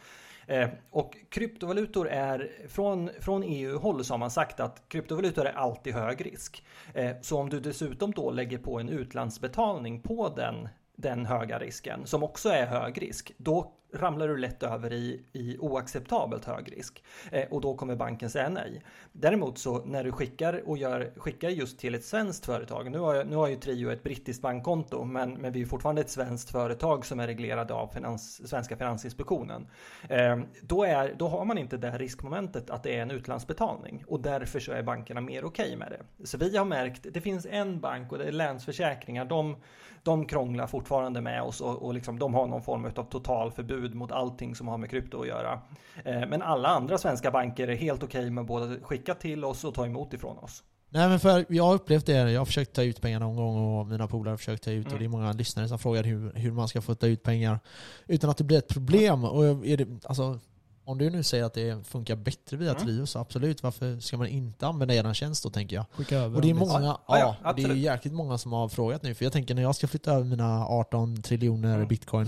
Eh, 0.48 0.70
och 0.92 1.18
kryptovalutor 1.30 2.08
är, 2.08 2.52
från, 2.68 3.10
från 3.20 3.44
EU-håll 3.44 4.04
så 4.04 4.14
har 4.14 4.18
man 4.18 4.32
sagt 4.32 4.60
att 4.60 4.84
kryptovalutor 4.88 5.46
är 5.46 5.54
alltid 5.54 5.94
hög 5.94 6.26
risk. 6.26 6.64
Eh, 6.94 7.12
så 7.22 7.40
om 7.40 7.50
du 7.50 7.60
dessutom 7.60 8.12
då 8.12 8.32
lägger 8.32 8.58
på 8.58 8.80
en 8.80 8.90
utlandsbetalning 8.90 10.02
på 10.02 10.34
den, 10.36 10.70
den 10.96 11.26
höga 11.26 11.60
risken, 11.60 12.06
som 12.06 12.24
också 12.24 12.50
är 12.50 12.66
hög 12.66 13.02
risk, 13.02 13.32
då 13.38 13.72
ramlar 13.94 14.28
du 14.28 14.38
lätt 14.38 14.64
över 14.64 14.94
i, 14.94 15.24
i 15.34 15.58
oacceptabelt 15.58 16.46
hög 16.46 16.78
risk 16.78 17.04
eh, 17.32 17.46
och 17.52 17.62
då 17.62 17.76
kommer 17.76 17.96
banken 17.96 18.30
säga 18.30 18.50
nej. 18.50 18.82
Däremot 19.12 19.58
så 19.58 19.86
när 19.86 20.04
du 20.04 20.12
skickar 20.12 20.70
och 20.70 20.78
gör, 20.78 21.14
skickar 21.18 21.50
just 21.50 21.80
till 21.80 21.96
ett 21.96 22.06
svenskt 22.06 22.46
företag, 22.46 22.92
nu 22.92 23.00
har, 23.00 23.24
nu 23.24 23.36
har 23.36 23.48
ju 23.48 23.56
Trio 23.56 23.92
ett 23.92 24.04
brittiskt 24.04 24.42
bankkonto, 24.42 25.04
men, 25.04 25.34
men 25.34 25.52
vi 25.52 25.62
är 25.62 25.66
fortfarande 25.66 26.02
ett 26.02 26.10
svenskt 26.10 26.50
företag 26.52 27.06
som 27.06 27.20
är 27.20 27.28
reglerade 27.28 27.74
av 27.74 27.88
finans, 27.88 28.50
svenska 28.50 28.78
Finansinspektionen. 28.78 29.68
Eh, 30.10 30.40
då, 30.62 30.84
är, 30.84 31.16
då 31.18 31.28
har 31.28 31.46
man 31.46 31.58
inte 31.58 31.78
det 31.78 31.98
riskmomentet 31.98 32.70
att 32.70 32.84
det 32.84 32.98
är 32.98 33.02
en 33.02 33.12
utlandsbetalning 33.12 34.04
och 34.08 34.20
därför 34.20 34.60
så 34.60 34.72
är 34.72 34.84
bankerna 34.84 35.22
mer 35.22 35.46
okej 35.46 35.66
okay 35.66 35.78
med 35.78 35.92
det. 35.92 36.26
Så 36.26 36.38
vi 36.38 36.58
har 36.58 36.66
märkt, 36.66 37.08
det 37.14 37.22
finns 37.22 37.48
en 37.50 37.80
bank 37.80 38.12
och 38.12 38.18
det 38.18 38.26
är 38.26 38.32
Länsförsäkringar, 38.32 39.26
de, 39.26 39.56
de 40.04 40.26
krånglar 40.26 40.68
fortfarande 40.68 41.22
med 41.22 41.42
oss 41.42 41.62
och, 41.62 41.82
och 41.82 41.94
liksom, 41.94 42.20
de 42.20 42.34
har 42.34 42.48
någon 42.48 42.62
form 42.62 42.86
av 42.86 43.10
totalförbud 43.10 43.83
mot 43.94 44.12
allting 44.12 44.56
som 44.56 44.68
har 44.68 44.78
med 44.78 44.90
krypto 44.90 45.22
att 45.22 45.28
göra. 45.28 45.62
Eh, 46.06 46.28
men 46.28 46.42
alla 46.42 46.70
andra 46.70 46.98
svenska 46.98 47.32
banker 47.32 47.68
är 47.68 47.76
helt 47.76 48.04
okej 48.04 48.20
okay 48.20 48.32
med 48.32 48.46
både 48.46 48.74
att 48.74 48.84
skicka 48.84 49.16
till 49.16 49.46
oss 49.46 49.64
och 49.64 49.74
ta 49.74 49.86
emot 49.86 50.14
ifrån 50.14 50.38
oss. 50.38 50.64
Nej 50.90 51.10
men 51.10 51.20
för 51.20 51.46
jag 51.50 51.64
har 51.64 51.74
upplevt 51.74 52.06
det, 52.06 52.32
jag 52.32 52.42
har 52.42 52.46
försökt 52.46 52.74
ta 52.74 52.84
ut 52.84 53.02
pengar 53.02 53.20
någon 53.20 53.36
gång 53.36 53.80
och 53.80 53.88
mina 53.88 54.08
polare 54.08 54.32
har 54.32 54.38
försökt 54.38 54.64
ta 54.64 54.72
ut 54.72 54.86
mm. 54.86 54.94
och 54.94 55.00
det 55.00 55.06
är 55.06 55.10
många 55.10 55.34
lyssnare 55.34 55.68
som 55.68 55.80
frågar 55.80 56.04
hur, 56.04 56.34
hur 56.36 56.52
man 56.52 56.68
ska 56.68 56.82
få 56.82 56.96
ta 56.96 57.08
ut 57.08 57.24
pengar 57.24 57.60
utan 58.08 58.30
att 58.30 58.38
det 58.38 58.44
blir 58.44 58.58
ett 58.58 58.68
problem. 58.68 59.24
Och 59.24 59.46
är 59.46 59.78
det, 59.78 59.88
alltså, 60.04 60.40
om 60.86 60.98
du 60.98 61.10
nu 61.10 61.24
säger 61.24 61.44
att 61.44 61.54
det 61.54 61.88
funkar 61.88 62.16
bättre 62.16 62.58
via 62.58 62.72
mm. 62.72 62.84
Trio 62.84 63.06
så 63.06 63.20
absolut, 63.20 63.64
varför 63.64 64.00
ska 64.00 64.18
man 64.18 64.28
inte 64.28 64.68
använda 64.68 64.94
er 64.94 65.14
tjänst 65.14 65.44
då 65.44 65.50
tänker 65.50 65.76
jag? 65.76 65.86
Skicka 65.92 66.18
över 66.18 66.36
och 66.36 66.42
det 66.42 66.50
är 66.50 66.54
många, 66.54 66.82
ja, 66.82 67.04
ja, 67.08 67.36
ja 67.44 67.54
det 67.54 67.64
är 67.64 67.74
jäkligt 67.74 68.14
många 68.14 68.38
som 68.38 68.54
har 68.54 68.70
frågat 68.70 69.04
nu, 69.04 69.16
för 69.16 69.26
jag 69.26 69.34
tänker 69.34 69.56
när 69.56 69.62
jag 69.62 69.76
ska 69.76 69.88
flytta 69.88 70.12
över 70.12 70.26
mina 70.26 70.66
18 70.66 71.22
triljoner 71.22 71.76
mm. 71.76 71.88
bitcoin. 71.88 72.28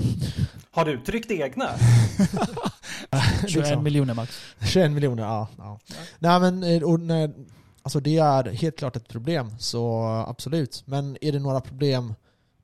Har 0.71 0.85
du 0.85 1.01
tryckt 1.01 1.31
egna? 1.31 1.69
21 3.47 3.65
liksom. 3.65 3.83
miljoner 3.83 4.13
max. 4.13 4.41
21 4.61 4.91
miljoner, 4.91 5.23
ja. 5.23 5.47
ja. 5.57 5.79
Nej 6.19 6.39
men, 6.39 6.63
eh, 6.63 6.83
och 6.83 6.99
när, 6.99 7.33
alltså 7.81 7.99
det 7.99 8.17
är 8.17 8.43
helt 8.43 8.77
klart 8.77 8.95
ett 8.95 9.07
problem, 9.07 9.55
så 9.59 10.03
absolut. 10.27 10.83
Men 10.85 11.17
är 11.21 11.31
det 11.31 11.39
några 11.39 11.61
problem, 11.61 12.13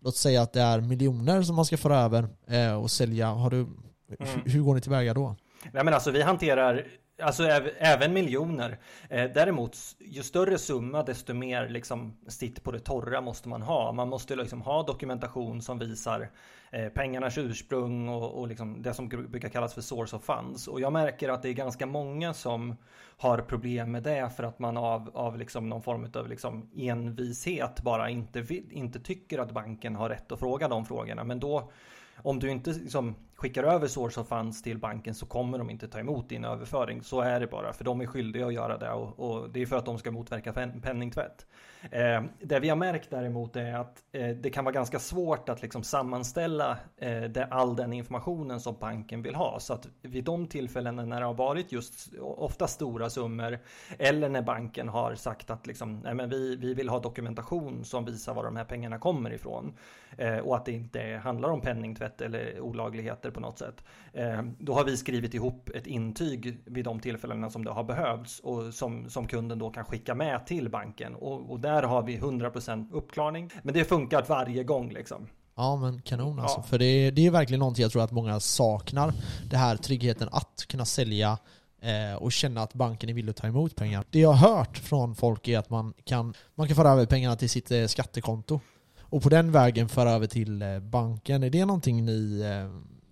låt 0.02 0.16
säga 0.16 0.42
att 0.42 0.54
det 0.54 0.62
är 0.62 0.82
miljoner 0.82 1.42
som 1.42 1.56
man 1.56 1.66
ska 1.66 1.78
föra 1.78 2.00
över 2.00 2.28
eh, 2.48 2.74
och 2.74 2.92
sälja, 2.92 3.28
har 3.28 3.50
du, 3.50 3.58
mm. 3.60 4.42
hur 4.46 4.62
går 4.62 4.76
ni 4.76 4.82
tillväga 4.82 5.14
då? 5.14 5.36
Nej 5.74 5.84
men 5.84 5.94
alltså 5.94 6.12
vi 6.12 6.22
hanterar 6.22 6.86
Alltså 7.22 7.44
även 7.78 8.14
miljoner. 8.14 8.78
Eh, 9.10 9.32
däremot, 9.34 9.78
ju 10.00 10.24
större 10.24 10.58
summa 10.58 11.04
desto 11.04 11.34
mer 11.34 11.70
liksom 11.70 12.18
sitt 12.28 12.64
på 12.64 12.72
det 12.72 12.80
torra 12.80 13.22
måste 13.22 13.50
man 13.50 13.62
ha. 13.62 13.92
Man 13.92 14.10
måste 14.10 14.36
liksom 14.36 14.62
ha 14.62 14.84
dokumentation 14.84 15.62
som 15.62 15.80
visar 15.80 16.30
eh, 16.72 16.90
pengarnas 16.90 17.38
ursprung 17.38 18.10
och, 18.10 18.40
och 18.40 18.48
liksom 18.48 18.82
det 18.82 18.94
som 18.94 19.10
brukar 19.10 19.50
kallas 19.50 19.74
för 19.74 19.82
source 19.82 20.16
of 20.16 20.24
funds. 20.24 20.68
Och 20.68 20.82
jag 20.82 20.94
märker 20.94 21.30
att 21.30 21.42
det 21.42 21.50
är 21.50 21.54
ganska 21.54 21.86
många 21.86 22.34
som 22.34 22.76
har 23.18 23.38
problem 23.38 23.92
med 23.92 24.04
det 24.04 24.30
för 24.36 24.44
att 24.44 24.60
man 24.60 24.78
av, 24.78 25.12
av 25.14 25.38
liksom 25.38 25.70
någon 25.70 25.84
form 25.84 26.12
av 26.14 26.28
liksom 26.28 26.70
envishet 26.76 27.82
bara 27.82 28.10
inte, 28.10 28.46
inte 28.70 29.00
tycker 29.00 29.40
att 29.40 29.52
banken 29.52 29.96
har 29.96 30.10
rätt 30.10 30.32
att 30.32 30.40
fråga 30.40 30.68
de 30.68 30.86
frågorna. 30.86 31.24
Men 31.24 31.40
då 31.40 31.72
om 32.16 32.40
du 32.40 32.52
inte 32.52 32.72
liksom 32.72 33.16
skickar 33.42 33.64
över 33.64 33.88
source 33.88 34.20
of 34.20 34.28
funds 34.28 34.62
till 34.62 34.78
banken 34.78 35.16
så 35.16 35.26
kommer 35.26 35.58
de 35.58 35.70
inte 35.70 35.88
ta 35.88 36.00
emot 36.00 36.30
din 36.30 36.46
överföring. 36.46 37.04
Så 37.04 37.22
är 37.22 37.40
det 37.40 37.48
bara, 37.48 37.74
för 37.74 37.84
de 37.84 38.02
är 38.02 38.06
skyldiga 38.06 38.48
att 38.48 38.54
göra 38.54 38.78
det 38.78 38.92
och, 38.92 39.20
och 39.20 39.50
det 39.50 39.62
är 39.62 39.66
för 39.66 39.76
att 39.76 39.86
de 39.86 39.98
ska 39.98 40.12
motverka 40.12 40.54
penningtvätt. 40.82 41.46
Eh, 41.92 42.24
det 42.40 42.60
vi 42.60 42.70
har 42.70 42.76
märkt 42.76 43.10
däremot 43.10 43.56
är 43.56 43.74
att 43.74 44.04
eh, 44.12 44.30
det 44.30 44.50
kan 44.50 44.66
vara 44.66 44.74
ganska 44.74 45.00
svårt 45.00 45.50
att 45.50 45.62
liksom 45.62 45.84
sammanställa 45.84 46.78
eh, 46.98 47.22
det, 47.22 47.46
all 47.52 47.76
den 47.76 47.94
informationen 47.94 48.60
som 48.60 48.76
banken 48.80 49.22
vill 49.22 49.36
ha. 49.36 49.60
Så 49.60 49.74
att 49.74 49.88
vid 50.02 50.24
de 50.24 50.48
tillfällena 50.48 51.06
när 51.06 51.20
det 51.20 51.26
har 51.26 51.34
varit 51.34 51.72
just 51.72 52.14
ofta 52.20 52.68
stora 52.68 53.10
summor 53.10 53.60
eller 54.00 54.30
när 54.30 54.42
banken 54.42 54.90
har 54.90 55.16
sagt 55.16 55.50
att 55.50 55.68
liksom, 55.68 56.00
nej 56.00 56.14
men 56.14 56.30
vi, 56.30 56.56
vi 56.56 56.74
vill 56.74 56.90
ha 56.90 57.00
dokumentation 57.00 57.86
som 57.86 58.06
visar 58.06 58.34
var 58.34 58.44
de 58.44 58.56
här 58.56 58.66
pengarna 58.66 59.00
kommer 59.00 59.34
ifrån 59.34 59.74
eh, 60.18 60.38
och 60.38 60.56
att 60.56 60.66
det 60.66 60.72
inte 60.72 61.22
handlar 61.24 61.50
om 61.50 61.62
penningtvätt 61.62 62.22
eller 62.22 62.60
olagligheter 62.60 63.31
på 63.32 63.40
något 63.40 63.60
sätt. 63.60 63.84
Eh, 64.14 64.42
då 64.60 64.74
har 64.74 64.84
vi 64.84 64.98
skrivit 64.98 65.34
ihop 65.34 65.70
ett 65.76 65.88
intyg 65.88 66.58
vid 66.66 66.86
de 66.86 67.00
tillfällena 67.00 67.50
som 67.50 67.66
det 67.66 67.72
har 67.72 67.84
behövts 67.84 68.40
och 68.40 68.74
som, 68.74 69.10
som 69.10 69.28
kunden 69.28 69.60
då 69.60 69.70
kan 69.70 69.86
skicka 69.86 70.16
med 70.16 70.46
till 70.46 70.70
banken 70.70 71.16
och, 71.16 71.52
och 71.52 71.60
där 71.60 71.84
har 71.84 72.04
vi 72.04 72.18
100% 72.18 72.94
uppklarning. 72.94 73.50
Men 73.64 73.74
det 73.74 73.86
funkar 73.86 74.26
varje 74.28 74.64
gång 74.64 74.90
liksom. 74.90 75.28
Ja 75.56 75.76
men 75.76 76.02
kanon 76.02 76.40
alltså. 76.40 76.60
Ja. 76.60 76.64
För 76.64 76.80
det 76.80 76.86
är, 76.86 77.12
det 77.12 77.26
är 77.28 77.32
verkligen 77.32 77.60
någonting 77.60 77.84
jag 77.84 77.92
tror 77.92 78.04
att 78.04 78.12
många 78.12 78.40
saknar. 78.40 79.14
Det 79.50 79.58
här 79.58 79.76
tryggheten 79.76 80.30
att 80.32 80.66
kunna 80.68 80.86
sälja 80.86 81.38
eh, 81.82 82.16
och 82.24 82.32
känna 82.32 82.62
att 82.62 82.74
banken 82.74 83.10
är 83.10 83.14
villig 83.14 83.30
att 83.30 83.38
ta 83.38 83.48
emot 83.48 83.76
pengar. 83.76 84.04
Det 84.10 84.20
jag 84.20 84.32
har 84.32 84.58
hört 84.58 84.78
från 84.78 85.16
folk 85.16 85.48
är 85.48 85.60
att 85.60 85.70
man 85.70 85.94
kan, 86.04 86.34
man 86.56 86.68
kan 86.68 86.76
föra 86.76 86.90
över 86.90 87.06
pengarna 87.06 87.36
till 87.36 87.50
sitt 87.50 87.72
eh, 87.72 87.86
skattekonto. 87.86 88.60
Och 89.02 89.22
på 89.22 89.30
den 89.30 89.52
vägen 89.52 89.90
föra 89.90 90.12
över 90.12 90.28
till 90.28 90.62
eh, 90.62 90.80
banken. 90.80 91.44
Är 91.44 91.50
det 91.50 91.66
någonting 91.66 92.06
ni 92.06 92.44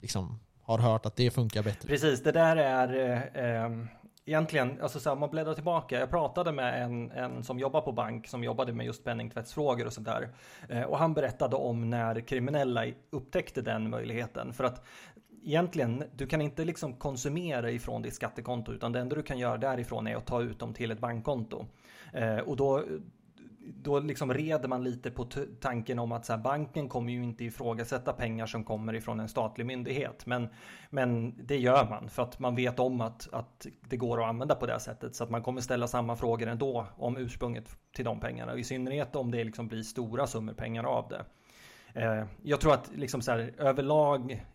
liksom, 0.02 0.40
har 0.62 0.78
hört 0.78 1.06
att 1.06 1.16
det 1.16 1.32
funkar 1.32 1.64
bättre? 1.64 1.88
Precis, 1.88 2.24
det 2.24 2.32
där 2.32 2.56
är 2.56 3.10
eh, 3.10 3.46
ehm, 3.46 3.88
egentligen, 4.26 4.82
alltså 4.82 5.00
så 5.00 5.10
här, 5.10 5.14
om 5.14 5.20
man 5.20 5.30
bläddrar 5.30 5.54
tillbaka, 5.54 6.00
jag 6.00 6.10
pratade 6.10 6.52
med 6.52 6.84
en, 6.84 7.12
en 7.12 7.44
som 7.44 7.60
jobbar 7.60 7.82
på 7.82 7.92
bank 7.92 8.28
som 8.28 8.44
jobbade 8.44 8.74
med 8.74 8.86
just 8.86 9.04
penningtvättsfrågor 9.04 9.86
och 9.86 9.94
sådär. 9.94 10.30
Eh, 10.70 10.84
och 10.84 10.98
han 10.98 11.14
berättade 11.14 11.56
om 11.56 11.90
när 11.90 12.20
kriminella 12.20 12.86
upptäckte 13.10 13.62
den 13.62 13.90
möjligheten. 13.90 14.54
För 14.54 14.64
att 14.64 14.86
egentligen, 15.44 16.04
du 16.16 16.28
kan 16.28 16.42
inte 16.42 16.66
liksom 16.66 16.94
konsumera 16.94 17.72
ifrån 17.72 18.02
ditt 18.02 18.14
skattekonto 18.14 18.72
utan 18.72 18.92
det 18.92 19.00
enda 19.00 19.16
du 19.16 19.24
kan 19.24 19.38
göra 19.38 19.58
därifrån 19.58 20.08
är 20.08 20.16
att 20.16 20.26
ta 20.26 20.42
ut 20.42 20.60
dem 20.60 20.74
till 20.74 20.92
ett 20.92 21.00
bankkonto. 21.00 21.66
Eh, 22.14 22.38
och 22.38 22.56
då, 22.56 22.84
då 23.62 24.00
liksom 24.00 24.34
reder 24.34 24.68
man 24.68 24.84
lite 24.84 25.12
på 25.12 25.28
tanken 25.60 26.00
om 26.00 26.12
att 26.12 26.26
så 26.26 26.34
här, 26.34 26.40
banken 26.40 26.90
kommer 26.90 27.12
ju 27.12 27.24
inte 27.24 27.46
ifrågasätta 27.46 28.14
pengar 28.14 28.46
som 28.46 28.64
kommer 28.64 28.96
ifrån 28.96 29.20
en 29.20 29.30
statlig 29.30 29.66
myndighet. 29.66 30.26
Men, 30.26 30.50
men 30.90 31.34
det 31.46 31.58
gör 31.58 31.90
man 31.90 32.10
för 32.10 32.24
att 32.24 32.40
man 32.40 32.56
vet 32.56 32.80
om 32.80 33.02
att, 33.02 33.30
att 33.32 33.68
det 33.90 33.98
går 33.98 34.22
att 34.22 34.30
använda 34.30 34.56
på 34.56 34.66
det 34.66 34.80
sättet. 34.80 35.16
Så 35.16 35.24
att 35.24 35.30
man 35.30 35.44
kommer 35.44 35.62
ställa 35.62 35.88
samma 35.88 36.16
frågor 36.16 36.48
ändå 36.48 36.86
om 36.98 37.18
ursprunget 37.18 37.78
till 37.96 38.06
de 38.06 38.20
pengarna. 38.20 38.52
Och 38.52 38.60
I 38.60 38.64
synnerhet 38.64 39.16
om 39.16 39.32
det 39.32 39.44
liksom 39.44 39.68
blir 39.68 39.84
stora 39.84 40.28
summor 40.28 40.54
pengar 40.54 40.84
av 40.84 41.10
det. 41.10 41.26
Eh, 42.02 42.26
jag 42.44 42.62
tror 42.62 42.74
att 42.74 42.92
liksom 42.96 43.22
så 43.22 43.32
här, 43.32 43.54
överlag 43.58 44.46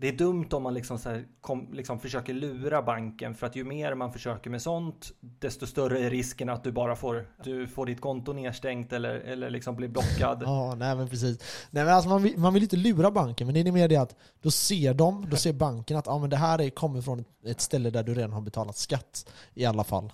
det 0.00 0.08
är 0.08 0.12
dumt 0.12 0.48
om 0.52 0.62
man 0.62 0.74
liksom, 0.74 0.98
så 0.98 1.10
här, 1.10 1.24
kom, 1.40 1.72
liksom 1.72 2.00
försöker 2.00 2.34
lura 2.34 2.82
banken 2.82 3.34
för 3.34 3.46
att 3.46 3.56
ju 3.56 3.64
mer 3.64 3.94
man 3.94 4.12
försöker 4.12 4.50
med 4.50 4.62
sånt 4.62 5.12
desto 5.20 5.66
större 5.66 6.00
är 6.00 6.10
risken 6.10 6.48
att 6.48 6.64
du 6.64 6.72
bara 6.72 6.96
får, 6.96 7.28
du 7.44 7.68
får 7.68 7.86
ditt 7.86 8.00
konto 8.00 8.32
nedstängt 8.32 8.92
eller, 8.92 9.14
eller 9.14 9.50
liksom 9.50 9.76
blir 9.76 9.88
blockad. 9.88 10.42
Ja, 10.42 10.74
nej 10.74 10.96
men 10.96 11.08
precis. 11.08 11.38
Nej 11.70 11.84
men 11.84 11.94
alltså 11.94 12.08
man 12.08 12.22
vill, 12.22 12.38
man 12.38 12.54
vill 12.54 12.62
inte 12.62 12.76
lura 12.76 13.10
banken 13.10 13.46
men 13.46 13.54
det 13.54 13.60
är 13.60 13.72
mer 13.72 13.88
det 13.88 13.96
att 13.96 14.16
då 14.42 14.50
ser 14.50 14.94
de, 14.94 15.26
då 15.30 15.36
ser 15.36 15.52
banken 15.52 15.96
att 15.96 16.08
ah, 16.08 16.18
men 16.18 16.30
det 16.30 16.36
här 16.36 16.60
är, 16.60 16.70
kommer 16.70 17.00
från 17.00 17.24
ett 17.44 17.60
ställe 17.60 17.90
där 17.90 18.02
du 18.02 18.14
redan 18.14 18.32
har 18.32 18.40
betalat 18.40 18.76
skatt 18.76 19.30
i 19.54 19.64
alla 19.64 19.84
fall. 19.84 20.12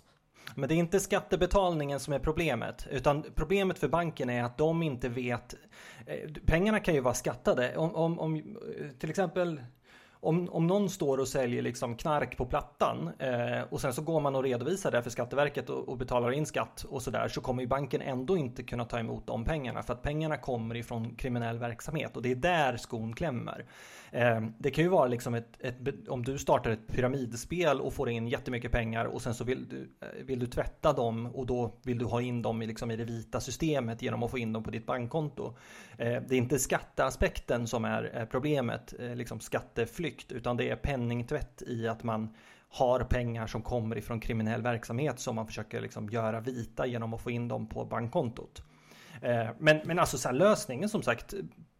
Men 0.54 0.68
det 0.68 0.74
är 0.74 0.76
inte 0.76 1.00
skattebetalningen 1.00 2.00
som 2.00 2.14
är 2.14 2.18
problemet, 2.18 2.86
utan 2.90 3.24
problemet 3.34 3.78
för 3.78 3.88
banken 3.88 4.30
är 4.30 4.42
att 4.42 4.58
de 4.58 4.82
inte 4.82 5.08
vet. 5.08 5.54
Eh, 6.06 6.30
pengarna 6.46 6.80
kan 6.80 6.94
ju 6.94 7.00
vara 7.00 7.14
skattade. 7.14 7.76
Om, 7.76 7.94
om, 7.94 8.18
om 8.18 8.36
eh, 8.36 8.42
till 8.98 9.10
exempel 9.10 9.60
om, 10.24 10.48
om 10.48 10.66
någon 10.66 10.90
står 10.90 11.18
och 11.18 11.28
säljer 11.28 11.62
liksom 11.62 11.96
knark 11.96 12.36
på 12.36 12.46
plattan 12.46 13.10
eh, 13.18 13.62
och 13.70 13.80
sen 13.80 13.92
så 13.92 14.02
går 14.02 14.20
man 14.20 14.36
och 14.36 14.42
redovisar 14.42 14.90
det 14.90 15.02
för 15.02 15.10
Skatteverket 15.10 15.70
och, 15.70 15.88
och 15.88 15.98
betalar 15.98 16.32
in 16.32 16.46
skatt 16.46 16.84
och 16.88 17.02
sådär 17.02 17.28
så 17.28 17.40
kommer 17.40 17.62
ju 17.62 17.68
banken 17.68 18.02
ändå 18.02 18.36
inte 18.36 18.62
kunna 18.62 18.84
ta 18.84 18.98
emot 18.98 19.26
de 19.26 19.44
pengarna 19.44 19.82
för 19.82 19.92
att 19.92 20.02
pengarna 20.02 20.36
kommer 20.36 20.74
ifrån 20.74 21.14
kriminell 21.14 21.58
verksamhet 21.58 22.16
och 22.16 22.22
det 22.22 22.30
är 22.30 22.36
där 22.36 22.76
skon 22.76 23.14
klämmer. 23.14 23.64
Ehm, 24.14 24.52
det 24.58 24.70
kan 24.70 24.84
ju 24.84 24.90
vara 24.90 25.06
liksom 25.06 25.34
ett, 25.34 25.56
ett, 25.60 26.08
om 26.08 26.24
du 26.24 26.38
startar 26.38 26.70
ett 26.70 26.86
pyramidspel 26.86 27.80
och 27.80 27.94
får 27.94 28.10
in 28.10 28.28
jättemycket 28.28 28.72
pengar 28.72 29.04
och 29.04 29.22
sen 29.22 29.34
så 29.34 29.44
vill 29.44 29.68
du, 29.68 29.90
eh, 30.00 30.24
vill 30.24 30.38
du 30.38 30.46
tvätta 30.46 30.92
dem 30.92 31.26
och 31.26 31.46
då 31.46 31.74
vill 31.82 31.98
du 31.98 32.04
ha 32.04 32.20
in 32.20 32.42
dem 32.42 32.62
i, 32.62 32.66
liksom 32.66 32.90
i 32.90 32.96
det 32.96 33.04
vita 33.04 33.40
systemet 33.40 34.02
genom 34.02 34.22
att 34.22 34.30
få 34.30 34.38
in 34.38 34.52
dem 34.52 34.62
på 34.62 34.70
ditt 34.70 34.86
bankkonto. 34.86 35.56
Ehm, 35.98 36.24
det 36.28 36.34
är 36.34 36.38
inte 36.38 36.58
skatteaspekten 36.58 37.66
som 37.66 37.84
är 37.84 38.26
problemet, 38.30 38.94
eh, 38.98 39.14
liksom 39.14 39.40
skatteflykt, 39.40 40.32
utan 40.32 40.56
det 40.56 40.70
är 40.70 40.76
penningtvätt 40.76 41.62
i 41.66 41.88
att 41.88 42.02
man 42.02 42.34
har 42.68 43.00
pengar 43.00 43.46
som 43.46 43.62
kommer 43.62 43.98
ifrån 43.98 44.20
kriminell 44.20 44.62
verksamhet 44.62 45.20
som 45.20 45.36
man 45.36 45.46
försöker 45.46 45.80
liksom 45.80 46.08
göra 46.08 46.40
vita 46.40 46.86
genom 46.86 47.14
att 47.14 47.20
få 47.20 47.30
in 47.30 47.48
dem 47.48 47.68
på 47.68 47.84
bankkontot. 47.84 48.62
Ehm, 49.22 49.54
men, 49.58 49.80
men 49.84 49.98
alltså 49.98 50.18
så 50.18 50.28
här, 50.28 50.34
lösningen 50.34 50.88
som 50.88 51.02
sagt 51.02 51.34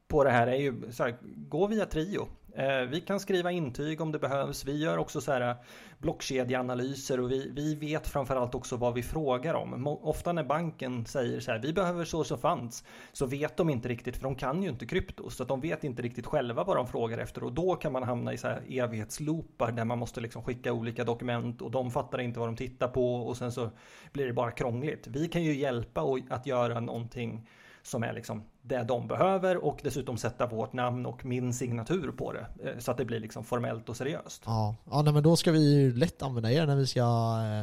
på 0.09 0.25
det 0.25 0.31
här 0.31 0.47
är 0.47 0.57
ju 0.57 0.93
så 0.93 1.03
här, 1.03 1.17
gå 1.23 1.67
via 1.67 1.87
Trio. 1.87 2.29
Eh, 2.57 2.81
vi 2.81 3.01
kan 3.01 3.21
skriva 3.21 3.51
intyg 3.51 4.01
om 4.01 4.13
det 4.13 4.19
behövs. 4.19 4.65
Vi 4.65 4.83
gör 4.83 4.99
också 4.99 5.21
så 5.21 5.33
här 5.33 5.51
eh, 5.51 5.57
blockkedjeanalyser 5.99 7.21
och 7.21 7.31
vi, 7.31 7.51
vi 7.51 7.75
vet 7.75 8.09
framförallt 8.09 8.55
också 8.55 8.77
vad 8.77 8.95
vi 8.95 9.03
frågar 9.03 9.55
om. 9.55 9.87
Ofta 9.87 10.33
när 10.33 10.45
banken 10.45 11.07
säger 11.07 11.41
så 11.41 11.51
här, 11.51 11.59
vi 11.59 11.73
behöver 11.73 12.05
så 12.05 12.25
som 12.25 12.39
fanns, 12.39 12.85
så 13.13 13.27
vet 13.27 13.57
de 13.57 13.71
inte 13.71 13.89
riktigt, 13.89 14.17
för 14.17 14.23
de 14.23 14.35
kan 14.35 14.63
ju 14.63 14.69
inte 14.69 14.87
krypto, 14.87 15.31
så 15.31 15.43
att 15.43 15.49
de 15.49 15.61
vet 15.61 15.85
inte 15.85 16.03
riktigt 16.03 16.27
själva 16.27 16.65
vad 16.65 16.77
de 16.77 16.87
frågar 16.87 17.19
efter 17.19 17.45
och 17.45 17.53
då 17.53 17.75
kan 17.75 17.93
man 17.93 18.03
hamna 18.03 18.33
i 18.33 18.39
så 18.39 18.49
här 18.49 18.63
evighetsloopar 18.69 19.73
där 19.73 19.85
man 19.85 19.99
måste 19.99 20.21
liksom 20.21 20.43
skicka 20.43 20.73
olika 20.73 21.05
dokument 21.05 21.63
och 21.63 21.71
de 21.71 21.91
fattar 21.91 22.21
inte 22.21 22.41
vad 22.41 22.49
de 22.49 22.57
tittar 22.57 22.89
på 22.89 23.17
och 23.17 23.37
sen 23.37 23.53
så 23.53 23.71
blir 24.13 24.27
det 24.27 24.33
bara 24.33 24.51
krångligt. 24.51 25.07
Vi 25.07 25.29
kan 25.29 25.43
ju 25.43 25.55
hjälpa 25.55 26.03
att 26.31 26.47
göra 26.47 26.81
någonting 26.81 27.49
som 27.87 28.03
är 28.03 28.12
liksom 28.12 28.43
det 28.62 28.82
de 28.82 29.09
behöver 29.09 29.64
och 29.64 29.80
dessutom 29.82 30.16
sätta 30.16 30.47
vårt 30.47 30.72
namn 30.72 31.07
och 31.07 31.24
min 31.24 31.55
signatur 31.55 32.12
på 32.12 32.32
det 32.32 32.47
eh, 32.64 32.78
så 32.78 32.91
att 32.91 32.97
det 32.97 33.05
blir 33.05 33.20
liksom 33.20 33.45
formellt 33.45 33.89
och 33.89 33.97
seriöst. 33.97 34.43
Ja, 34.47 34.74
ja 34.91 35.03
nej, 35.03 35.12
men 35.12 35.22
då 35.22 35.37
ska 35.37 35.53
vi 35.53 35.74
ju 35.74 35.97
lätt 35.97 36.22
använda 36.22 36.53
er 36.53 36.66
när 36.66 36.76
vi 36.76 36.87
ska 36.87 37.01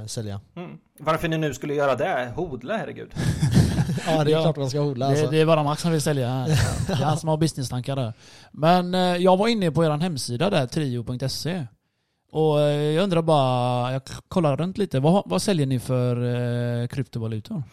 äh, 0.01 0.07
sälja. 0.07 0.41
Mm. 0.55 0.77
Varför 0.99 1.27
ni 1.27 1.37
nu 1.37 1.53
skulle 1.53 1.73
göra 1.73 1.95
det? 1.95 2.31
Hodla 2.35 2.77
herregud. 2.77 3.13
ja, 4.07 4.23
det 4.23 4.33
är 4.33 4.41
klart 4.41 4.57
man 4.57 4.69
ska 4.69 4.79
hodla. 4.79 5.05
Alltså. 5.05 5.25
Det, 5.25 5.31
det, 5.31 5.41
är 5.41 5.45
bara 5.45 5.63
Max 5.63 5.81
som 5.81 5.91
vill 5.91 6.01
sälja. 6.01 6.27
Det 6.87 6.93
är 6.93 6.95
han 6.95 7.17
som 7.17 7.29
har 7.29 7.37
business-tankar 7.37 7.95
där. 7.95 8.13
Men 8.51 8.95
eh, 8.95 9.01
jag 9.01 9.37
var 9.37 9.47
inne 9.47 9.71
på 9.71 9.85
er 9.85 9.89
hemsida 9.89 10.49
där, 10.49 10.67
trio.se. 10.67 11.67
Och 12.31 12.59
jag 12.59 13.03
undrar 13.03 13.21
bara, 13.21 13.91
jag 13.93 14.01
kollar 14.27 14.57
runt 14.57 14.77
lite. 14.77 14.99
Vad, 14.99 15.23
vad 15.25 15.41
säljer 15.41 15.65
ni 15.65 15.79
för 15.79 16.15
eh, 16.81 16.87
kryptovalutor? 16.87 17.63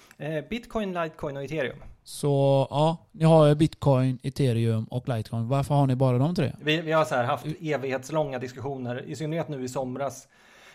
Bitcoin, 0.51 0.93
Litecoin 0.93 1.37
och 1.37 1.43
ethereum. 1.43 1.79
Så 2.05 2.67
ja, 2.71 2.97
ni 3.13 3.25
har 3.25 3.55
bitcoin, 3.55 4.19
ethereum 4.23 4.85
och 4.85 5.09
litecoin. 5.09 5.49
Varför 5.49 5.75
har 5.75 5.87
ni 5.87 5.97
bara 5.97 6.19
de 6.19 6.35
tre? 6.35 6.53
Vi, 6.61 6.81
vi 6.81 6.93
har 6.93 7.05
så 7.05 7.15
här 7.15 7.25
haft 7.25 7.47
evighetslånga 7.61 8.39
diskussioner, 8.39 9.05
i 9.07 9.17
synnerhet 9.17 9.49
nu 9.49 9.65
i 9.65 9.69
somras. 9.69 10.29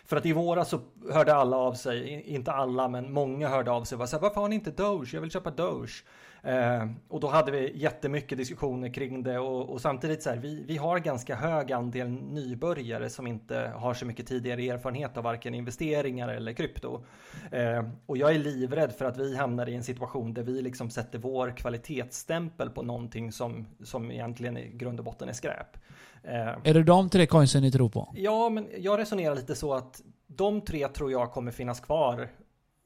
För 0.05 0.17
att 0.17 0.25
i 0.25 0.33
våras 0.33 0.69
så 0.69 0.79
hörde 1.11 1.35
alla 1.35 1.57
av 1.57 1.73
sig, 1.73 2.23
inte 2.27 2.51
alla 2.51 2.87
men 2.87 3.13
många 3.13 3.49
hörde 3.49 3.71
av 3.71 3.83
sig. 3.83 3.97
Var 3.97 4.05
så 4.05 4.15
här, 4.15 4.21
Varför 4.21 4.41
har 4.41 4.47
ni 4.49 4.55
inte 4.55 4.71
Doge? 4.71 5.13
Jag 5.13 5.21
vill 5.21 5.31
köpa 5.31 5.51
Doge. 5.51 6.03
Eh, 6.45 6.87
och 7.07 7.19
då 7.19 7.27
hade 7.27 7.51
vi 7.51 7.71
jättemycket 7.77 8.37
diskussioner 8.37 8.93
kring 8.93 9.23
det 9.23 9.39
och, 9.39 9.69
och, 9.69 9.81
samtidigt 9.81 10.23
så 10.23 10.29
här, 10.29 10.37
vi, 10.37 10.63
vi 10.67 10.77
har 10.77 10.99
ganska 10.99 11.35
hög 11.35 11.71
andel 11.71 12.09
nybörjare 12.09 13.09
som 13.09 13.27
inte 13.27 13.71
har 13.75 13.93
så 13.93 14.05
mycket 14.05 14.27
tidigare 14.27 14.61
erfarenhet 14.61 15.17
av 15.17 15.23
varken 15.23 15.53
investeringar 15.53 16.29
eller 16.29 16.53
krypto. 16.53 17.03
Eh, 17.51 17.83
och 18.05 18.17
jag 18.17 18.35
är 18.35 18.39
livrädd 18.39 18.91
för 18.91 19.05
att 19.05 19.17
vi 19.17 19.37
hamnar 19.37 19.69
i 19.69 19.75
en 19.75 19.83
situation 19.83 20.33
där 20.33 20.43
vi 20.43 20.61
liksom 20.61 20.89
sätter 20.89 21.19
vår 21.19 21.57
kvalitetsstämpel 21.57 22.69
på 22.69 22.81
någonting 22.81 23.31
som, 23.31 23.67
som 23.83 24.11
egentligen 24.11 24.57
i 24.57 24.69
grund 24.69 24.99
och 24.99 25.05
botten 25.05 25.29
är 25.29 25.33
skräp. 25.33 25.77
Eh, 26.23 26.47
är 26.63 26.73
det 26.73 26.83
de 26.83 27.09
tre 27.09 27.25
coinsen 27.27 27.61
ni 27.61 27.71
tror 27.71 27.89
på? 27.89 28.13
Ja, 28.15 28.49
men 28.49 28.67
jag 28.77 28.99
resonerar 28.99 29.35
lite 29.35 29.55
så 29.55 29.73
att 29.73 30.01
de 30.27 30.61
tre 30.61 30.87
tror 30.87 31.11
jag 31.11 31.31
kommer 31.31 31.51
finnas 31.51 31.79
kvar 31.79 32.29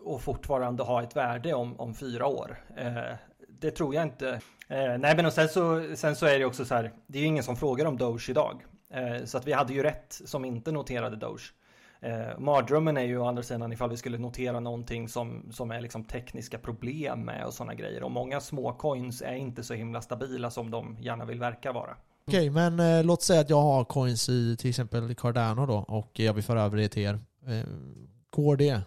och 0.03 0.22
fortfarande 0.22 0.84
ha 0.84 1.03
ett 1.03 1.16
värde 1.16 1.53
om, 1.53 1.80
om 1.80 1.93
fyra 1.93 2.26
år. 2.28 2.58
Eh, 2.78 3.18
det 3.60 3.72
tror 3.72 3.95
jag 3.95 4.03
inte. 4.03 4.30
Eh, 4.68 4.97
nej, 4.99 5.16
men 5.16 5.26
och 5.26 5.34
sen 5.34 5.49
så, 5.49 5.84
sen 5.95 6.16
så 6.16 6.26
är 6.26 6.39
det 6.39 6.45
också 6.45 6.66
så 6.66 6.76
här. 6.76 6.91
Det 7.08 7.18
är 7.18 7.22
ju 7.22 7.28
ingen 7.28 7.43
som 7.43 7.55
frågar 7.55 7.86
om 7.86 7.97
Doge 7.97 8.30
idag, 8.30 8.66
eh, 8.93 9.26
så 9.26 9.38
att 9.38 9.47
vi 9.47 9.53
hade 9.53 9.74
ju 9.74 9.84
rätt 9.84 10.22
som 10.26 10.45
inte 10.45 10.72
noterade 10.72 11.16
Doge. 11.16 11.53
Eh, 11.99 12.39
mardrömmen 12.39 12.97
är 12.97 13.03
ju 13.03 13.18
å 13.18 13.26
andra 13.26 13.43
sidan 13.43 13.74
ifall 13.74 13.89
vi 13.89 13.97
skulle 13.97 14.18
notera 14.18 14.60
någonting 14.60 15.10
som, 15.10 15.51
som 15.51 15.72
är 15.72 15.82
liksom 15.82 16.03
tekniska 16.03 16.58
problem 16.58 17.22
med 17.22 17.45
och 17.45 17.53
sådana 17.53 17.74
grejer. 17.74 18.03
Och 18.03 18.12
många 18.12 18.39
små 18.39 18.74
coins 18.74 19.22
är 19.22 19.36
inte 19.36 19.64
så 19.64 19.74
himla 19.74 20.01
stabila 20.01 20.51
som 20.51 20.72
de 20.72 20.97
gärna 20.99 21.26
vill 21.26 21.39
verka 21.39 21.72
vara. 21.72 21.95
Okej, 22.28 22.49
men 22.49 22.80
eh, 22.80 23.03
låt 23.03 23.24
säga 23.24 23.41
att 23.41 23.49
jag 23.49 23.62
har 23.62 23.86
coins 23.86 24.30
i 24.30 24.58
till 24.58 24.70
exempel 24.70 25.16
Cardano 25.16 25.66
då 25.66 25.76
och 25.78 26.12
jag 26.14 26.34
vill 26.34 26.43
föra 26.43 26.62
över 26.62 26.78
det 26.78 26.89
till 26.89 27.03
er. 27.03 27.20
Eh, 27.47 27.64
går 28.30 28.58
det? 28.58 28.82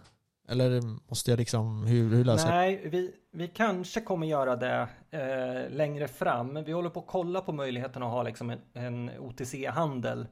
Eller 0.50 0.80
måste 1.08 1.30
jag 1.30 1.38
liksom, 1.38 1.86
hur, 1.86 2.10
hur 2.16 2.24
löser 2.24 2.48
jag 2.48 2.56
Nej, 2.56 2.80
vi, 2.84 3.14
vi 3.32 3.48
kanske 3.48 4.00
kommer 4.00 4.26
göra 4.26 4.56
det 4.56 4.88
eh, 5.10 5.76
längre 5.76 6.08
fram. 6.08 6.64
Vi 6.64 6.72
håller 6.72 6.90
på 6.90 7.00
att 7.00 7.06
kolla 7.06 7.40
på 7.40 7.52
möjligheten 7.52 8.02
att 8.02 8.10
ha 8.10 8.22
liksom 8.22 8.50
en, 8.50 8.60
en 8.72 9.10
OTC-handel. 9.18 10.26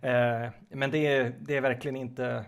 Eh, 0.00 0.48
men 0.68 0.90
det 0.90 1.06
är, 1.06 1.34
det 1.40 1.56
är 1.56 1.60
verkligen 1.60 1.96
inte 1.96 2.44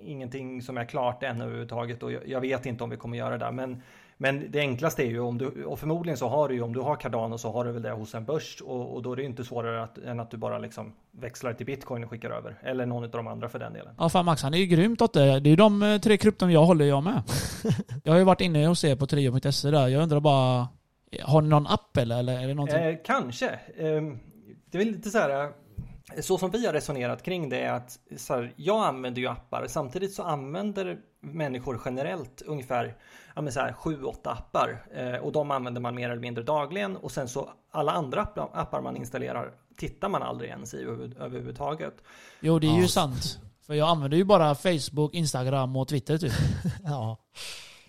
ingenting 0.00 0.62
som 0.62 0.78
är 0.78 0.84
klart 0.84 1.22
ännu 1.22 1.44
överhuvudtaget 1.44 2.02
och 2.02 2.12
jag, 2.12 2.28
jag 2.28 2.40
vet 2.40 2.66
inte 2.66 2.84
om 2.84 2.90
vi 2.90 2.96
kommer 2.96 3.18
göra 3.18 3.38
det. 3.38 3.52
Men 3.52 3.82
men 4.22 4.50
det 4.50 4.58
enklaste 4.58 5.02
är 5.02 5.06
ju 5.06 5.20
om 5.20 5.38
du, 5.38 5.64
och 5.64 5.78
förmodligen 5.78 6.16
så 6.16 6.28
har 6.28 6.48
du 6.48 6.54
ju 6.54 6.62
om 6.62 6.72
du 6.72 6.80
har 6.80 6.96
Cardano 6.96 7.38
så 7.38 7.52
har 7.52 7.64
du 7.64 7.72
väl 7.72 7.82
det 7.82 7.90
hos 7.90 8.14
en 8.14 8.24
börs 8.24 8.60
och, 8.60 8.94
och 8.94 9.02
då 9.02 9.12
är 9.12 9.16
det 9.16 9.22
ju 9.22 9.28
inte 9.28 9.44
svårare 9.44 9.82
att, 9.82 9.98
än 9.98 10.20
att 10.20 10.30
du 10.30 10.36
bara 10.36 10.58
liksom 10.58 10.92
växlar 11.10 11.52
till 11.52 11.66
bitcoin 11.66 12.04
och 12.04 12.10
skickar 12.10 12.30
över. 12.30 12.58
Eller 12.62 12.86
någon 12.86 13.04
av 13.04 13.10
de 13.10 13.26
andra 13.26 13.48
för 13.48 13.58
den 13.58 13.72
delen. 13.72 13.94
Ja 13.98 14.08
fan 14.08 14.24
Max 14.24 14.42
han 14.42 14.54
är 14.54 14.58
ju 14.58 14.66
grymt 14.66 15.02
åt 15.02 15.12
det. 15.12 15.40
Det 15.40 15.48
är 15.48 15.50
ju 15.50 15.56
de 15.56 15.82
eh, 15.82 15.98
tre 15.98 16.16
krypton 16.16 16.52
jag 16.52 16.64
håller 16.64 16.84
jag 16.84 17.02
med. 17.02 17.22
jag 18.04 18.12
har 18.12 18.18
ju 18.18 18.24
varit 18.24 18.40
inne 18.40 18.66
hos 18.66 18.84
er 18.84 18.96
på 18.96 19.06
trio.se 19.06 19.70
där. 19.70 19.88
Jag 19.88 20.02
undrar 20.02 20.20
bara, 20.20 20.68
har 21.22 21.42
ni 21.42 21.48
någon 21.48 21.66
app 21.66 21.96
eller? 21.96 22.18
eller 22.18 22.42
är 22.42 22.48
det 22.48 22.54
någonting? 22.54 22.78
Eh, 22.78 22.96
kanske. 23.04 23.48
Eh, 23.76 24.02
det 24.70 24.78
är 24.78 24.78
väl 24.78 24.88
lite 24.88 25.10
så 25.10 25.18
här 25.18 25.52
så 26.20 26.38
som 26.38 26.50
vi 26.50 26.66
har 26.66 26.72
resonerat 26.72 27.22
kring 27.22 27.48
det 27.48 27.60
är 27.60 27.72
att 27.72 27.98
så 28.16 28.34
här, 28.34 28.52
jag 28.56 28.84
använder 28.84 29.20
ju 29.20 29.28
appar 29.28 29.66
samtidigt 29.68 30.14
så 30.14 30.22
använder 30.22 30.98
människor 31.20 31.80
generellt 31.84 32.42
ungefär 32.42 32.96
ja, 33.36 33.50
så 33.50 33.60
här, 33.60 33.72
7-8 33.72 34.14
appar 34.24 34.86
eh, 34.94 35.14
och 35.14 35.32
de 35.32 35.50
använder 35.50 35.80
man 35.80 35.94
mer 35.94 36.10
eller 36.10 36.22
mindre 36.22 36.44
dagligen 36.44 36.96
och 36.96 37.12
sen 37.12 37.28
så 37.28 37.50
alla 37.70 37.92
andra 37.92 38.22
appar 38.52 38.80
man 38.82 38.96
installerar 38.96 39.52
tittar 39.76 40.08
man 40.08 40.22
aldrig 40.22 40.50
ens 40.50 40.74
i 40.74 40.82
överhuvudtaget. 41.18 41.94
Jo 42.40 42.58
det 42.58 42.66
är 42.66 42.70
ja. 42.70 42.80
ju 42.80 42.88
sant. 42.88 43.38
För 43.66 43.74
jag 43.74 43.88
använder 43.88 44.16
ju 44.16 44.24
bara 44.24 44.54
Facebook, 44.54 45.14
Instagram 45.14 45.76
och 45.76 45.88
Twitter 45.88 46.18
typ. 46.18 46.32
ja. 46.84 47.16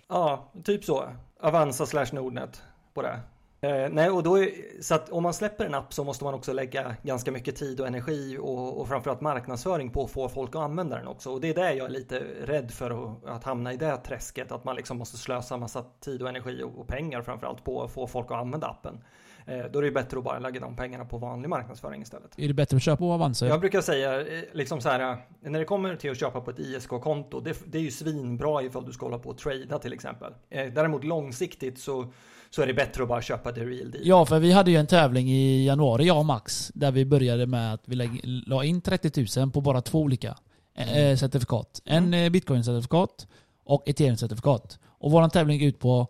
Ja, 0.08 0.52
typ 0.64 0.84
så. 0.84 1.08
Avanza 1.40 1.86
slash 1.86 2.06
Nordnet 2.12 2.62
på 2.94 3.02
det. 3.02 3.20
Eh, 3.64 3.88
nej, 3.90 4.10
och 4.10 4.22
då 4.22 4.38
är, 4.38 4.50
så 4.80 4.94
att 4.94 5.10
om 5.10 5.22
man 5.22 5.34
släpper 5.34 5.64
en 5.64 5.74
app 5.74 5.94
så 5.94 6.04
måste 6.04 6.24
man 6.24 6.34
också 6.34 6.52
lägga 6.52 6.96
ganska 7.02 7.32
mycket 7.32 7.56
tid 7.56 7.80
och 7.80 7.86
energi 7.86 8.38
och, 8.40 8.80
och 8.80 8.88
framförallt 8.88 9.20
marknadsföring 9.20 9.90
på 9.90 10.04
att 10.04 10.10
få 10.10 10.28
folk 10.28 10.50
att 10.50 10.62
använda 10.62 10.96
den 10.96 11.06
också. 11.06 11.30
Och 11.30 11.40
det 11.40 11.48
är 11.48 11.54
det 11.54 11.74
jag 11.74 11.86
är 11.86 11.90
lite 11.90 12.22
rädd 12.44 12.70
för 12.70 12.90
att, 12.90 13.24
att 13.24 13.44
hamna 13.44 13.72
i 13.72 13.76
det 13.76 13.96
träsket, 13.96 14.52
att 14.52 14.64
man 14.64 14.76
liksom 14.76 14.98
måste 14.98 15.16
slösa 15.16 15.56
massa 15.56 15.84
tid 16.00 16.22
och 16.22 16.28
energi 16.28 16.62
och, 16.62 16.78
och 16.78 16.86
pengar 16.88 17.22
framförallt 17.22 17.64
på 17.64 17.82
att 17.82 17.90
få 17.90 18.06
folk 18.06 18.26
att 18.30 18.36
använda 18.36 18.66
appen. 18.66 18.98
Eh, 19.46 19.64
då 19.72 19.78
är 19.78 19.82
det 19.82 19.90
bättre 19.90 20.18
att 20.18 20.24
bara 20.24 20.38
lägga 20.38 20.60
de 20.60 20.76
pengarna 20.76 21.04
på 21.04 21.18
vanlig 21.18 21.48
marknadsföring 21.48 22.02
istället. 22.02 22.38
Är 22.38 22.48
det 22.48 22.54
bättre 22.54 22.76
att 22.76 22.82
köpa 22.82 22.96
på 22.96 23.12
Avanza? 23.12 23.46
Jag 23.46 23.60
brukar 23.60 23.80
säga, 23.80 24.20
eh, 24.20 24.44
liksom 24.52 24.80
så 24.80 24.88
här, 24.88 25.16
när 25.40 25.58
det 25.58 25.64
kommer 25.64 25.96
till 25.96 26.10
att 26.10 26.20
köpa 26.20 26.40
på 26.40 26.50
ett 26.50 26.58
ISK-konto, 26.58 27.40
det, 27.40 27.56
det, 27.64 27.78
är 27.78 27.82
ju 27.82 27.90
svinbra 27.90 28.62
ifall 28.62 28.86
du 28.86 28.92
ska 28.92 29.06
hålla 29.06 29.18
på 29.18 29.28
och 29.28 29.38
trada 29.38 29.78
till 29.78 29.92
exempel. 29.92 30.34
Däremot 30.48 31.04
långsiktigt 31.04 31.78
så 31.78 32.12
så 32.54 32.62
är 32.62 32.66
det 32.66 32.74
bättre 32.74 33.02
att 33.02 33.08
bara 33.08 33.22
köpa 33.22 33.52
the 33.52 33.60
real 33.60 33.90
deal. 33.90 34.02
Ja, 34.06 34.26
för 34.26 34.38
vi 34.38 34.52
hade 34.52 34.70
ju 34.70 34.76
en 34.76 34.86
tävling 34.86 35.30
i 35.30 35.66
januari, 35.66 36.06
jag 36.06 36.18
och 36.18 36.26
Max, 36.26 36.70
där 36.74 36.92
vi 36.92 37.04
började 37.04 37.46
med 37.46 37.74
att 37.74 37.82
vi 37.84 38.20
la 38.46 38.64
in 38.64 38.80
30 38.80 39.40
000 39.40 39.50
på 39.50 39.60
bara 39.60 39.80
två 39.80 40.00
olika 40.00 40.36
eh, 40.76 40.98
mm. 40.98 41.16
certifikat. 41.16 41.82
En 41.84 42.04
mm. 42.04 42.24
Eh, 42.24 42.30
bitcoin-certifikat 42.30 43.26
och 43.64 43.82
ethereum-certifikat. 43.86 44.78
Och 44.84 45.10
vår 45.10 45.28
tävling 45.28 45.58
gick 45.58 45.74
ut 45.74 45.78
på 45.78 46.00
att 46.00 46.08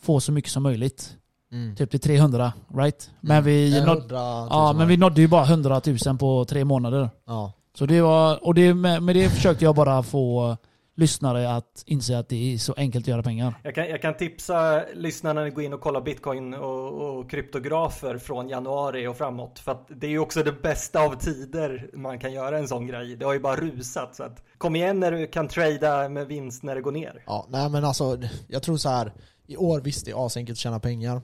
få 0.00 0.20
så 0.20 0.32
mycket 0.32 0.50
som 0.50 0.62
möjligt. 0.62 1.16
Mm. 1.52 1.76
Typ 1.76 1.90
till 1.90 2.00
300, 2.00 2.52
right? 2.74 3.10
Men, 3.20 3.36
mm. 3.36 3.44
vi 3.44 3.82
nådde, 3.86 4.14
ja, 4.14 4.74
men 4.76 4.88
vi 4.88 4.96
nådde 4.96 5.20
ju 5.20 5.28
bara 5.28 5.44
100 5.44 5.80
000 6.06 6.18
på 6.18 6.44
tre 6.44 6.64
månader. 6.64 7.10
Ja. 7.26 7.52
Så 7.78 7.86
det 7.86 8.00
var, 8.00 8.46
och 8.46 8.54
det, 8.54 8.74
med, 8.74 9.02
med 9.02 9.16
det 9.16 9.30
försökte 9.30 9.64
jag 9.64 9.74
bara 9.74 10.02
få 10.02 10.56
lyssnare 10.98 11.52
att 11.54 11.82
inse 11.86 12.18
att 12.18 12.28
det 12.28 12.54
är 12.54 12.58
så 12.58 12.74
enkelt 12.76 13.04
att 13.04 13.08
göra 13.08 13.22
pengar. 13.22 13.54
Jag 13.62 13.74
kan, 13.74 13.88
jag 13.88 14.02
kan 14.02 14.16
tipsa 14.16 14.84
lyssnarna 14.94 15.42
att 15.44 15.54
gå 15.54 15.62
in 15.62 15.72
och 15.72 15.80
kolla 15.80 16.00
bitcoin 16.00 16.54
och, 16.54 17.18
och 17.18 17.30
kryptografer 17.30 18.18
från 18.18 18.48
januari 18.48 19.06
och 19.06 19.16
framåt. 19.16 19.58
För 19.58 19.72
att 19.72 19.86
det 19.88 20.06
är 20.06 20.10
ju 20.10 20.18
också 20.18 20.42
det 20.42 20.62
bästa 20.62 21.00
av 21.00 21.14
tider 21.18 21.90
man 21.94 22.18
kan 22.18 22.32
göra 22.32 22.58
en 22.58 22.68
sån 22.68 22.86
grej. 22.86 23.16
Det 23.16 23.24
har 23.24 23.32
ju 23.32 23.40
bara 23.40 23.56
rusat. 23.56 24.16
Så 24.16 24.22
att 24.22 24.42
kom 24.58 24.76
igen 24.76 25.00
när 25.00 25.12
du 25.12 25.26
kan 25.26 25.48
trada 25.48 26.08
med 26.08 26.26
vinst 26.26 26.62
när 26.62 26.74
det 26.74 26.80
går 26.80 26.92
ner. 26.92 27.22
Ja, 27.26 27.46
nej 27.48 27.70
men 27.70 27.84
alltså, 27.84 28.18
jag 28.48 28.62
tror 28.62 28.76
så 28.76 28.88
här. 28.88 29.12
I 29.46 29.56
år 29.56 29.80
visst 29.80 30.04
det 30.04 30.10
är 30.10 30.26
asenkelt 30.26 30.54
att 30.56 30.60
tjäna 30.60 30.80
pengar. 30.80 31.16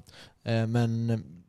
Eh, 0.44 0.66
men 0.66 1.06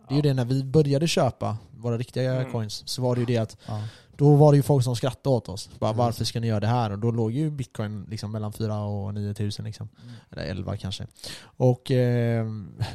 det 0.07 0.13
är 0.13 0.15
ju 0.15 0.21
det 0.21 0.33
när 0.33 0.45
vi 0.45 0.63
började 0.63 1.07
köpa 1.07 1.57
våra 1.77 1.97
riktiga 1.97 2.33
Mm. 2.35 2.51
coins 2.51 2.83
så 2.89 3.01
var 3.01 3.15
det 3.15 3.19
ju 3.19 3.25
det 3.25 3.37
att 3.37 3.57
Ja. 3.67 3.81
Då 4.17 4.35
var 4.35 4.51
det 4.51 4.55
ju 4.55 4.63
folk 4.63 4.83
som 4.83 4.95
skrattade 4.95 5.35
åt 5.35 5.49
oss. 5.49 5.69
Bara, 5.79 5.89
Mm. 5.89 5.97
varför 5.97 6.25
ska 6.25 6.39
ni 6.39 6.47
göra 6.47 6.59
det 6.59 6.67
här? 6.67 6.91
Och 6.91 6.99
då 6.99 7.11
låg 7.11 7.31
ju 7.31 7.51
bitcoin 7.51 8.05
liksom 8.09 8.31
mellan 8.31 8.53
4 8.53 8.83
och 8.83 9.13
9 9.13 9.33
tusen 9.33 9.65
liksom. 9.65 9.89
Mm. 10.03 10.13
Eller 10.31 10.43
11 10.43 10.77
kanske. 10.77 11.07
Och 11.43 11.91
eh, 11.91 12.45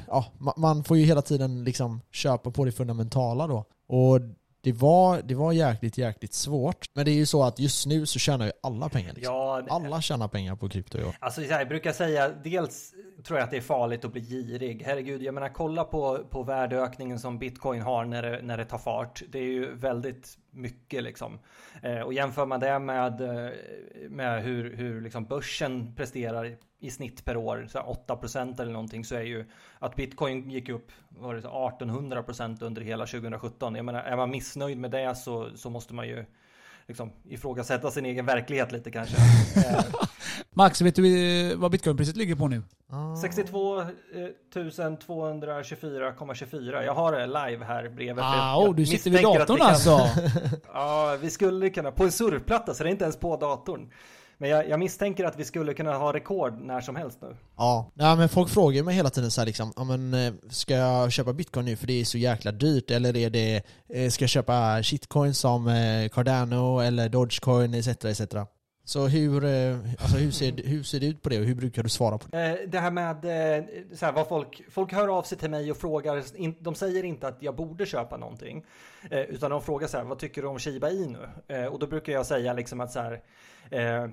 ja, 0.08 0.26
ma- 0.38 0.54
man 0.58 0.84
får 0.84 0.96
ju 0.96 1.04
hela 1.04 1.22
tiden 1.22 1.64
liksom 1.64 2.00
köpa 2.12 2.50
på 2.50 2.64
det 2.64 2.72
fundamentala 2.72 3.46
då. 3.46 3.64
Och 3.88 4.20
det 4.68 4.72
var, 4.72 5.22
det 5.22 5.34
var 5.34 5.52
jäkligt, 5.52 5.98
jäkligt 5.98 6.34
svårt. 6.34 6.86
Men 6.94 7.04
det 7.04 7.10
är 7.10 7.14
ju 7.14 7.26
så 7.26 7.44
att 7.44 7.58
just 7.58 7.86
nu 7.86 8.06
så 8.06 8.18
tjänar 8.18 8.46
ju 8.46 8.52
alla 8.62 8.88
pengar. 8.88 9.12
Liksom. 9.14 9.34
Ja, 9.34 9.62
Alla 9.68 10.00
tjänar 10.00 10.28
pengar 10.28 10.56
på 10.56 10.68
krypto 10.68 10.98
år. 10.98 11.16
Alltså 11.18 11.42
jag 11.42 11.68
brukar 11.68 11.92
säga, 11.92 12.28
dels 12.44 12.94
tror 13.24 13.38
jag 13.38 13.44
att 13.44 13.50
det 13.50 13.56
är 13.56 13.60
farligt 13.60 14.04
att 14.04 14.12
bli 14.12 14.20
girig. 14.20 14.82
Herregud, 14.86 15.22
jag 15.22 15.34
menar 15.34 15.48
kolla 15.48 15.84
på, 15.84 16.24
på 16.30 16.42
värdeökningen 16.42 17.18
som 17.18 17.38
bitcoin 17.38 17.82
har 17.82 18.04
när 18.04 18.22
det, 18.22 18.42
när 18.42 18.56
det 18.56 18.64
tar 18.64 18.78
fart. 18.78 19.22
Det 19.28 19.38
är 19.38 19.42
ju 19.42 19.74
väldigt 19.74 20.38
mycket 20.50 21.02
liksom. 21.02 21.38
Eh, 21.82 22.00
och 22.00 22.14
jämför 22.14 22.46
man 22.46 22.60
det 22.60 22.78
med, 22.78 23.20
eh, 23.20 23.52
med 24.08 24.42
hur, 24.42 24.76
hur 24.76 25.00
liksom 25.00 25.24
börsen 25.24 25.94
presterar 25.94 26.56
i 26.80 26.90
snitt 26.90 27.24
per 27.24 27.36
år, 27.36 27.66
så 27.70 27.78
här 27.78 27.86
8% 27.86 28.60
eller 28.62 28.72
någonting, 28.72 29.04
så 29.04 29.14
är 29.14 29.22
ju 29.22 29.44
att 29.78 29.96
bitcoin 29.96 30.50
gick 30.50 30.68
upp 30.68 30.92
var 31.08 31.34
det 31.34 31.42
så 31.42 31.48
1800% 31.80 32.64
under 32.64 32.82
hela 32.82 33.06
2017. 33.06 33.74
Jag 33.74 33.84
menar, 33.84 34.02
är 34.02 34.16
man 34.16 34.30
missnöjd 34.30 34.78
med 34.78 34.90
det 34.90 35.14
så, 35.14 35.50
så 35.56 35.70
måste 35.70 35.94
man 35.94 36.08
ju 36.08 36.24
liksom 36.86 37.12
ifrågasätta 37.28 37.90
sin 37.90 38.06
egen 38.06 38.26
verklighet 38.26 38.72
lite 38.72 38.90
kanske. 38.90 39.16
Eh, 39.56 39.84
Max, 40.50 40.80
vet 40.80 40.94
du 40.96 41.54
vad 41.54 41.70
bitcoinpriset 41.70 42.16
ligger 42.16 42.36
på 42.36 42.48
nu? 42.48 42.62
Ah. 42.90 43.16
62 43.16 43.82
224,24. 44.54 46.82
Jag 46.82 46.94
har 46.94 47.12
det 47.12 47.26
live 47.26 47.64
här 47.64 47.88
bredvid. 47.88 48.24
Ah, 48.24 48.56
oh, 48.58 48.74
du 48.74 48.86
sitter 48.86 49.10
vid 49.10 49.22
datorn 49.22 49.56
vi 49.56 49.60
kan- 49.60 49.68
alltså? 49.68 49.98
Ja, 50.72 51.16
vi 51.20 51.30
skulle 51.30 51.70
kunna. 51.70 51.92
På 51.92 52.04
en 52.04 52.12
surfplatta, 52.12 52.74
så 52.74 52.82
det 52.82 52.88
är 52.88 52.90
inte 52.90 53.04
ens 53.04 53.16
på 53.16 53.36
datorn. 53.36 53.90
Men 54.40 54.50
jag, 54.50 54.68
jag 54.68 54.80
misstänker 54.80 55.24
att 55.24 55.38
vi 55.38 55.44
skulle 55.44 55.74
kunna 55.74 55.94
ha 55.94 56.12
rekord 56.12 56.60
när 56.60 56.80
som 56.80 56.96
helst 56.96 57.18
nu. 57.22 57.36
Ja, 57.56 57.90
nej, 57.94 58.16
men 58.16 58.28
folk 58.28 58.50
frågar 58.50 58.82
mig 58.82 58.94
hela 58.94 59.10
tiden 59.10 59.30
så 59.30 59.40
här 59.40 59.46
liksom, 59.46 59.72
ja, 59.76 59.84
men, 59.84 60.14
eh, 60.14 60.32
ska 60.50 60.74
jag 60.74 61.12
köpa 61.12 61.32
bitcoin 61.32 61.66
nu 61.66 61.76
för 61.76 61.86
det 61.86 62.00
är 62.00 62.04
så 62.04 62.18
jäkla 62.18 62.52
dyrt? 62.52 62.90
Eller 62.90 63.16
är 63.16 63.30
det, 63.30 63.62
eh, 63.88 64.10
ska 64.10 64.22
jag 64.22 64.30
köpa 64.30 64.82
shitcoin 64.82 65.34
som 65.34 65.68
eh, 65.68 66.08
Cardano 66.08 66.80
eller 66.80 67.08
Dogecoin 67.08 67.74
etc. 67.74 67.88
etc. 67.88 68.20
Så 68.84 69.06
hur, 69.06 69.44
alltså, 69.98 70.16
hur, 70.16 70.30
ser, 70.30 70.52
hur 70.64 70.82
ser 70.82 71.00
det 71.00 71.06
ut 71.06 71.22
på 71.22 71.28
det 71.28 71.38
och 71.38 71.44
hur 71.44 71.54
brukar 71.54 71.82
du 71.82 71.88
svara 71.88 72.18
på 72.18 72.28
det? 72.28 72.66
Det 72.66 72.78
här 72.78 72.90
med 72.90 73.16
så 73.92 74.06
här, 74.06 74.12
vad 74.12 74.28
folk, 74.28 74.62
folk 74.70 74.92
hör 74.92 75.18
av 75.18 75.22
sig 75.22 75.38
till 75.38 75.50
mig 75.50 75.70
och 75.70 75.76
frågar, 75.76 76.24
de 76.62 76.74
säger 76.74 77.04
inte 77.04 77.28
att 77.28 77.36
jag 77.40 77.56
borde 77.56 77.86
köpa 77.86 78.16
någonting, 78.16 78.64
utan 79.10 79.50
de 79.50 79.62
frågar 79.62 79.88
så 79.88 79.96
här, 79.96 80.04
vad 80.04 80.18
tycker 80.18 80.42
du 80.42 80.48
om 80.48 80.58
Shiba 80.58 80.90
Inu? 80.90 81.18
Och 81.70 81.78
då 81.78 81.86
brukar 81.86 82.12
jag 82.12 82.26
säga 82.26 82.52
liksom 82.52 82.80
att 82.80 82.92
så 82.92 83.00
här, 83.00 83.20
Eh, 83.70 84.06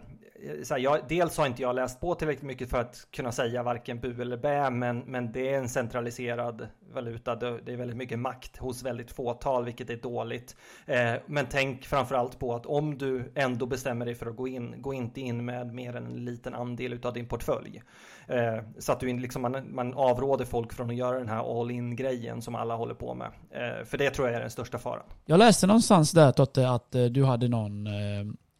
så 0.63 0.73
här, 0.73 0.81
jag, 0.81 0.99
dels 1.09 1.37
har 1.37 1.45
inte 1.45 1.61
jag 1.61 1.75
läst 1.75 2.01
på 2.01 2.15
tillräckligt 2.15 2.45
mycket 2.45 2.69
för 2.69 2.77
att 2.77 3.07
kunna 3.11 3.31
säga 3.31 3.63
varken 3.63 3.99
bu 3.99 4.21
eller 4.21 4.37
bä, 4.37 4.69
men, 4.69 4.99
men 4.99 5.31
det 5.31 5.53
är 5.53 5.57
en 5.57 5.69
centraliserad 5.69 6.67
valuta. 6.93 7.35
Det, 7.35 7.59
det 7.65 7.73
är 7.73 7.77
väldigt 7.77 7.97
mycket 7.97 8.19
makt 8.19 8.57
hos 8.57 8.83
väldigt 8.83 9.11
fåtal, 9.11 9.65
vilket 9.65 9.89
är 9.89 9.97
dåligt. 9.97 10.55
Eh, 10.85 11.13
men 11.25 11.45
tänk 11.49 11.85
framförallt 11.85 12.39
på 12.39 12.55
att 12.55 12.65
om 12.65 12.97
du 12.97 13.31
ändå 13.35 13.65
bestämmer 13.65 14.05
dig 14.05 14.15
för 14.15 14.25
att 14.25 14.35
gå 14.35 14.47
in, 14.47 14.75
gå 14.77 14.93
inte 14.93 15.21
in 15.21 15.45
med 15.45 15.73
mer 15.73 15.95
än 15.95 16.05
en 16.05 16.25
liten 16.25 16.53
andel 16.53 16.99
av 17.03 17.13
din 17.13 17.27
portfölj. 17.27 17.81
Eh, 18.27 18.57
så 18.79 18.91
att 18.91 18.99
du 18.99 19.09
in, 19.09 19.21
liksom, 19.21 19.41
man, 19.41 19.75
man 19.75 19.93
avråder 19.93 20.45
folk 20.45 20.73
från 20.73 20.89
att 20.89 20.95
göra 20.95 21.17
den 21.17 21.29
här 21.29 21.61
all 21.61 21.71
in 21.71 21.95
grejen 21.95 22.41
som 22.41 22.55
alla 22.55 22.75
håller 22.75 22.95
på 22.95 23.13
med. 23.13 23.27
Eh, 23.51 23.85
för 23.85 23.97
det 23.97 24.09
tror 24.09 24.27
jag 24.27 24.35
är 24.35 24.41
den 24.41 24.49
största 24.49 24.77
faran. 24.77 25.05
Jag 25.25 25.39
läste 25.39 25.67
någonstans 25.67 26.11
där 26.11 26.31
Totte 26.31 26.69
att 26.69 26.95
eh, 26.95 27.05
du 27.05 27.23
hade 27.23 27.47
någon 27.47 27.87
eh, 27.87 27.93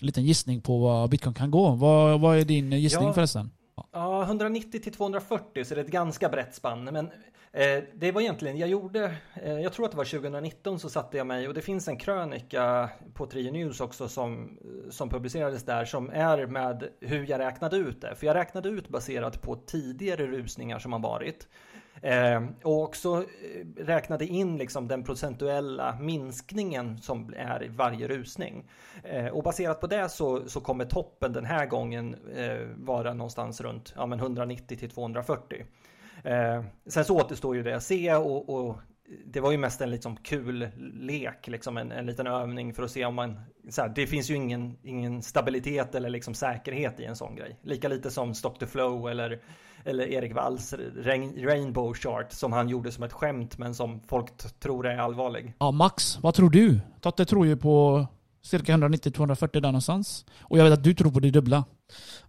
liten 0.01 0.23
gissning 0.23 0.61
på 0.61 0.79
vad 0.79 1.09
bitcoin 1.09 1.33
kan 1.33 1.51
gå. 1.51 1.69
Vad, 1.71 2.21
vad 2.21 2.37
är 2.37 2.43
din 2.43 2.71
gissning 2.71 3.07
Ja. 3.07 3.13
förresten? 3.13 3.51
Ja, 3.91 4.23
190 4.23 4.79
till 4.81 4.93
240 4.93 5.63
så 5.65 5.75
det 5.75 5.81
är 5.81 5.85
ett 5.85 5.91
ganska 5.91 6.29
brett 6.29 6.55
spann. 6.55 6.83
Men 6.83 7.05
eh, 7.51 7.83
det 7.93 8.11
var 8.11 8.21
egentligen, 8.21 8.57
jag 8.57 8.69
gjorde, 8.69 9.15
eh, 9.43 9.53
jag 9.59 9.73
tror 9.73 9.85
att 9.85 9.91
det 9.91 9.97
var 9.97 10.05
2019 10.05 10.79
så 10.79 10.89
satte 10.89 11.17
jag 11.17 11.27
mig 11.27 11.47
och 11.47 11.53
det 11.53 11.61
finns 11.61 11.87
en 11.87 11.97
krönika 11.97 12.89
på 13.13 13.25
Trio 13.25 13.51
News 13.51 13.81
också 13.81 14.07
som, 14.07 14.57
som 14.89 15.09
publicerades 15.09 15.63
där 15.65 15.85
som 15.85 16.09
är 16.09 16.47
med 16.47 16.83
hur 17.01 17.29
jag 17.29 17.39
räknade 17.39 17.77
ut 17.77 18.01
det. 18.01 18.15
För 18.15 18.27
jag 18.27 18.35
räknade 18.35 18.69
ut 18.69 18.89
baserat 18.89 19.41
på 19.41 19.55
tidigare 19.55 20.27
rusningar 20.27 20.79
som 20.79 20.93
har 20.93 20.99
varit. 20.99 21.47
Eh, 22.01 22.43
och 22.63 22.83
också 22.83 23.17
eh, 23.17 23.83
räknade 23.83 24.25
in 24.25 24.57
liksom 24.57 24.87
den 24.87 25.03
procentuella 25.03 25.97
minskningen 25.99 26.97
som 26.97 27.33
är 27.37 27.63
i 27.63 27.67
varje 27.67 28.07
rusning. 28.07 28.69
Eh, 29.03 29.27
och 29.27 29.43
baserat 29.43 29.81
på 29.81 29.87
det 29.87 30.09
så, 30.09 30.49
så 30.49 30.61
kommer 30.61 30.85
toppen 30.85 31.33
den 31.33 31.45
här 31.45 31.65
gången 31.65 32.15
eh, 32.35 32.67
vara 32.75 33.13
någonstans 33.13 33.61
runt 33.61 33.93
ja, 33.95 34.05
men 34.05 34.19
190 34.19 34.77
till 34.77 34.89
240. 34.89 35.65
Eh, 36.23 36.63
sen 36.87 37.05
så 37.05 37.17
återstår 37.17 37.55
ju 37.55 37.63
det 37.63 37.75
att 37.75 37.83
se 37.83 38.15
och, 38.15 38.49
och 38.49 38.77
det 39.25 39.39
var 39.39 39.51
ju 39.51 39.57
mest 39.57 39.81
en 39.81 39.91
liksom 39.91 40.17
kul 40.17 40.67
lek, 40.93 41.47
liksom 41.47 41.77
en, 41.77 41.91
en 41.91 42.05
liten 42.05 42.27
övning 42.27 42.73
för 42.73 42.83
att 42.83 42.91
se 42.91 43.05
om 43.05 43.15
man... 43.15 43.39
Så 43.69 43.81
här, 43.81 43.89
det 43.95 44.07
finns 44.07 44.29
ju 44.29 44.35
ingen, 44.35 44.77
ingen 44.83 45.21
stabilitet 45.21 45.95
eller 45.95 46.09
liksom 46.09 46.33
säkerhet 46.33 46.99
i 46.99 47.05
en 47.05 47.15
sån 47.15 47.35
grej. 47.35 47.59
Lika 47.61 47.87
lite 47.87 48.11
som 48.11 48.33
Stock 48.35 48.59
to 48.59 48.65
Flow 48.65 49.09
eller, 49.09 49.41
eller 49.85 50.07
Erik 50.07 50.35
Walls 50.35 50.73
Rain, 50.95 51.33
Rainbow 51.45 51.93
Chart 51.93 52.31
som 52.31 52.53
han 52.53 52.69
gjorde 52.69 52.91
som 52.91 53.03
ett 53.03 53.13
skämt 53.13 53.57
men 53.57 53.75
som 53.75 54.01
folk 54.07 54.59
tror 54.59 54.87
är 54.87 54.97
allvarlig. 54.97 55.53
Ja, 55.59 55.71
Max, 55.71 56.17
vad 56.21 56.33
tror 56.33 56.49
du? 56.49 56.79
Totte 57.01 57.25
tror 57.25 57.45
ju 57.45 57.57
på 57.57 58.05
cirka 58.45 58.77
190-240 58.77 59.49
där 59.53 59.61
någonstans. 59.61 60.25
Och 60.41 60.57
jag 60.57 60.63
vet 60.63 60.73
att 60.73 60.83
du 60.83 60.93
tror 60.93 61.11
på 61.11 61.19
det 61.19 61.31
dubbla. 61.31 61.63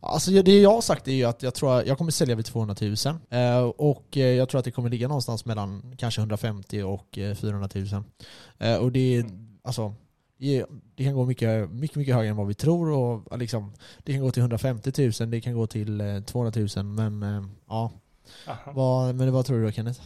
Alltså 0.00 0.30
det 0.30 0.60
jag 0.60 0.72
har 0.72 0.80
sagt 0.80 1.08
är 1.08 1.12
ju 1.12 1.24
att 1.24 1.42
jag 1.42 1.54
tror 1.54 1.78
att 1.78 1.86
jag 1.86 1.98
kommer 1.98 2.10
sälja 2.10 2.34
vid 2.34 2.44
200 2.44 2.74
000 2.80 2.94
eh, 3.30 3.58
och 3.60 4.16
eh, 4.16 4.26
jag 4.26 4.48
tror 4.48 4.58
att 4.58 4.64
det 4.64 4.70
kommer 4.70 4.90
ligga 4.90 5.08
någonstans 5.08 5.44
mellan 5.44 5.94
kanske 5.98 6.20
150 6.20 6.82
och 6.82 7.18
eh, 7.18 7.34
400 7.34 7.68
000. 7.74 7.86
Eh, 8.58 8.76
och 8.76 8.92
det 8.92 9.16
är 9.16 9.24
alltså 9.64 9.94
det 10.38 10.64
det 10.94 11.04
kan 11.04 11.14
gå 11.14 11.24
mycket, 11.24 11.70
mycket, 11.70 11.96
mycket 11.96 12.14
högre 12.14 12.30
än 12.30 12.36
vad 12.36 12.46
vi 12.46 12.54
tror 12.54 12.90
och 12.90 13.38
liksom, 13.38 13.72
det 14.04 14.12
kan 14.12 14.22
gå 14.22 14.30
till 14.30 14.40
150 14.40 14.92
000, 15.20 15.30
det 15.30 15.40
kan 15.40 15.54
gå 15.54 15.66
till 15.66 16.00
eh, 16.00 16.20
200 16.20 16.66
000 16.76 16.84
men 16.84 17.22
eh, 17.22 17.44
ja, 17.68 17.92
Aha. 18.48 18.72
vad, 18.74 19.14
men 19.14 19.32
vad 19.32 19.46
tror 19.46 19.58
du 19.58 19.64
då 19.64 19.72
Kenneth? 19.72 20.00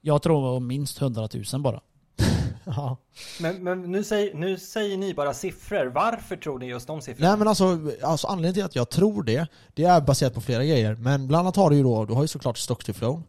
Jag 0.00 0.22
tror 0.22 0.60
minst 0.60 1.02
100 1.02 1.28
000 1.52 1.62
bara. 1.62 1.80
Ja. 2.64 2.96
Men, 3.40 3.64
men 3.64 3.82
nu, 3.82 4.04
säger, 4.04 4.34
nu 4.34 4.58
säger 4.58 4.96
ni 4.96 5.14
bara 5.14 5.34
siffror. 5.34 5.86
Varför 5.86 6.36
tror 6.36 6.58
ni 6.58 6.66
just 6.66 6.86
de 6.86 7.00
siffrorna? 7.00 7.28
Nej 7.28 7.38
men 7.38 7.48
alltså, 7.48 7.78
alltså 8.02 8.26
anledningen 8.26 8.54
till 8.54 8.64
att 8.64 8.76
jag 8.76 8.88
tror 8.90 9.22
det, 9.22 9.46
det 9.74 9.84
är 9.84 10.00
baserat 10.00 10.34
på 10.34 10.40
flera 10.40 10.64
grejer. 10.64 10.94
Men 10.94 11.26
bland 11.26 11.40
annat 11.40 11.56
har 11.56 11.70
du 11.70 11.76
ju 11.76 11.82
då, 11.82 12.04
du 12.04 12.14
har 12.14 12.22
ju 12.22 12.28
såklart 12.28 12.58
stock 12.58 12.84
to 12.84 12.92
flow. 12.92 13.22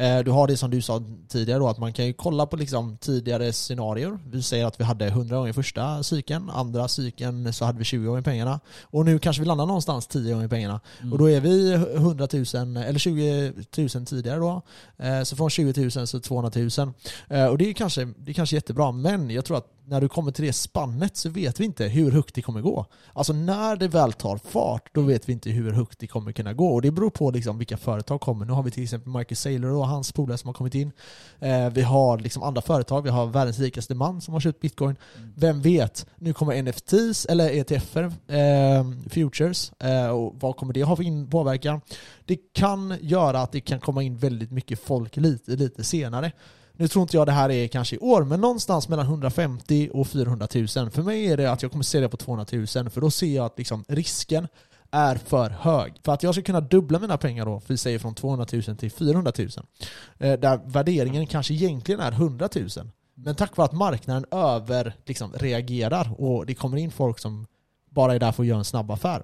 Eh, 0.00 0.18
du 0.18 0.30
har 0.30 0.46
det 0.46 0.56
som 0.56 0.70
du 0.70 0.82
sa 0.82 1.02
tidigare 1.28 1.58
då, 1.58 1.68
att 1.68 1.78
man 1.78 1.92
kan 1.92 2.06
ju 2.06 2.12
kolla 2.12 2.46
på 2.46 2.56
liksom 2.56 2.96
tidigare 2.96 3.52
scenarier. 3.52 4.18
Vi 4.26 4.42
säger 4.42 4.66
att 4.66 4.80
vi 4.80 4.84
hade 4.84 5.06
100 5.06 5.36
gånger 5.36 5.52
första 5.52 6.02
cykeln, 6.02 6.50
andra 6.50 6.88
cykeln 6.88 7.52
så 7.52 7.64
hade 7.64 7.78
vi 7.78 7.84
20 7.84 8.06
gånger 8.06 8.22
pengarna. 8.22 8.60
Och 8.82 9.04
nu 9.04 9.18
kanske 9.18 9.42
vi 9.42 9.48
landar 9.48 9.66
någonstans 9.66 10.06
10 10.06 10.34
gånger 10.34 10.48
pengarna. 10.48 10.80
Mm. 11.00 11.12
Och 11.12 11.18
då 11.18 11.30
är 11.30 11.40
vi 11.40 11.72
100 11.72 12.28
000, 12.32 12.76
eller 12.76 12.98
20 12.98 13.52
000 13.76 14.06
tidigare 14.06 14.38
då. 14.38 14.62
Eh, 14.98 15.22
så 15.22 15.36
från 15.36 15.50
20 15.50 15.90
000 15.96 16.06
så 16.06 16.20
200 16.20 16.50
000. 16.54 16.92
Eh, 17.28 17.46
och 17.46 17.58
det 17.58 17.68
är 17.68 17.72
kanske, 17.72 18.04
det 18.04 18.30
är 18.30 18.34
kanske 18.34 18.56
jättebra, 18.56 18.92
men 18.92 19.30
jag 19.30 19.44
tror 19.44 19.56
att 19.56 19.66
när 19.90 20.00
du 20.00 20.08
kommer 20.08 20.32
till 20.32 20.44
det 20.44 20.52
spannet 20.52 21.16
så 21.16 21.28
vet 21.28 21.60
vi 21.60 21.64
inte 21.64 21.84
hur 21.84 22.10
högt 22.10 22.34
det 22.34 22.42
kommer 22.42 22.60
gå. 22.60 22.86
Alltså 23.12 23.32
när 23.32 23.76
det 23.76 23.88
väl 23.88 24.12
tar 24.12 24.36
fart, 24.36 24.88
då 24.94 25.00
vet 25.02 25.28
vi 25.28 25.32
inte 25.32 25.50
hur 25.50 25.72
högt 25.72 25.98
det 25.98 26.06
kommer 26.06 26.32
kunna 26.32 26.52
gå. 26.52 26.68
Och 26.74 26.82
det 26.82 26.90
beror 26.90 27.10
på 27.10 27.30
liksom 27.30 27.58
vilka 27.58 27.76
företag 27.76 28.20
kommer. 28.20 28.44
Nu 28.44 28.52
har 28.52 28.62
vi 28.62 28.70
till 28.70 28.82
exempel 28.82 29.10
Marcus 29.10 29.40
Saylor 29.40 29.70
och 29.70 29.86
hans 29.88 30.12
polare 30.12 30.38
som 30.38 30.48
har 30.48 30.54
kommit 30.54 30.74
in. 30.74 30.92
Eh, 31.38 31.70
vi 31.70 31.82
har 31.82 32.18
liksom 32.18 32.42
andra 32.42 32.62
företag, 32.62 33.02
vi 33.02 33.10
har 33.10 33.26
världens 33.26 33.58
rikaste 33.58 33.94
man 33.94 34.20
som 34.20 34.34
har 34.34 34.40
köpt 34.40 34.60
bitcoin. 34.60 34.96
Vem 35.36 35.62
vet? 35.62 36.06
Nu 36.16 36.32
kommer 36.32 36.62
NFTs, 36.62 37.26
eller 37.26 37.50
ETFer, 37.50 38.04
eh, 38.28 38.84
futures. 39.10 39.72
Eh, 39.78 40.06
och 40.06 40.34
vad 40.40 40.56
kommer 40.56 40.72
det 40.72 40.82
ha 40.82 40.96
för 40.96 41.02
in- 41.02 41.30
påverkan? 41.30 41.80
Det 42.24 42.36
kan 42.52 42.96
göra 43.00 43.40
att 43.42 43.52
det 43.52 43.60
kan 43.60 43.80
komma 43.80 44.02
in 44.02 44.16
väldigt 44.16 44.50
mycket 44.50 44.80
folk 44.80 45.16
lite, 45.16 45.50
lite 45.50 45.84
senare. 45.84 46.32
Nu 46.80 46.88
tror 46.88 47.02
inte 47.02 47.16
jag 47.16 47.26
det 47.26 47.32
här 47.32 47.50
är 47.50 47.68
kanske 47.68 47.96
i 47.96 47.98
år, 47.98 48.24
men 48.24 48.40
någonstans 48.40 48.88
mellan 48.88 49.06
150 49.06 49.90
och 49.92 50.08
400 50.08 50.48
000. 50.54 50.68
För 50.68 51.02
mig 51.02 51.26
är 51.26 51.36
det 51.36 51.52
att 51.52 51.62
jag 51.62 51.70
kommer 51.70 51.84
sälja 51.84 52.08
på 52.08 52.16
200 52.16 52.46
000, 52.52 52.66
för 52.66 53.00
då 53.00 53.10
ser 53.10 53.36
jag 53.36 53.46
att 53.46 53.58
liksom 53.58 53.84
risken 53.88 54.48
är 54.90 55.16
för 55.16 55.50
hög. 55.50 55.92
För 56.04 56.12
att 56.12 56.22
jag 56.22 56.34
ska 56.34 56.42
kunna 56.42 56.60
dubbla 56.60 56.98
mina 56.98 57.16
pengar 57.16 57.46
då, 57.46 57.62
vi 57.66 57.76
säger 57.76 57.98
från 57.98 58.14
200 58.14 58.46
000 58.52 58.76
till 58.76 58.90
400 58.90 59.32
000, 59.38 59.48
eh, 60.18 60.32
där 60.40 60.60
värderingen 60.64 61.26
kanske 61.26 61.54
egentligen 61.54 62.00
är 62.00 62.12
100 62.12 62.48
000. 62.54 62.68
Men 63.14 63.34
tack 63.34 63.56
vare 63.56 63.64
att 63.64 63.72
marknaden 63.72 64.24
över 64.30 64.94
liksom, 65.04 65.32
reagerar 65.32 66.14
och 66.18 66.46
det 66.46 66.54
kommer 66.54 66.76
in 66.76 66.90
folk 66.90 67.18
som 67.18 67.46
bara 67.90 68.14
är 68.14 68.18
där 68.18 68.32
för 68.32 68.42
att 68.42 68.46
göra 68.46 68.58
en 68.58 68.64
snabb 68.64 68.90
affär. 68.90 69.22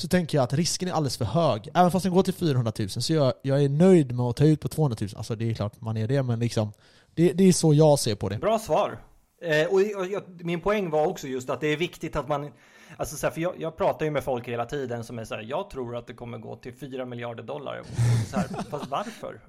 Så 0.00 0.08
tänker 0.08 0.38
jag 0.38 0.42
att 0.42 0.52
risken 0.52 0.88
är 0.88 0.92
alldeles 0.92 1.16
för 1.16 1.24
hög. 1.24 1.68
Även 1.74 1.90
fast 1.90 2.02
den 2.02 2.12
går 2.12 2.22
till 2.22 2.34
400 2.34 2.72
000 2.78 2.88
så 2.88 3.12
jag, 3.12 3.32
jag 3.42 3.64
är 3.64 3.68
nöjd 3.68 4.12
med 4.12 4.26
att 4.26 4.36
ta 4.36 4.44
ut 4.44 4.60
på 4.60 4.68
200 4.68 4.96
000. 5.00 5.10
Alltså 5.16 5.36
det 5.36 5.50
är 5.50 5.54
klart 5.54 5.80
man 5.80 5.96
är 5.96 6.08
det, 6.08 6.22
men 6.22 6.40
liksom 6.40 6.72
det, 7.14 7.32
det 7.32 7.44
är 7.44 7.52
så 7.52 7.74
jag 7.74 7.98
ser 7.98 8.14
på 8.14 8.28
det. 8.28 8.38
Bra 8.38 8.58
svar. 8.58 8.98
Eh, 9.42 9.66
och, 9.66 9.82
jag, 9.82 10.22
min 10.44 10.60
poäng 10.60 10.90
var 10.90 11.06
också 11.06 11.26
just 11.26 11.50
att 11.50 11.60
det 11.60 11.66
är 11.66 11.76
viktigt 11.76 12.16
att 12.16 12.28
man 12.28 12.50
Alltså 12.96 13.16
så 13.16 13.26
här, 13.26 13.34
för 13.34 13.40
jag, 13.40 13.54
jag, 13.60 13.76
pratar 13.76 14.06
ju 14.06 14.10
med 14.10 14.24
folk 14.24 14.48
hela 14.48 14.66
tiden 14.66 15.04
som 15.04 15.18
är 15.18 15.24
så 15.24 15.34
här, 15.34 15.42
jag 15.42 15.70
tror 15.70 15.96
att 15.96 16.06
det 16.06 16.14
kommer 16.14 16.38
gå 16.38 16.56
till 16.56 16.72
4 16.72 17.04
miljarder 17.04 17.42
dollar. 17.42 17.82
Så 18.30 18.36
här, 18.36 18.48
fast 18.70 18.86
varför? 18.90 19.40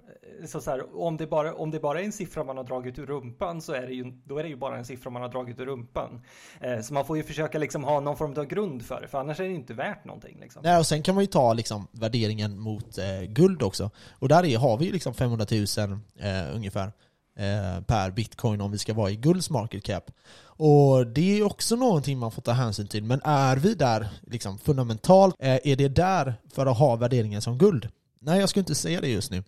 Så, 0.47 0.61
så 0.61 0.71
här, 0.71 1.01
om, 1.01 1.17
det 1.17 1.27
bara, 1.27 1.53
om 1.53 1.71
det 1.71 1.79
bara 1.79 2.01
är 2.01 2.03
en 2.03 2.11
siffra 2.11 2.43
man 2.43 2.57
har 2.57 2.63
dragit 2.63 2.99
ur 2.99 3.05
rumpan 3.05 3.61
så 3.61 3.73
är 3.73 3.87
det 3.87 3.93
ju, 3.93 4.03
då 4.25 4.37
är 4.37 4.43
det 4.43 4.49
ju 4.49 4.55
bara 4.55 4.77
en 4.77 4.85
siffra 4.85 5.09
man 5.09 5.21
har 5.21 5.29
dragit 5.29 5.59
ur 5.59 5.65
rumpan. 5.65 6.21
Eh, 6.59 6.81
så 6.81 6.93
man 6.93 7.05
får 7.05 7.17
ju 7.17 7.23
försöka 7.23 7.59
liksom 7.59 7.83
ha 7.83 7.99
någon 7.99 8.17
form 8.17 8.33
av 8.37 8.45
grund 8.45 8.85
för 8.85 9.01
det, 9.01 9.07
för 9.07 9.17
annars 9.17 9.39
är 9.39 9.43
det 9.43 9.53
inte 9.53 9.73
värt 9.73 10.05
någonting. 10.05 10.37
Liksom. 10.41 10.61
Nej, 10.65 10.77
och 10.77 10.87
sen 10.87 11.03
kan 11.03 11.15
man 11.15 11.23
ju 11.23 11.27
ta 11.27 11.53
liksom, 11.53 11.87
värderingen 11.91 12.59
mot 12.59 12.97
eh, 12.97 13.21
guld 13.27 13.63
också. 13.63 13.89
Och 14.11 14.27
där 14.27 14.45
är, 14.45 14.57
har 14.57 14.77
vi 14.77 14.85
ju 14.85 14.91
liksom 14.91 15.13
500 15.13 15.45
000 15.51 15.61
eh, 16.19 16.55
ungefär 16.55 16.91
eh, 17.35 17.83
per 17.83 18.11
bitcoin 18.11 18.61
om 18.61 18.71
vi 18.71 18.77
ska 18.77 18.93
vara 18.93 19.09
i 19.09 19.15
gulds 19.15 19.49
market 19.49 19.83
cap. 19.83 20.11
Och 20.43 21.07
det 21.07 21.39
är 21.39 21.43
också 21.43 21.75
någonting 21.75 22.17
man 22.17 22.31
får 22.31 22.41
ta 22.41 22.51
hänsyn 22.51 22.87
till. 22.87 23.03
Men 23.03 23.21
är 23.23 23.57
vi 23.57 23.73
där 23.73 24.09
liksom 24.21 24.59
fundamentalt, 24.59 25.35
eh, 25.39 25.59
är 25.63 25.75
det 25.75 25.87
där 25.87 26.33
för 26.53 26.65
att 26.65 26.77
ha 26.77 26.95
värderingen 26.95 27.41
som 27.41 27.57
guld? 27.57 27.89
Nej, 28.19 28.39
jag 28.39 28.49
skulle 28.49 28.61
inte 28.61 28.75
säga 28.75 29.01
det 29.01 29.07
just 29.07 29.31
nu. 29.31 29.43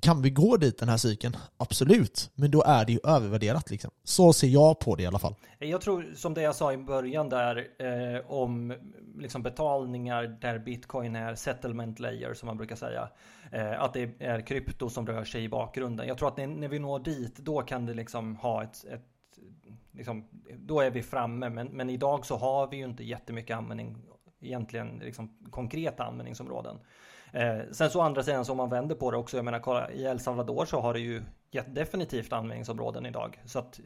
Kan 0.00 0.22
vi 0.22 0.30
gå 0.30 0.56
dit 0.56 0.78
den 0.78 0.88
här 0.88 0.96
cykeln? 0.96 1.36
Absolut, 1.56 2.30
men 2.34 2.50
då 2.50 2.62
är 2.62 2.84
det 2.84 2.92
ju 2.92 2.98
övervärderat 3.04 3.70
liksom. 3.70 3.90
Så 4.04 4.32
ser 4.32 4.48
jag 4.48 4.80
på 4.80 4.96
det 4.96 5.02
i 5.02 5.06
alla 5.06 5.18
fall. 5.18 5.34
Jag 5.58 5.80
tror, 5.80 6.06
som 6.16 6.34
det 6.34 6.42
jag 6.42 6.54
sa 6.54 6.72
i 6.72 6.76
början 6.76 7.28
där, 7.28 7.68
eh, 7.78 8.30
om 8.30 8.74
liksom 9.18 9.42
betalningar 9.42 10.38
där 10.40 10.58
bitcoin 10.58 11.16
är 11.16 11.34
settlement 11.34 11.98
layer 11.98 12.34
som 12.34 12.46
man 12.46 12.56
brukar 12.56 12.76
säga. 12.76 13.08
Eh, 13.52 13.82
att 13.82 13.94
det 13.94 14.10
är 14.18 14.46
krypto 14.46 14.88
som 14.88 15.06
rör 15.06 15.24
sig 15.24 15.44
i 15.44 15.48
bakgrunden. 15.48 16.08
Jag 16.08 16.18
tror 16.18 16.28
att 16.28 16.36
när, 16.36 16.68
vi 16.68 16.78
når 16.78 16.98
dit, 16.98 17.36
då 17.36 17.62
kan 17.62 17.86
det 17.86 17.94
liksom 17.94 18.36
ha 18.36 18.62
ett, 18.62 18.84
ett 18.84 19.04
liksom, 19.92 20.24
då 20.56 20.80
är 20.80 20.90
vi 20.90 21.02
framme. 21.02 21.48
Men, 21.48 21.68
men 21.68 21.90
idag 21.90 22.26
så 22.26 22.36
har 22.36 22.66
vi 22.66 22.76
ju 22.76 22.84
inte 22.84 23.04
jättemycket 23.04 23.56
användning, 23.56 23.96
egentligen 24.40 24.98
liksom 24.98 25.36
konkreta 25.50 26.04
användningsområden. 26.04 26.78
Eh, 27.32 27.58
sen 27.72 27.90
så 27.90 27.98
å 27.98 28.02
andra 28.02 28.22
sidan, 28.22 28.44
så 28.44 28.52
om 28.52 28.56
man 28.56 28.70
vänder 28.70 28.94
på 28.94 29.10
det 29.10 29.16
också, 29.16 29.36
jag 29.36 29.44
menar 29.44 29.58
kolla, 29.58 29.90
i 29.90 30.04
El 30.04 30.20
Salvador 30.20 30.66
så 30.66 30.80
har 30.80 30.94
det 30.94 31.00
ju 31.00 31.22
definitivt 31.66 32.32
användningsområden 32.32 33.06
idag. 33.06 33.42
Så 33.44 33.58
att 33.58 33.80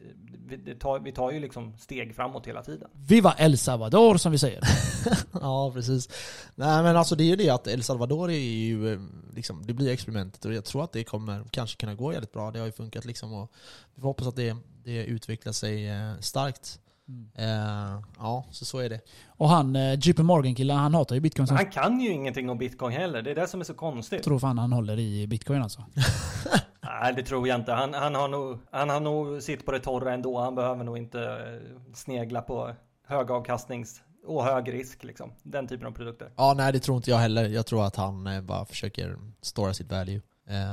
vi 0.47 0.75
tar, 0.75 0.99
vi 0.99 1.11
tar 1.11 1.31
ju 1.31 1.39
liksom 1.39 1.77
steg 1.77 2.15
framåt 2.15 2.47
hela 2.47 2.63
tiden. 2.63 2.89
Viva 2.93 3.33
El 3.37 3.57
Salvador 3.57 4.17
som 4.17 4.31
vi 4.31 4.37
säger. 4.37 4.61
ja, 5.33 5.71
precis. 5.73 6.09
Nej 6.55 6.83
men 6.83 6.97
alltså 6.97 7.15
det 7.15 7.23
är 7.23 7.27
ju 7.27 7.35
det 7.35 7.49
att 7.49 7.67
El 7.67 7.83
Salvador 7.83 8.31
är 8.31 8.37
ju, 8.37 8.93
eh, 8.93 8.99
liksom, 9.33 9.65
det 9.65 9.73
blir 9.73 9.91
experimentet 9.91 10.45
och 10.45 10.53
jag 10.53 10.65
tror 10.65 10.83
att 10.83 10.91
det 10.91 11.03
kommer 11.03 11.43
kanske 11.51 11.77
kunna 11.77 11.95
gå 11.95 12.13
jävligt 12.13 12.33
bra. 12.33 12.51
Det 12.51 12.59
har 12.59 12.65
ju 12.65 12.71
funkat 12.71 13.05
liksom 13.05 13.33
och 13.33 13.51
vi 13.95 14.01
får 14.01 14.07
hoppas 14.07 14.27
att 14.27 14.35
det, 14.35 14.57
det 14.83 15.05
utvecklar 15.05 15.53
sig 15.53 15.89
eh, 15.89 16.19
starkt. 16.19 16.79
Mm. 17.07 17.29
Uh, 17.39 18.03
ja, 18.17 18.45
så 18.51 18.65
så 18.65 18.79
är 18.79 18.89
det. 18.89 18.99
Och 19.27 19.49
han, 19.49 19.75
uh, 19.75 19.99
JP 19.99 20.23
Morgan-killen, 20.23 20.77
han 20.77 20.93
hatar 20.93 21.15
ju 21.15 21.21
bitcoin. 21.21 21.47
Han 21.49 21.71
kan 21.71 21.99
ju 21.99 22.09
ingenting 22.09 22.49
om 22.49 22.57
bitcoin 22.57 22.97
heller. 22.97 23.21
Det 23.21 23.31
är 23.31 23.35
det 23.35 23.47
som 23.47 23.59
är 23.59 23.63
så 23.63 23.73
konstigt. 23.73 24.17
Jag 24.17 24.23
tror 24.23 24.39
fan 24.39 24.57
han 24.57 24.73
håller 24.73 24.99
i 24.99 25.27
bitcoin 25.27 25.61
alltså. 25.61 25.85
Nej, 26.81 27.13
det 27.13 27.23
tror 27.23 27.47
jag 27.47 27.59
inte. 27.59 27.71
Han, 27.71 27.93
han, 27.93 28.15
har 28.15 28.27
nog, 28.27 28.59
han 28.71 28.89
har 28.89 28.99
nog 28.99 29.43
sitt 29.43 29.65
på 29.65 29.71
det 29.71 29.79
torra 29.79 30.13
ändå. 30.13 30.39
Han 30.39 30.55
behöver 30.55 30.83
nog 30.83 30.97
inte 30.97 31.21
eh, 31.21 31.93
snegla 31.93 32.41
på 32.41 32.75
högavkastnings 33.07 34.01
och 34.25 34.43
hög 34.43 34.73
risk 34.73 35.03
liksom. 35.03 35.31
Den 35.43 35.67
typen 35.67 35.87
av 35.87 35.91
produkter. 35.91 36.31
Ja, 36.35 36.53
nej 36.57 36.73
det 36.73 36.79
tror 36.79 36.97
inte 36.97 37.09
jag 37.09 37.17
heller. 37.17 37.49
Jag 37.49 37.65
tror 37.65 37.85
att 37.85 37.95
han 37.95 38.45
bara 38.45 38.65
försöker 38.65 39.17
stora 39.41 39.73
sitt 39.73 39.91
value. 39.91 40.21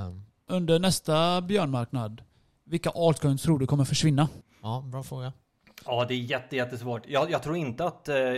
Um. 0.06 0.24
Under 0.48 0.78
nästa 0.78 1.40
björnmarknad, 1.40 2.22
vilka 2.64 2.90
altcoins 2.90 3.42
tror 3.42 3.58
du 3.58 3.66
kommer 3.66 3.84
försvinna? 3.84 4.28
Ja, 4.62 4.84
bra 4.86 5.02
fråga. 5.02 5.32
Ja, 5.86 6.04
det 6.08 6.14
är 6.14 6.18
jätte, 6.18 6.56
jättesvårt. 6.56 7.02
Jag, 7.06 7.30
jag 7.30 7.42
tror 7.42 7.56
inte 7.56 7.84
att 7.84 8.08
eh, 8.08 8.34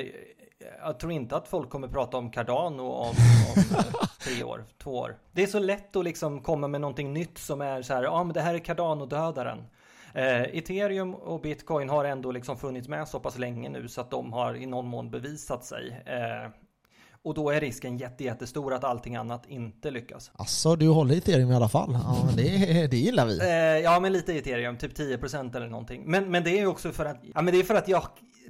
jag 0.82 0.98
tror 0.98 1.12
inte 1.12 1.36
att 1.36 1.48
folk 1.48 1.70
kommer 1.70 1.88
prata 1.88 2.16
om 2.16 2.30
Cardano 2.30 2.82
om, 2.82 3.08
om 3.08 3.14
eh, 3.78 3.84
tre 4.20 4.44
år, 4.44 4.64
två 4.78 4.98
år. 4.98 5.16
Det 5.32 5.42
är 5.42 5.46
så 5.46 5.58
lätt 5.58 5.96
att 5.96 6.04
liksom 6.04 6.40
komma 6.40 6.68
med 6.68 6.80
någonting 6.80 7.12
nytt 7.12 7.38
som 7.38 7.60
är 7.60 7.82
så 7.82 7.94
här, 7.94 8.02
ja 8.02 8.24
men 8.24 8.34
det 8.34 8.40
här 8.40 8.54
är 8.54 8.58
Cardano-dödaren. 8.58 9.64
Eh, 10.14 10.42
Ethereum 10.42 11.14
och 11.14 11.40
Bitcoin 11.40 11.88
har 11.88 12.04
ändå 12.04 12.32
liksom 12.32 12.56
funnits 12.56 12.88
med 12.88 13.08
så 13.08 13.20
pass 13.20 13.38
länge 13.38 13.68
nu 13.68 13.88
så 13.88 14.00
att 14.00 14.10
de 14.10 14.32
har 14.32 14.54
i 14.54 14.66
någon 14.66 14.86
mån 14.86 15.10
bevisat 15.10 15.64
sig. 15.64 16.02
Eh, 16.06 16.50
och 17.24 17.34
då 17.34 17.50
är 17.50 17.60
risken 17.60 17.96
jätte, 17.98 18.24
jättestor 18.24 18.74
att 18.74 18.84
allting 18.84 19.16
annat 19.16 19.46
inte 19.46 19.90
lyckas. 19.90 20.30
Alltså 20.34 20.76
du 20.76 20.88
håller 20.88 21.16
ethereum 21.16 21.50
i 21.50 21.54
alla 21.54 21.68
fall. 21.68 21.98
Ja, 22.04 22.28
det, 22.36 22.86
det 22.86 22.96
gillar 22.96 23.26
vi. 23.26 23.40
Eh, 23.40 23.84
ja, 23.84 24.00
men 24.00 24.12
lite 24.12 24.32
ethereum, 24.32 24.76
typ 24.76 24.98
10% 24.98 25.56
eller 25.56 25.68
någonting. 25.68 26.02
Men, 26.06 26.30
men 26.30 26.44
det 26.44 26.58
är 26.58 26.66
också 26.66 26.92
för 26.92 27.04
att, 27.04 27.16
ja 27.34 27.42
men 27.42 27.54
det 27.54 27.60
är 27.60 27.64
för 27.64 27.74
att 27.74 27.88
jag 27.88 28.02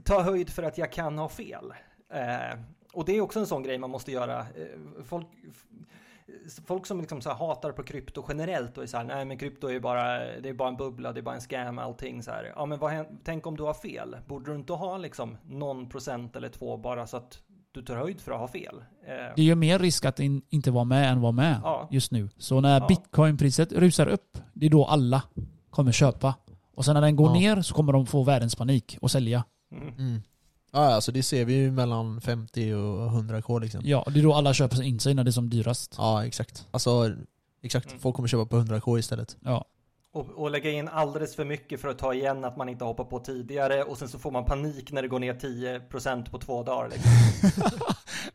tar 0.05 0.23
höjd 0.23 0.51
för 0.51 0.62
att 0.62 0.79
jag 0.79 0.93
kan 0.93 1.18
ha 1.18 1.29
fel. 1.29 1.73
Eh, 2.12 2.59
och 2.93 3.05
det 3.05 3.16
är 3.16 3.20
också 3.20 3.41
en 3.41 3.47
sån 3.47 3.62
grej 3.62 3.79
man 3.79 3.91
måste 3.91 4.12
göra. 4.12 4.39
Eh, 4.41 5.05
folk, 5.05 5.27
folk 6.66 6.87
som 6.87 7.01
liksom 7.01 7.20
så 7.20 7.31
hatar 7.31 7.73
på 7.73 7.83
krypto 7.83 8.25
generellt 8.29 8.79
och 8.79 8.83
är 8.83 8.87
så 8.87 8.97
här, 8.97 9.05
nej 9.05 9.25
men 9.25 9.39
krypto 9.39 9.68
är 9.68 9.81
bara, 9.81 10.18
det 10.41 10.49
är 10.49 10.55
bara 10.55 10.68
en 10.68 10.77
bubbla, 10.77 11.12
det 11.12 11.20
är 11.20 11.23
bara 11.23 11.35
en 11.35 11.41
scam, 11.41 11.79
allting 11.79 12.23
så 12.23 12.31
här. 12.31 12.53
Ja 12.57 12.66
men 12.66 12.79
vad, 12.79 13.07
tänk 13.25 13.47
om 13.47 13.57
du 13.57 13.62
har 13.62 13.75
fel? 13.75 14.16
Borde 14.27 14.51
du 14.51 14.57
inte 14.57 14.73
ha 14.73 14.97
liksom 14.99 15.39
någon 15.45 15.89
procent 15.89 16.37
eller 16.37 16.49
två 16.49 16.77
bara 16.77 17.07
så 17.07 17.16
att 17.16 17.43
du 17.73 17.83
tar 17.83 17.97
höjd 17.97 18.20
för 18.20 18.33
att 18.33 18.39
ha 18.39 18.49
fel. 18.49 18.75
Eh, 19.07 19.35
det 19.37 19.43
är 19.43 19.47
ju 19.47 19.55
mer 19.55 19.79
risk 19.79 20.05
att 20.05 20.20
in, 20.20 20.43
inte 20.51 20.70
vara 20.70 20.85
med 20.85 21.12
än 21.12 21.20
vara 21.20 21.33
med 21.33 21.61
ja. 21.62 21.89
just 21.91 22.12
nu. 22.12 22.29
Så 22.39 22.61
när 22.61 22.81
ja. 22.81 22.87
bitcoinpriset 22.87 23.73
rusar 23.73 24.07
upp, 24.07 24.39
det 24.53 24.66
är 24.66 24.70
då 24.70 24.85
alla 24.85 25.23
kommer 25.70 25.93
köpa. 25.93 26.35
Och 26.75 26.85
sen 26.85 26.95
när 26.95 27.01
den 27.01 27.16
går 27.16 27.27
ja. 27.27 27.35
ner 27.35 27.62
så 27.62 27.75
kommer 27.75 27.93
de 27.93 28.07
få 28.07 28.23
världens 28.23 28.55
panik 28.55 28.99
och 29.01 29.11
sälja. 29.11 29.45
Mm. 29.73 29.89
Mm. 29.89 30.23
Ja, 30.73 30.95
alltså 30.95 31.12
det 31.12 31.23
ser 31.23 31.45
vi 31.45 31.55
ju 31.55 31.70
mellan 31.70 32.20
50 32.20 32.73
och 32.73 33.11
100k 33.11 33.61
liksom. 33.61 33.81
Ja, 33.85 34.07
det 34.11 34.20
är 34.20 34.23
då 34.23 34.35
alla 34.35 34.55
köper 34.55 34.83
in 34.83 35.01
sig 35.01 35.14
när 35.14 35.25
det 35.25 35.31
är 35.31 35.33
som 35.33 35.51
dyrast. 35.51 35.95
Ja, 35.99 36.27
exakt. 36.27 36.68
Alltså, 36.70 37.12
exakt. 37.62 37.87
Mm. 37.87 37.99
Folk 37.99 38.16
kommer 38.16 38.29
köpa 38.29 38.47
på 38.47 38.57
100k 38.57 38.99
istället. 38.99 39.37
Ja. 39.41 39.64
Och, 40.15 40.29
och, 40.31 40.51
lägga 40.51 40.71
in 40.71 40.89
alldeles 40.89 41.37
för 41.37 41.45
mycket 41.45 41.81
för 41.81 41.89
att 41.89 41.99
ta 41.99 42.15
igen 42.15 42.45
att 42.45 42.57
man 42.57 42.69
inte 42.69 42.85
hoppar 42.85 43.05
på 43.05 43.19
tidigare 43.19 43.83
och 43.83 43.99
sen 43.99 44.09
så 44.09 44.19
får 44.19 44.31
man 44.31 44.45
panik 44.45 44.93
när 44.93 45.03
det 45.03 45.09
går 45.09 45.19
ner 45.19 45.35
10% 45.35 46.31
på 46.31 46.39
två 46.39 46.63
dagar. 46.63 46.89
Liksom. 46.89 47.11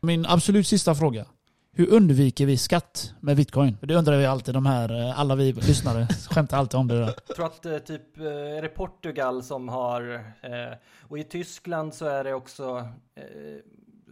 Min 0.00 0.26
absolut 0.26 0.66
sista 0.66 0.94
fråga. 0.94 1.26
Hur 1.72 1.92
undviker 1.92 2.46
vi 2.46 2.56
skatt 2.56 3.14
med 3.20 3.36
bitcoin? 3.36 3.76
Det 3.80 3.94
undrar 3.94 4.18
vi 4.18 4.26
alltid, 4.26 4.54
de 4.54 4.66
här, 4.66 5.00
eh, 5.00 5.20
alla 5.20 5.34
vi 5.34 5.52
lyssnare 5.52 6.06
skämtar 6.30 6.58
alltid 6.58 6.80
om 6.80 6.88
det 6.88 6.98
där. 6.98 7.14
Jag 7.26 7.36
tror 7.36 7.46
att 7.46 7.66
eh, 7.66 7.78
typ, 7.78 8.18
eh, 8.18 8.24
är 8.26 8.62
det 8.62 8.68
Portugal 8.68 9.42
som 9.42 9.68
har, 9.68 10.24
och 11.00 11.18
i 11.18 11.24
Tyskland 11.24 11.94
så 11.94 12.06
är 12.06 12.24
det 12.24 12.34
också, 12.34 12.88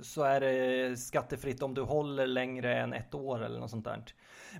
så 0.03 0.23
är 0.23 0.41
det 0.41 0.97
skattefritt 0.97 1.63
om 1.63 1.75
du 1.75 1.83
håller 1.83 2.27
längre 2.27 2.79
än 2.79 2.93
ett 2.93 3.15
år 3.15 3.45
eller 3.45 3.61
något 3.61 3.71
sånt 3.71 3.85
där. 3.85 4.05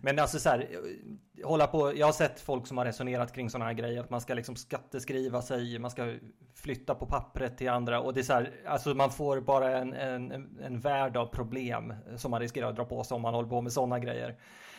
Men 0.01 0.19
alltså 0.19 0.39
så 0.39 0.49
här, 0.49 0.59
eh, 0.59 1.47
hålla 1.47 1.67
på, 1.67 1.97
jag 1.97 2.07
har 2.07 2.13
sett 2.13 2.41
folk 2.41 2.67
som 2.67 2.79
har 2.79 2.85
resonerat 2.85 3.33
kring 3.35 3.51
sådana 3.51 3.65
här 3.65 3.73
grejer, 3.73 4.01
att 4.01 4.11
man 4.11 4.21
ska 4.21 4.35
liksom 4.35 4.57
skatteskriva 4.57 5.43
sig, 5.43 5.79
man 5.79 5.91
ska 5.91 6.15
flytta 6.55 6.95
på 6.95 7.07
pappret 7.07 7.59
till 7.59 7.69
andra 7.69 8.01
och 8.01 8.15
det 8.15 8.21
är 8.21 8.25
så 8.25 8.33
här, 8.33 8.51
alltså 8.67 8.95
man 8.95 9.11
får 9.11 9.41
bara 9.41 9.79
en, 9.79 9.93
en, 9.93 10.59
en 10.63 10.81
värld 10.81 11.17
av 11.17 11.27
problem 11.27 11.95
som 12.17 12.31
man 12.31 12.41
riskerar 12.41 12.69
att 12.69 12.77
dra 12.77 12.85
på 12.85 13.05
sig 13.05 13.15
om 13.15 13.23
man 13.23 13.35
håller 13.35 13.49
på 13.49 13.61
med 13.61 13.73
sådana 13.73 13.99
grejer. 13.99 14.29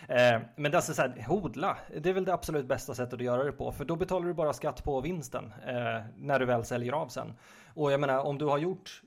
Eh, 0.07 0.41
men 0.55 0.71
det 0.71 0.75
är 0.75 0.75
alltså 0.75 0.93
så 0.93 1.01
här, 1.01 1.25
hodla, 1.27 1.77
det 2.01 2.09
är 2.09 2.13
väl 2.13 2.25
det 2.25 2.33
absolut 2.33 2.65
bästa 2.65 2.95
sättet 2.95 3.13
att 3.13 3.21
göra 3.21 3.43
det 3.43 3.51
på, 3.51 3.71
för 3.71 3.85
då 3.85 3.95
betalar 3.95 4.27
du 4.27 4.33
bara 4.33 4.53
skatt 4.53 4.83
på 4.83 5.01
vinsten 5.01 5.53
eh, 5.67 6.01
när 6.15 6.39
du 6.39 6.45
väl 6.45 6.65
säljer 6.65 6.93
av 6.93 7.07
sen. 7.07 7.33
Och 7.73 7.91
jag 7.91 7.99
menar, 7.99 8.19
om 8.19 8.37
du 8.37 8.45
har 8.45 8.57
gjort 8.57 9.01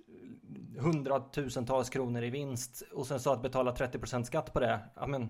hundratusentals 0.78 1.90
kronor 1.90 2.22
i 2.22 2.30
vinst 2.30 2.82
och 2.92 3.06
sen 3.06 3.20
så 3.20 3.32
att 3.32 3.42
betala 3.42 3.72
30% 3.72 4.24
skatt 4.24 4.52
på 4.52 4.60
det, 4.60 4.80
ja 4.94 5.06
men 5.06 5.28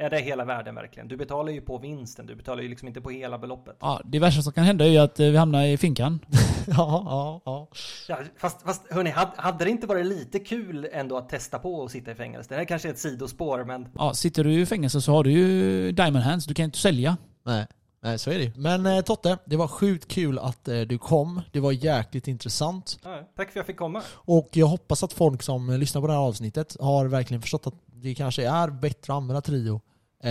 är 0.00 0.10
det 0.10 0.18
hela 0.18 0.44
världen 0.44 0.74
verkligen? 0.74 1.08
Du 1.08 1.16
betalar 1.16 1.52
ju 1.52 1.60
på 1.60 1.78
vinsten, 1.78 2.26
du 2.26 2.34
betalar 2.34 2.62
ju 2.62 2.68
liksom 2.68 2.88
inte 2.88 3.00
på 3.00 3.10
hela 3.10 3.38
beloppet. 3.38 3.76
Ja, 3.80 4.00
det 4.04 4.18
värsta 4.18 4.42
som 4.42 4.52
kan 4.52 4.64
hända 4.64 4.84
är 4.84 4.88
ju 4.88 4.98
att 4.98 5.20
eh, 5.20 5.26
vi 5.26 5.36
hamnar 5.36 5.64
i 5.64 5.76
finkan. 5.76 6.18
ja, 6.66 7.02
ja, 7.06 7.42
ja. 7.44 7.68
ja 8.08 8.18
fast, 8.36 8.62
fast 8.62 8.92
hörni, 8.92 9.10
hade, 9.10 9.32
hade 9.36 9.64
det 9.64 9.70
inte 9.70 9.86
varit 9.86 10.06
lite 10.06 10.38
kul 10.38 10.88
ändå 10.92 11.16
att 11.16 11.28
testa 11.28 11.58
på 11.58 11.84
att 11.84 11.90
sitta 11.90 12.10
i 12.10 12.14
fängelse? 12.14 12.48
Det 12.48 12.54
här 12.54 12.64
kanske 12.64 12.88
är 12.88 12.92
ett 12.92 12.98
sidospår, 12.98 13.64
men... 13.64 13.88
Ja, 13.94 14.14
sitter 14.14 14.44
du 14.44 14.60
i 14.60 14.66
fängelse 14.66 15.00
så 15.00 15.12
har 15.12 15.24
du 15.24 15.30
ju 15.30 15.92
diamond 15.92 16.24
hands, 16.24 16.46
du 16.46 16.54
kan 16.54 16.64
inte 16.64 16.78
sälja. 16.78 17.16
Nej. 17.46 17.66
Nej, 18.02 18.18
så 18.18 18.30
är 18.30 18.38
det 18.38 18.44
ju. 18.44 18.52
Men 18.56 18.86
eh, 18.86 19.00
Totte, 19.00 19.38
det 19.44 19.56
var 19.56 19.68
sjukt 19.68 20.08
kul 20.08 20.38
att 20.38 20.68
eh, 20.68 20.80
du 20.80 20.98
kom. 20.98 21.40
Det 21.52 21.60
var 21.60 21.72
jäkligt 21.72 22.28
intressant. 22.28 22.98
Ja, 23.04 23.18
tack 23.36 23.36
för 23.36 23.42
att 23.52 23.56
jag 23.56 23.66
fick 23.66 23.76
komma. 23.76 24.02
Och 24.12 24.48
jag 24.52 24.66
hoppas 24.66 25.02
att 25.02 25.12
folk 25.12 25.42
som 25.42 25.70
eh, 25.70 25.78
lyssnar 25.78 26.00
på 26.00 26.06
det 26.06 26.12
här 26.12 26.20
avsnittet 26.20 26.76
har 26.80 27.06
verkligen 27.06 27.42
förstått 27.42 27.66
att 27.66 27.74
det 27.86 28.14
kanske 28.14 28.46
är 28.48 28.68
bättre 28.70 29.12
att 29.12 29.16
använda 29.16 29.40
Trio 29.40 29.80
eh, 30.22 30.30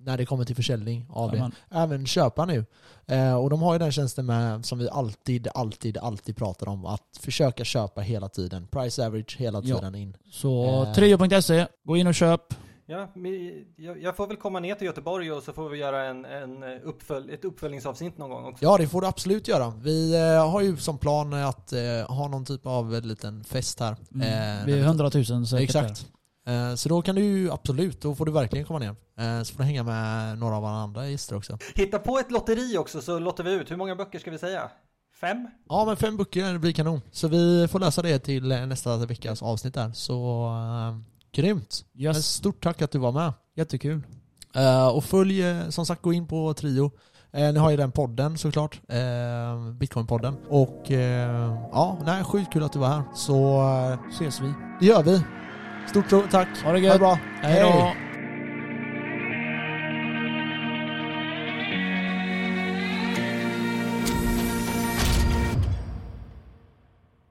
när 0.00 0.16
det 0.16 0.26
kommer 0.26 0.44
till 0.44 0.56
försäljning 0.56 1.06
av 1.10 1.30
Jajamän. 1.30 1.54
det. 1.70 1.76
Även 1.78 2.06
köpa 2.06 2.44
nu. 2.44 2.64
Eh, 3.06 3.34
och 3.34 3.50
de 3.50 3.62
har 3.62 3.72
ju 3.72 3.78
den 3.78 3.92
tjänsten 3.92 4.26
med, 4.26 4.64
som 4.66 4.78
vi 4.78 4.88
alltid, 4.88 5.48
alltid, 5.54 5.98
alltid 5.98 6.36
pratar 6.36 6.68
om, 6.68 6.86
att 6.86 7.18
försöka 7.20 7.64
köpa 7.64 8.00
hela 8.00 8.28
tiden. 8.28 8.66
Price 8.66 9.06
average 9.06 9.36
hela 9.38 9.60
Ja. 9.64 9.76
tiden 9.78 9.94
in. 9.94 10.16
Så 10.30 10.82
Eh. 10.84 10.92
trio.se, 10.94 11.66
gå 11.84 11.96
in 11.96 12.06
och 12.06 12.14
köp. 12.14 12.54
Ja, 12.90 13.08
jag, 14.00 14.16
får 14.16 14.26
väl 14.26 14.36
komma 14.36 14.60
ner 14.60 14.74
till 14.74 14.86
Göteborg 14.86 15.32
och 15.32 15.42
så 15.42 15.52
får 15.52 15.68
vi 15.68 15.78
göra 15.78 16.04
en, 16.04 16.24
en 16.24 16.62
uppfölj, 16.62 17.34
ett 17.34 17.44
uppföljningsavsnitt 17.44 18.18
någon 18.18 18.30
gång 18.30 18.44
också. 18.44 18.64
Ja, 18.64 18.78
det 18.78 18.86
får 18.88 19.00
du 19.00 19.06
absolut 19.06 19.48
göra. 19.48 19.72
Vi 19.82 20.14
eh, 20.14 20.50
har 20.50 20.60
ju 20.60 20.76
som 20.76 20.98
plan 20.98 21.32
att 21.34 21.72
eh, 21.72 21.80
ha 22.08 22.28
någon 22.28 22.44
typ 22.44 22.66
av 22.66 22.94
eh, 22.94 23.00
liten 23.02 23.44
fest 23.44 23.80
här. 23.80 23.96
Mm. 24.14 24.58
Eh, 24.60 24.66
Vi 24.66 24.72
är 24.72 24.82
100 24.84 25.10
000 25.14 25.46
säkert. 25.46 25.62
Exakt. 25.64 26.06
Eh, 26.46 26.74
Så 26.74 26.88
då 26.88 27.02
kan 27.02 27.14
du 27.14 27.22
ju 27.22 27.50
absolut, 27.52 28.00
då 28.00 28.14
får 28.14 28.26
du 28.26 28.32
verkligen 28.32 28.66
komma 28.66 28.78
ner. 28.78 28.96
Eh, 29.18 29.42
Så 29.42 29.52
får 29.54 29.58
du 29.58 29.64
hänga 29.64 29.82
med 29.82 30.38
några 30.38 30.56
av 30.56 30.62
våra 30.62 30.72
andra 30.72 31.08
gäster 31.08 31.36
också. 31.36 31.58
Hitta 31.74 31.98
på 31.98 32.18
ett 32.18 32.30
lotteri 32.30 32.78
också 32.78 33.00
så 33.00 33.18
lottar 33.18 33.44
vi 33.44 33.52
ut. 33.52 33.70
Hur 33.70 33.76
många 33.76 33.96
böcker 33.96 34.18
ska 34.18 34.30
vi 34.30 34.38
säga? 34.38 34.70
Fem? 35.20 35.48
Ja 35.68 35.84
men 35.84 35.96
fem 35.96 36.16
böcker, 36.16 36.52
det 36.52 36.58
blir 36.58 36.72
kanon. 36.72 37.00
Så 37.12 37.28
vi 37.28 37.68
får 37.68 37.78
läsa 37.78 38.02
det 38.02 38.18
till 38.18 38.52
eh, 38.52 38.66
nästa 38.66 38.96
veckas 38.96 39.42
avsnitt 39.42 39.74
där. 39.74 39.92
Så 39.92 40.48
uh, 41.38 41.42
grymt. 41.42 41.84
Men 41.92 42.02
Yes. 42.04 42.26
stort 42.26 42.62
tack 42.64 42.82
att 42.82 42.90
du 42.90 42.98
var 42.98 43.12
med. 43.12 43.32
Jättekul. 43.56 44.02
Eh, 44.54 44.88
och 44.88 45.04
följ, 45.04 45.42
eh, 45.48 45.68
som 45.68 45.86
sagt, 45.86 46.02
gå 46.02 46.12
in 46.12 46.26
på 46.26 46.54
Trio. 46.54 46.90
Eh, 47.32 47.52
ni 47.52 47.58
har 47.58 47.70
ju 47.70 47.76
den 47.76 47.92
podden 47.92 48.38
såklart, 48.38 48.80
uh, 48.92 48.96
Bitcoin-podden. 49.72 50.34
Och 50.48 50.90
eh, 50.90 51.56
ja, 51.72 51.98
nej, 52.06 52.24
sjukt 52.24 52.52
kul 52.52 52.62
att 52.62 52.72
du 52.72 52.78
var 52.78 52.88
här. 52.88 53.02
Så 53.14 53.60
eh, 53.92 53.98
Ses 54.14 54.40
vi. 54.40 54.52
det 54.80 54.86
gör 54.86 55.02
vi. 55.02 55.22
Stort 55.88 56.30
tack. 56.30 56.48
Ha 56.48 56.62
det 56.62 56.66
Ha 56.66 56.72
det 56.72 56.80
gött. 56.80 56.98
bra. 56.98 57.18
Hej 57.42 57.62
då. 57.62 58.07